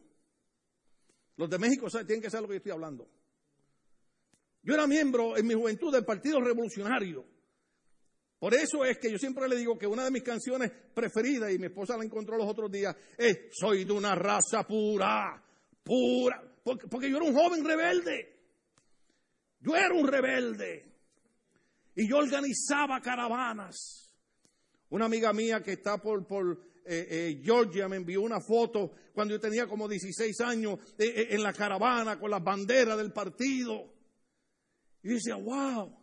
Los 1.37 1.49
de 1.49 1.59
México 1.61 1.87
tienen 2.05 2.21
que 2.21 2.29
saber 2.29 2.43
lo 2.43 2.49
que 2.49 2.55
yo 2.55 2.57
estoy 2.57 2.73
hablando. 2.73 3.09
Yo 4.65 4.75
era 4.75 4.85
miembro 4.89 5.37
en 5.37 5.47
mi 5.47 5.55
juventud 5.55 5.93
del 5.93 6.05
Partido 6.05 6.41
Revolucionario. 6.41 7.25
Por 8.37 8.55
eso 8.55 8.85
es 8.85 8.99
que 8.99 9.13
yo 9.13 9.19
siempre 9.19 9.49
le 9.49 9.55
digo 9.55 9.79
que 9.79 9.87
una 9.87 10.05
de 10.05 10.11
mis 10.11 10.25
canciones 10.25 10.73
preferidas, 10.93 11.53
y 11.53 11.59
mi 11.61 11.67
esposa 11.67 11.97
la 11.97 12.03
encontró 12.03 12.37
los 12.37 12.49
otros 12.49 12.69
días, 12.69 12.97
es 13.17 13.43
Soy 13.53 13.85
de 13.85 13.93
una 13.93 14.17
raza 14.17 14.67
pura, 14.67 15.41
pura. 15.85 16.43
Porque, 16.65 17.09
yo 17.09 17.19
era 17.19 17.27
un 17.27 17.35
joven 17.35 17.65
rebelde. 17.65 18.41
Yo 19.61 19.77
era 19.77 19.95
un 19.95 20.09
rebelde. 20.09 20.97
Y 21.95 22.09
yo 22.11 22.17
organizaba 22.17 23.01
caravanas. 23.01 24.13
Una 24.91 25.05
amiga 25.05 25.33
mía 25.33 25.63
que 25.63 25.75
está 25.75 25.99
por, 25.99 26.27
por 26.27 26.68
eh, 26.91 27.07
eh, 27.11 27.41
Georgia 27.45 27.87
me 27.87 27.97
envió 27.97 28.23
una 28.23 28.41
foto 28.41 28.93
cuando 29.13 29.35
yo 29.35 29.41
tenía 29.41 29.67
como 29.67 29.87
16 29.87 30.41
años 30.41 30.79
eh, 30.99 31.29
en 31.31 31.43
la 31.43 31.53
caravana 31.53 32.19
con 32.19 32.31
las 32.31 32.43
banderas 32.43 32.97
del 32.97 33.13
partido. 33.13 33.93
Y 35.03 35.11
decía, 35.11 35.37
wow. 35.37 35.95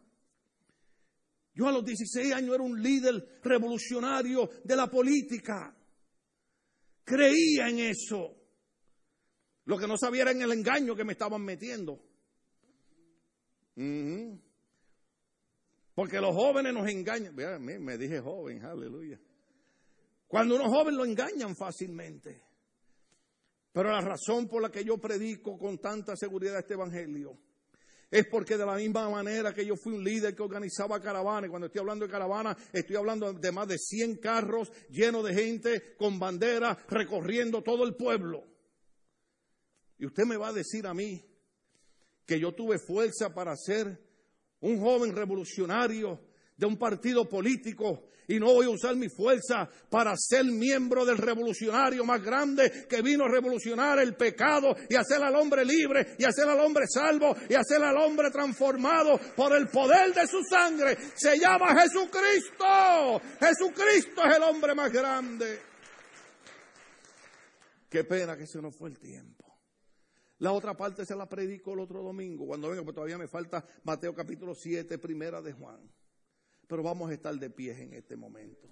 Yo 1.56 1.68
a 1.68 1.72
los 1.72 1.84
16 1.84 2.34
años 2.34 2.54
era 2.54 2.64
un 2.64 2.80
líder 2.82 3.40
revolucionario 3.42 4.48
de 4.64 4.76
la 4.76 4.88
política. 4.88 5.76
Creía 7.04 7.68
en 7.68 7.80
eso. 7.80 8.36
Lo 9.66 9.80
que 9.80 9.88
no 9.88 9.98
sabía 9.98 10.22
era 10.22 10.32
en 10.32 10.44
el 10.44 10.52
engaño 10.52 10.96
que 10.96 11.04
me 11.04 11.14
estaban 11.14 11.42
metiendo. 11.42 12.00
Porque 15.96 16.22
los 16.22 16.36
jóvenes 16.36 16.74
nos 16.74 16.88
engañan. 16.88 17.34
me 17.36 17.98
dije 17.98 18.20
joven, 18.20 18.64
aleluya. 18.64 19.20
Cuando 20.28 20.56
unos 20.56 20.68
jóvenes 20.68 20.98
lo 20.98 21.06
engañan 21.06 21.56
fácilmente. 21.56 22.44
Pero 23.72 23.92
la 23.92 24.02
razón 24.02 24.48
por 24.48 24.62
la 24.62 24.72
que 24.72 24.84
yo 24.84 24.98
predico 24.98 25.58
con 25.58 25.80
tanta 25.80 26.16
seguridad 26.16 26.60
este 26.60 26.76
evangelio 26.76 27.38
es 28.10 28.26
porque 28.28 28.56
de 28.56 28.66
la 28.66 28.76
misma 28.76 29.10
manera 29.10 29.54
que 29.54 29.66
yo 29.66 29.76
fui 29.76 29.94
un 29.94 30.04
líder 30.04 30.36
que 30.36 30.44
organizaba 30.44 31.02
caravanas, 31.02 31.50
cuando 31.50 31.68
estoy 31.68 31.82
hablando 31.82 32.06
de 32.06 32.12
caravanas, 32.12 32.56
estoy 32.72 32.96
hablando 32.96 33.34
de 33.34 33.52
más 33.52 33.68
de 33.68 33.78
100 33.78 34.18
carros 34.18 34.72
llenos 34.90 35.26
de 35.26 35.34
gente 35.34 35.96
con 35.98 36.18
banderas 36.18 36.78
recorriendo 36.88 37.62
todo 37.62 37.84
el 37.84 37.96
pueblo. 37.96 38.46
Y 39.98 40.06
usted 40.06 40.24
me 40.26 40.38
va 40.38 40.50
a 40.50 40.54
decir 40.54 40.88
a 40.88 40.94
mí 40.94 41.22
que 42.26 42.40
yo 42.40 42.54
tuve 42.54 42.80
fuerza 42.80 43.34
para 43.34 43.56
ser 43.58 44.00
un 44.62 44.80
joven 44.80 45.16
revolucionario 45.16 46.20
de 46.58 46.66
un 46.66 46.78
partido 46.78 47.28
político 47.28 48.10
y 48.28 48.40
no 48.40 48.48
voy 48.48 48.66
a 48.66 48.70
usar 48.70 48.96
mi 48.96 49.10
fuerza 49.10 49.70
para 49.90 50.16
ser 50.18 50.46
miembro 50.46 51.06
del 51.06 51.18
revolucionario 51.18 52.04
más 52.06 52.24
grande 52.24 52.88
que 52.90 53.02
vino 53.02 53.26
a 53.26 53.30
revolucionar 53.30 54.00
el 54.00 54.16
pecado 54.16 54.76
y 54.90 54.96
hacer 54.96 55.24
al 55.24 55.36
hombre 55.36 55.64
libre 55.64 56.16
y 56.18 56.24
hacer 56.24 56.48
al 56.48 56.60
hombre 56.60 56.86
salvo 56.88 57.36
y 57.50 57.54
hacer 57.54 57.84
al 57.84 57.98
hombre 57.98 58.32
transformado 58.32 59.20
por 59.36 59.56
el 59.56 59.68
poder 59.68 60.14
de 60.14 60.28
su 60.28 60.42
sangre. 60.44 60.98
Se 61.16 61.38
llama 61.38 61.80
Jesucristo. 61.82 63.22
Jesucristo 63.40 64.22
es 64.28 64.38
el 64.38 64.44
hombre 64.44 64.74
más 64.74 64.92
grande. 64.92 65.60
Qué 67.90 68.04
pena 68.04 68.36
que 68.36 68.48
se 68.48 68.62
nos 68.62 68.76
fue 68.76 68.90
el 68.90 69.00
tiempo. 69.00 69.46
La 70.40 70.52
otra 70.52 70.76
parte 70.76 71.06
se 71.06 71.16
la 71.16 71.30
predico 71.30 71.74
el 71.74 71.80
otro 71.80 72.04
domingo, 72.04 72.46
cuando 72.46 72.68
venga, 72.70 72.84
porque 72.84 72.96
todavía 72.96 73.18
me 73.18 73.28
falta 73.28 73.66
Mateo 73.84 74.14
capítulo 74.14 74.54
7, 74.54 74.98
primera 74.98 75.42
de 75.42 75.54
Juan. 75.54 75.80
Pero 76.68 76.84
vamos 76.84 77.10
a 77.10 77.14
estar 77.14 77.36
de 77.36 77.50
pie 77.50 77.72
en 77.82 77.94
este 77.94 78.16
momento. 78.16 78.68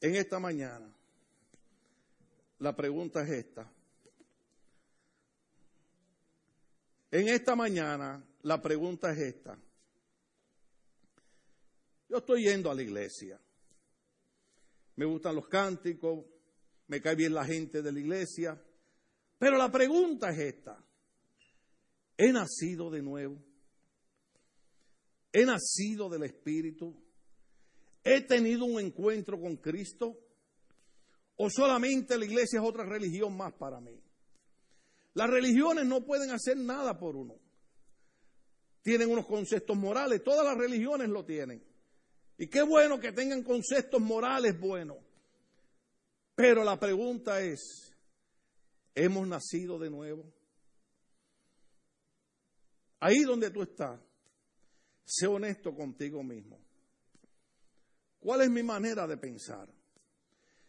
En 0.00 0.16
esta 0.16 0.38
mañana, 0.38 0.90
la 2.58 2.74
pregunta 2.74 3.22
es 3.22 3.30
esta. 3.30 3.70
En 7.10 7.28
esta 7.28 7.56
mañana, 7.56 8.24
la 8.42 8.62
pregunta 8.62 9.12
es 9.12 9.18
esta. 9.18 9.58
Yo 12.08 12.18
estoy 12.18 12.44
yendo 12.44 12.70
a 12.70 12.74
la 12.74 12.82
iglesia. 12.82 13.40
Me 14.96 15.04
gustan 15.04 15.34
los 15.34 15.48
cánticos, 15.48 16.24
me 16.88 17.00
cae 17.00 17.14
bien 17.14 17.34
la 17.34 17.44
gente 17.44 17.82
de 17.82 17.92
la 17.92 18.00
iglesia. 18.00 18.60
Pero 19.38 19.56
la 19.56 19.70
pregunta 19.70 20.30
es 20.30 20.38
esta. 20.38 20.82
He 22.22 22.32
nacido 22.34 22.90
de 22.90 23.00
nuevo. 23.00 23.42
He 25.32 25.46
nacido 25.46 26.10
del 26.10 26.24
Espíritu. 26.24 26.94
He 28.04 28.20
tenido 28.20 28.66
un 28.66 28.78
encuentro 28.78 29.40
con 29.40 29.56
Cristo. 29.56 30.18
O 31.36 31.48
solamente 31.48 32.18
la 32.18 32.26
iglesia 32.26 32.60
es 32.60 32.66
otra 32.66 32.84
religión 32.84 33.34
más 33.34 33.54
para 33.54 33.80
mí. 33.80 33.98
Las 35.14 35.30
religiones 35.30 35.86
no 35.86 36.04
pueden 36.04 36.30
hacer 36.30 36.58
nada 36.58 36.98
por 36.98 37.16
uno. 37.16 37.36
Tienen 38.82 39.10
unos 39.10 39.26
conceptos 39.26 39.74
morales. 39.74 40.22
Todas 40.22 40.44
las 40.44 40.58
religiones 40.58 41.08
lo 41.08 41.24
tienen. 41.24 41.64
Y 42.36 42.48
qué 42.48 42.60
bueno 42.60 43.00
que 43.00 43.12
tengan 43.12 43.42
conceptos 43.42 43.98
morales 43.98 44.60
buenos. 44.60 44.98
Pero 46.34 46.64
la 46.64 46.78
pregunta 46.78 47.40
es, 47.40 47.94
¿hemos 48.94 49.26
nacido 49.26 49.78
de 49.78 49.88
nuevo? 49.88 50.39
Ahí 53.00 53.20
donde 53.20 53.50
tú 53.50 53.62
estás, 53.62 53.98
sé 55.04 55.26
honesto 55.26 55.74
contigo 55.74 56.22
mismo. 56.22 56.60
¿Cuál 58.20 58.42
es 58.42 58.50
mi 58.50 58.62
manera 58.62 59.06
de 59.06 59.16
pensar? 59.16 59.68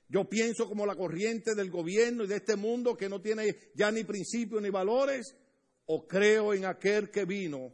Yo 0.08 0.28
pienso 0.28 0.68
como 0.68 0.86
la 0.86 0.96
corriente 0.96 1.56
del 1.56 1.70
gobierno 1.70 2.24
y 2.24 2.28
de 2.28 2.38
este 2.38 2.56
mundo 2.56 2.98
que 2.98 3.10
no 3.10 3.22
tiene 3.22 3.72
ya 3.76 3.92
ni 3.92 4.04
principios 4.04 4.62
ni 4.62 4.70
valores, 4.70 5.36
o 5.86 6.08
creo 6.08 6.54
en 6.54 6.66
aquel 6.66 7.12
que 7.12 7.26
vino 7.26 7.74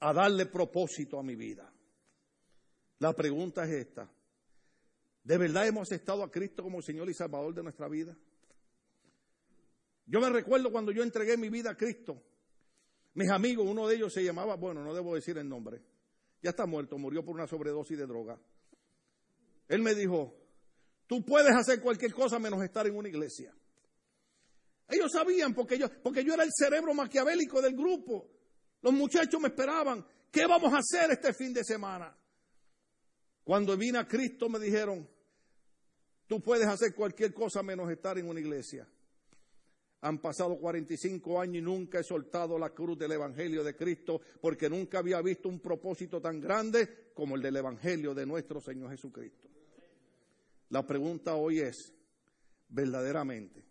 a 0.00 0.12
darle 0.12 0.46
propósito 0.46 1.18
a 1.18 1.22
mi 1.22 1.34
vida. 1.34 1.70
La 2.98 3.12
pregunta 3.12 3.64
es 3.64 3.86
esta. 3.86 4.10
¿De 5.22 5.38
verdad 5.38 5.66
hemos 5.66 5.92
estado 5.92 6.22
a 6.24 6.30
Cristo 6.30 6.62
como 6.62 6.82
Señor 6.82 7.08
y 7.10 7.14
Salvador 7.14 7.54
de 7.54 7.62
nuestra 7.62 7.88
vida? 7.88 8.16
Yo 10.06 10.20
me 10.20 10.30
recuerdo 10.30 10.72
cuando 10.72 10.92
yo 10.92 11.02
entregué 11.02 11.36
mi 11.36 11.48
vida 11.48 11.70
a 11.70 11.76
Cristo. 11.76 12.22
Mis 13.14 13.30
amigos, 13.30 13.66
uno 13.68 13.86
de 13.86 13.96
ellos 13.96 14.12
se 14.12 14.24
llamaba, 14.24 14.56
bueno, 14.56 14.82
no 14.82 14.94
debo 14.94 15.14
decir 15.14 15.36
el 15.38 15.48
nombre, 15.48 15.82
ya 16.42 16.50
está 16.50 16.66
muerto, 16.66 16.96
murió 16.98 17.24
por 17.24 17.34
una 17.34 17.46
sobredosis 17.46 17.98
de 17.98 18.06
droga. 18.06 18.38
Él 19.68 19.82
me 19.82 19.94
dijo, 19.94 20.34
tú 21.06 21.24
puedes 21.24 21.54
hacer 21.54 21.80
cualquier 21.80 22.12
cosa 22.12 22.38
menos 22.38 22.62
estar 22.62 22.86
en 22.86 22.96
una 22.96 23.08
iglesia. 23.08 23.54
Ellos 24.88 25.10
sabían 25.12 25.54
porque 25.54 25.78
yo, 25.78 25.86
porque 26.02 26.24
yo 26.24 26.34
era 26.34 26.44
el 26.44 26.50
cerebro 26.52 26.92
maquiavélico 26.94 27.62
del 27.62 27.74
grupo. 27.74 28.28
Los 28.82 28.92
muchachos 28.92 29.40
me 29.40 29.48
esperaban, 29.48 30.04
¿qué 30.30 30.46
vamos 30.46 30.72
a 30.72 30.78
hacer 30.78 31.10
este 31.10 31.32
fin 31.32 31.52
de 31.52 31.64
semana? 31.64 32.16
Cuando 33.44 33.76
vine 33.76 33.98
a 33.98 34.06
Cristo 34.06 34.48
me 34.48 34.58
dijeron, 34.58 35.08
tú 36.26 36.40
puedes 36.40 36.66
hacer 36.66 36.94
cualquier 36.94 37.32
cosa 37.32 37.62
menos 37.62 37.90
estar 37.90 38.18
en 38.18 38.28
una 38.28 38.40
iglesia. 38.40 38.88
Han 40.02 40.18
pasado 40.18 40.58
45 40.58 41.40
años 41.40 41.56
y 41.56 41.62
nunca 41.62 42.00
he 42.00 42.02
soltado 42.02 42.58
la 42.58 42.70
cruz 42.70 42.98
del 42.98 43.12
Evangelio 43.12 43.62
de 43.62 43.76
Cristo 43.76 44.20
porque 44.40 44.68
nunca 44.68 44.98
había 44.98 45.22
visto 45.22 45.48
un 45.48 45.60
propósito 45.60 46.20
tan 46.20 46.40
grande 46.40 47.10
como 47.14 47.36
el 47.36 47.42
del 47.42 47.56
Evangelio 47.56 48.12
de 48.12 48.26
nuestro 48.26 48.60
Señor 48.60 48.90
Jesucristo. 48.90 49.48
La 50.70 50.84
pregunta 50.84 51.36
hoy 51.36 51.60
es, 51.60 51.94
verdaderamente, 52.68 53.64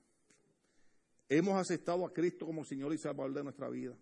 ¿hemos 1.28 1.60
aceptado 1.60 2.06
a 2.06 2.14
Cristo 2.14 2.46
como 2.46 2.64
Señor 2.64 2.94
y 2.94 2.98
Salvador 2.98 3.34
de 3.34 3.44
nuestra 3.44 3.68
vida? 3.68 3.98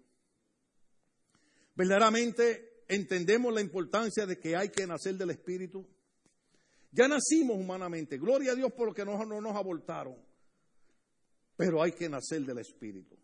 ¿Verdaderamente 1.73 2.83
entendemos 2.87 3.51
la 3.51 3.61
importancia 3.61 4.27
de 4.27 4.37
que 4.37 4.55
hay 4.55 4.69
que 4.69 4.85
nacer 4.85 5.15
del 5.15 5.31
Espíritu? 5.31 5.87
Ya 6.91 7.07
nacimos 7.07 7.57
humanamente, 7.57 8.19
gloria 8.19 8.51
a 8.51 8.55
Dios 8.55 8.71
por 8.73 8.89
lo 8.89 8.93
que 8.93 9.05
no, 9.05 9.17
no 9.25 9.41
nos 9.41 9.55
abortaron. 9.55 10.28
Pero 11.59 11.83
hay 11.83 11.91
que 11.91 12.07
nacer 12.07 12.45
del 12.45 12.59
Espíritu. 12.59 13.17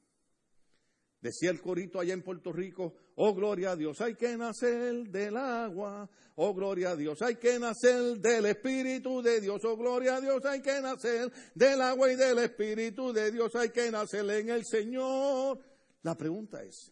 Decía 1.22 1.52
el 1.52 1.62
corito 1.62 2.02
allá 2.02 2.14
en 2.14 2.22
Puerto 2.22 2.52
Rico, 2.52 2.94
oh 3.16 3.34
gloria 3.34 3.72
a 3.72 3.76
Dios, 3.78 4.02
hay 4.02 4.16
que 4.16 4.36
nacer 4.36 5.08
del 5.08 5.38
agua, 5.38 6.10
oh 6.36 6.54
gloria 6.54 6.90
a 6.90 6.96
Dios, 6.98 7.22
hay 7.22 7.38
que 7.38 7.58
nacer 7.58 8.18
del 8.18 8.48
Espíritu 8.48 9.22
de 9.22 9.40
Dios, 9.40 9.64
oh 9.64 9.78
gloria 9.78 10.18
a 10.18 10.22
Dios, 10.22 10.44
hay 10.44 10.62
que 10.62 10.82
nacer 10.82 11.32
del 11.54 11.82
agua 11.82 12.12
y 12.12 12.18
del 12.18 12.40
Espíritu 12.40 13.14
de 13.14 13.32
Dios, 13.32 13.56
hay 13.56 13.70
que 13.70 13.90
nacer 13.90 14.30
en 14.30 14.50
el 14.50 14.66
Señor. 14.66 15.58
La 16.04 16.18
pregunta 16.18 16.62
es, 16.62 16.92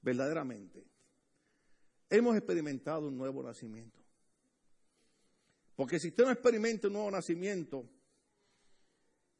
verdaderamente, 0.00 0.82
¿hemos 2.08 2.34
experimentado 2.38 3.08
un 3.08 3.18
nuevo 3.18 3.42
nacimiento? 3.42 4.02
Porque 5.76 6.00
si 6.00 6.08
usted 6.08 6.24
no 6.24 6.30
experimenta 6.30 6.86
un 6.86 6.94
nuevo 6.94 7.10
nacimiento, 7.10 7.97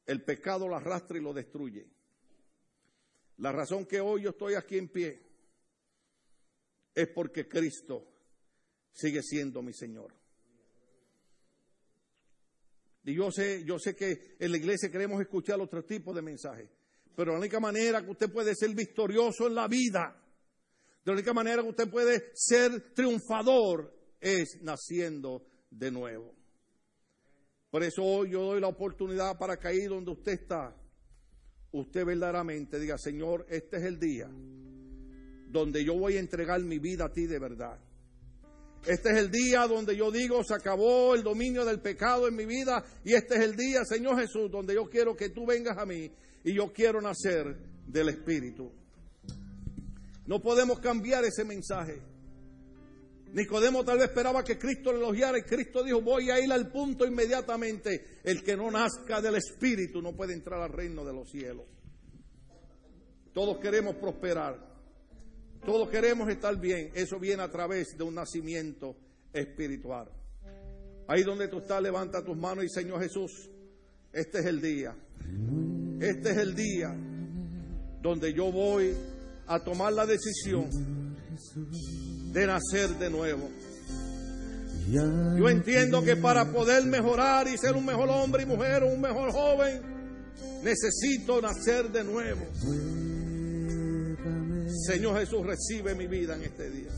el 0.08 0.22
pecado 0.22 0.66
lo 0.66 0.74
arrastra 0.74 1.18
y 1.18 1.20
lo 1.20 1.34
destruye. 1.34 1.86
La 3.36 3.52
razón 3.52 3.84
que 3.84 4.00
hoy 4.00 4.22
yo 4.22 4.30
estoy 4.30 4.54
aquí 4.54 4.78
en 4.78 4.88
pie 4.88 5.22
es 6.94 7.08
porque 7.08 7.46
Cristo 7.46 8.08
sigue 8.90 9.22
siendo 9.22 9.62
mi 9.62 9.74
Señor. 9.74 10.14
Y 13.04 13.14
yo 13.14 13.30
sé, 13.30 13.64
yo 13.64 13.78
sé 13.78 13.94
que 13.94 14.36
en 14.38 14.50
la 14.50 14.56
iglesia 14.56 14.90
queremos 14.90 15.20
escuchar 15.20 15.60
otro 15.60 15.84
tipo 15.84 16.14
de 16.14 16.22
mensajes, 16.22 16.70
pero 17.14 17.32
la 17.32 17.38
única 17.38 17.60
manera 17.60 18.02
que 18.02 18.10
usted 18.10 18.32
puede 18.32 18.54
ser 18.54 18.74
victorioso 18.74 19.46
en 19.46 19.54
la 19.54 19.68
vida, 19.68 20.20
de 21.04 21.12
la 21.12 21.12
única 21.12 21.34
manera 21.34 21.62
que 21.62 21.68
usted 21.68 21.90
puede 21.90 22.30
ser 22.32 22.94
triunfador 22.94 23.94
es 24.20 24.58
naciendo 24.62 25.46
de 25.70 25.90
nuevo. 25.90 26.37
Por 27.70 27.82
eso 27.82 28.02
hoy 28.02 28.30
yo 28.30 28.42
doy 28.42 28.60
la 28.60 28.68
oportunidad 28.68 29.36
para 29.38 29.58
que 29.58 29.68
ahí 29.68 29.84
donde 29.84 30.10
usted 30.12 30.32
está, 30.32 30.74
usted 31.72 32.04
verdaderamente 32.04 32.78
diga, 32.78 32.96
Señor, 32.96 33.46
este 33.50 33.76
es 33.76 33.82
el 33.84 33.98
día 33.98 34.28
donde 35.50 35.84
yo 35.84 35.98
voy 35.98 36.16
a 36.16 36.20
entregar 36.20 36.60
mi 36.62 36.78
vida 36.78 37.06
a 37.06 37.12
ti 37.12 37.26
de 37.26 37.38
verdad. 37.38 37.78
Este 38.86 39.10
es 39.10 39.16
el 39.18 39.30
día 39.30 39.66
donde 39.66 39.96
yo 39.96 40.10
digo, 40.10 40.42
se 40.44 40.54
acabó 40.54 41.14
el 41.14 41.22
dominio 41.22 41.64
del 41.64 41.80
pecado 41.80 42.28
en 42.28 42.36
mi 42.36 42.46
vida 42.46 42.84
y 43.04 43.14
este 43.14 43.34
es 43.34 43.40
el 43.40 43.56
día, 43.56 43.84
Señor 43.84 44.18
Jesús, 44.20 44.50
donde 44.50 44.74
yo 44.74 44.88
quiero 44.88 45.16
que 45.16 45.30
tú 45.30 45.44
vengas 45.46 45.76
a 45.76 45.84
mí 45.84 46.10
y 46.44 46.54
yo 46.54 46.72
quiero 46.72 47.00
nacer 47.00 47.56
del 47.86 48.08
Espíritu. 48.08 48.70
No 50.26 50.40
podemos 50.40 50.78
cambiar 50.78 51.24
ese 51.24 51.44
mensaje. 51.44 52.00
Nicodemo 53.32 53.84
tal 53.84 53.98
vez 53.98 54.08
esperaba 54.08 54.42
que 54.42 54.58
Cristo 54.58 54.92
le 54.92 54.98
elogiara 54.98 55.38
y 55.38 55.42
Cristo 55.42 55.84
dijo, 55.84 56.00
voy 56.00 56.30
a 56.30 56.40
ir 56.40 56.50
al 56.50 56.70
punto 56.70 57.04
inmediatamente. 57.06 58.20
El 58.24 58.42
que 58.42 58.56
no 58.56 58.70
nazca 58.70 59.20
del 59.20 59.36
Espíritu 59.36 60.00
no 60.00 60.14
puede 60.14 60.32
entrar 60.32 60.60
al 60.60 60.72
reino 60.72 61.04
de 61.04 61.12
los 61.12 61.30
cielos. 61.30 61.66
Todos 63.32 63.58
queremos 63.58 63.96
prosperar. 63.96 64.66
Todos 65.64 65.88
queremos 65.90 66.28
estar 66.28 66.58
bien. 66.58 66.90
Eso 66.94 67.18
viene 67.18 67.42
a 67.42 67.50
través 67.50 67.96
de 67.96 68.04
un 68.04 68.14
nacimiento 68.14 68.96
espiritual. 69.32 70.10
Ahí 71.06 71.22
donde 71.22 71.48
tú 71.48 71.58
estás, 71.58 71.82
levanta 71.82 72.24
tus 72.24 72.36
manos 72.36 72.64
y 72.64 72.68
Señor 72.68 73.02
Jesús, 73.02 73.50
este 74.12 74.40
es 74.40 74.46
el 74.46 74.60
día. 74.60 74.94
Este 76.00 76.30
es 76.30 76.36
el 76.36 76.54
día 76.54 76.94
donde 78.00 78.32
yo 78.32 78.50
voy 78.52 78.94
a 79.46 79.58
tomar 79.60 79.92
la 79.92 80.06
decisión 80.06 80.68
de 82.38 82.46
nacer 82.46 82.90
de 82.98 83.10
nuevo. 83.10 83.50
Yo 84.90 85.48
entiendo 85.48 86.02
que 86.02 86.16
para 86.16 86.50
poder 86.50 86.86
mejorar 86.86 87.48
y 87.48 87.58
ser 87.58 87.74
un 87.74 87.84
mejor 87.84 88.08
hombre 88.08 88.44
y 88.44 88.46
mujer 88.46 88.84
o 88.84 88.86
un 88.86 89.00
mejor 89.00 89.32
joven, 89.32 89.82
necesito 90.62 91.42
nacer 91.42 91.90
de 91.90 92.04
nuevo. 92.04 92.46
Señor 94.86 95.18
Jesús, 95.18 95.44
recibe 95.44 95.94
mi 95.94 96.06
vida 96.06 96.36
en 96.36 96.42
este 96.44 96.70
día. 96.70 96.90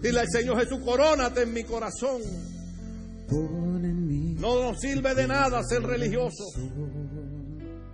Dile 0.00 0.20
al 0.20 0.28
Señor 0.30 0.58
Jesús, 0.60 0.78
corónate 0.84 1.42
en 1.42 1.52
mi 1.52 1.64
corazón. 1.64 2.22
No 3.30 4.62
nos 4.62 4.80
sirve 4.80 5.14
de 5.14 5.26
nada 5.26 5.62
ser 5.64 5.82
religioso, 5.82 6.44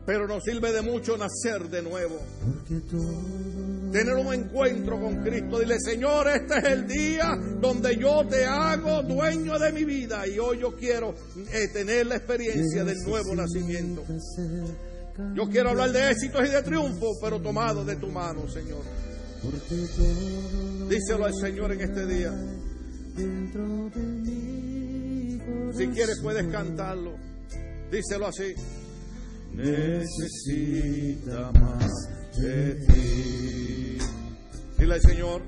pero 0.05 0.29
nos 0.29 0.45
sirve 0.45 0.73
de 0.73 0.83
mucho 0.83 1.17
nacer 1.17 1.69
de 1.69 1.83
nuevo 1.83 2.21
tener 3.93 4.15
un 4.15 4.33
encuentro 4.33 5.01
con 5.01 5.23
Cristo. 5.23 5.59
Dile, 5.59 5.79
Señor, 5.81 6.29
este 6.29 6.59
es 6.59 6.65
el 6.65 6.87
día 6.87 7.37
donde 7.61 7.97
yo 7.97 8.27
te 8.29 8.45
hago 8.45 9.03
dueño 9.03 9.59
de 9.59 9.73
mi 9.73 9.85
vida 9.85 10.27
y 10.27 10.39
hoy 10.39 10.61
yo 10.61 10.75
quiero 10.77 11.15
eh, 11.53 11.69
tener 11.73 12.07
la 12.07 12.17
experiencia 12.17 12.85
del 12.85 12.99
nuevo 13.07 13.35
nacimiento. 13.35 14.05
Yo 15.35 15.49
quiero 15.49 15.71
hablar 15.71 15.93
de 15.93 16.11
éxitos 16.11 16.47
y 16.47 16.51
de 16.51 16.63
triunfo, 16.63 17.19
pero 17.23 17.41
tomado 17.41 17.85
de 17.85 17.97
tu 17.97 18.09
mano, 18.09 18.49
Señor. 18.49 18.83
Díselo 20.89 21.25
al 21.25 21.35
Señor 21.35 21.73
en 21.73 21.81
este 21.81 22.07
día. 22.07 22.33
Si 25.77 25.87
quieres 25.89 26.21
puedes 26.23 26.47
cantarlo. 26.49 27.17
Díselo 27.91 28.27
así. 28.27 28.55
Necesita 29.55 31.51
más 31.53 31.91
de 32.39 32.75
ti. 32.87 33.99
Dile 34.79 34.95
al 34.95 35.01
Señor. 35.01 35.43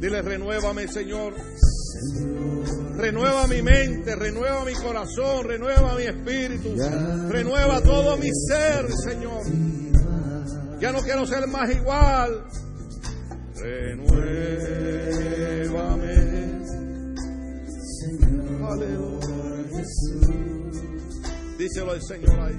Dile, 0.00 0.22
renuévame, 0.22 0.88
Señor. 0.88 1.34
Renueva 2.96 3.46
mi 3.46 3.62
mente, 3.62 4.16
renueva 4.16 4.64
mi 4.64 4.74
corazón, 4.74 5.44
renueva 5.46 5.94
mi 5.94 6.02
espíritu, 6.04 6.74
renueva 7.28 7.80
todo 7.80 8.16
mi 8.16 8.30
ser, 8.32 8.90
Señor. 8.92 9.42
Ya 10.80 10.92
no 10.92 11.00
quiero 11.00 11.26
ser 11.26 11.46
más 11.48 11.70
igual. 11.70 12.44
Renuévame. 13.56 14.08
Aleluya. 18.68 19.18
Díselo 21.58 21.90
al 21.90 22.00
Señor 22.02 22.38
ahí. 22.38 22.54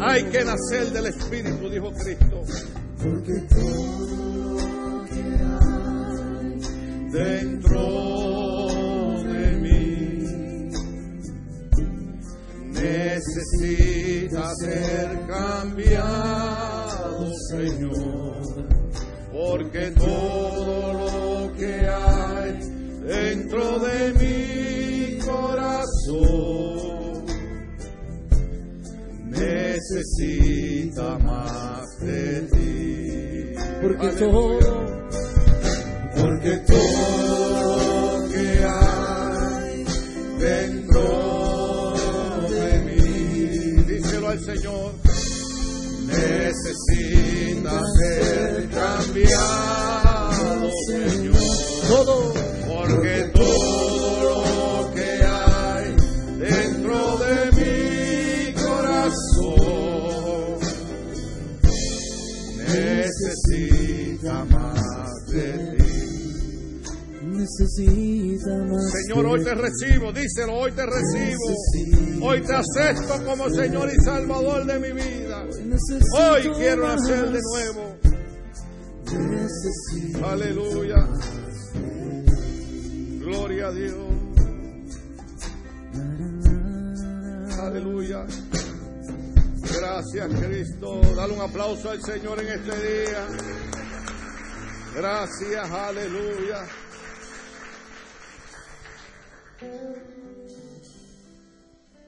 Hay 0.00 0.24
que 0.24 0.44
nacer 0.44 0.90
del 0.92 1.06
Espíritu, 1.06 1.68
dijo 1.68 1.92
Cristo. 1.92 2.42
Porque 2.98 3.40
todo 3.50 4.56
lo 4.56 5.04
que 5.04 5.22
hay 5.52 6.58
dentro 7.12 7.82
de 9.24 9.56
mí 9.58 10.24
necesita 12.72 14.50
ser 14.60 15.26
cambiado, 15.26 17.30
Señor. 17.50 18.42
Porque 19.30 19.90
todo 19.90 20.63
necesita 29.74 31.18
más 31.18 31.98
de 32.00 32.40
ti. 32.52 33.52
Porque 33.82 34.08
todo, 34.18 34.58
porque 36.16 36.56
todo 36.66 37.78
lo 37.78 38.28
que 38.30 38.64
hay 38.64 39.84
dentro 40.38 41.94
de 42.48 42.80
mí, 42.86 43.82
díselo 43.84 44.28
al 44.28 44.40
Señor, 44.40 44.92
necesita 46.06 47.82
ser 47.98 48.70
cambiado, 48.70 50.70
Señor. 50.88 51.36
Todo 51.88 52.33
de 65.34 65.76
ti. 65.76 67.24
necesita 67.24 68.56
más. 68.70 68.92
Señor, 68.92 69.26
hoy 69.26 69.44
te 69.44 69.54
recibo, 69.54 70.12
díselo, 70.12 70.54
hoy 70.54 70.72
te 70.72 70.86
recibo. 70.86 72.26
Hoy 72.26 72.40
te 72.42 72.54
acepto 72.54 73.24
como 73.24 73.50
Señor 73.50 73.90
y 73.92 74.04
Salvador 74.04 74.64
de 74.64 74.78
mi 74.78 74.92
vida. 74.92 75.44
Hoy 75.44 76.50
quiero 76.56 76.86
nacer 76.86 77.30
de 77.30 77.40
nuevo. 77.52 77.96
Aleluya. 80.24 81.08
Gloria 83.20 83.66
a 83.66 83.72
Dios. 83.72 83.94
Aleluya. 87.60 88.26
Gracias 89.76 90.28
Cristo. 90.40 91.00
Dale 91.16 91.34
un 91.34 91.40
aplauso 91.40 91.90
al 91.90 92.02
Señor 92.02 92.40
en 92.40 92.48
este 92.48 92.70
día. 92.70 93.73
Gracias, 94.94 95.70
aleluya. 95.70 96.68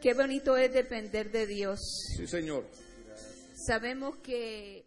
Qué 0.01 0.15
bonito 0.15 0.57
es 0.57 0.73
depender 0.73 1.33
de 1.33 1.47
Dios. 1.47 1.81
Sí, 2.17 2.29
Señor. 2.29 2.65
Sabemos 3.57 4.17
que 4.19 4.86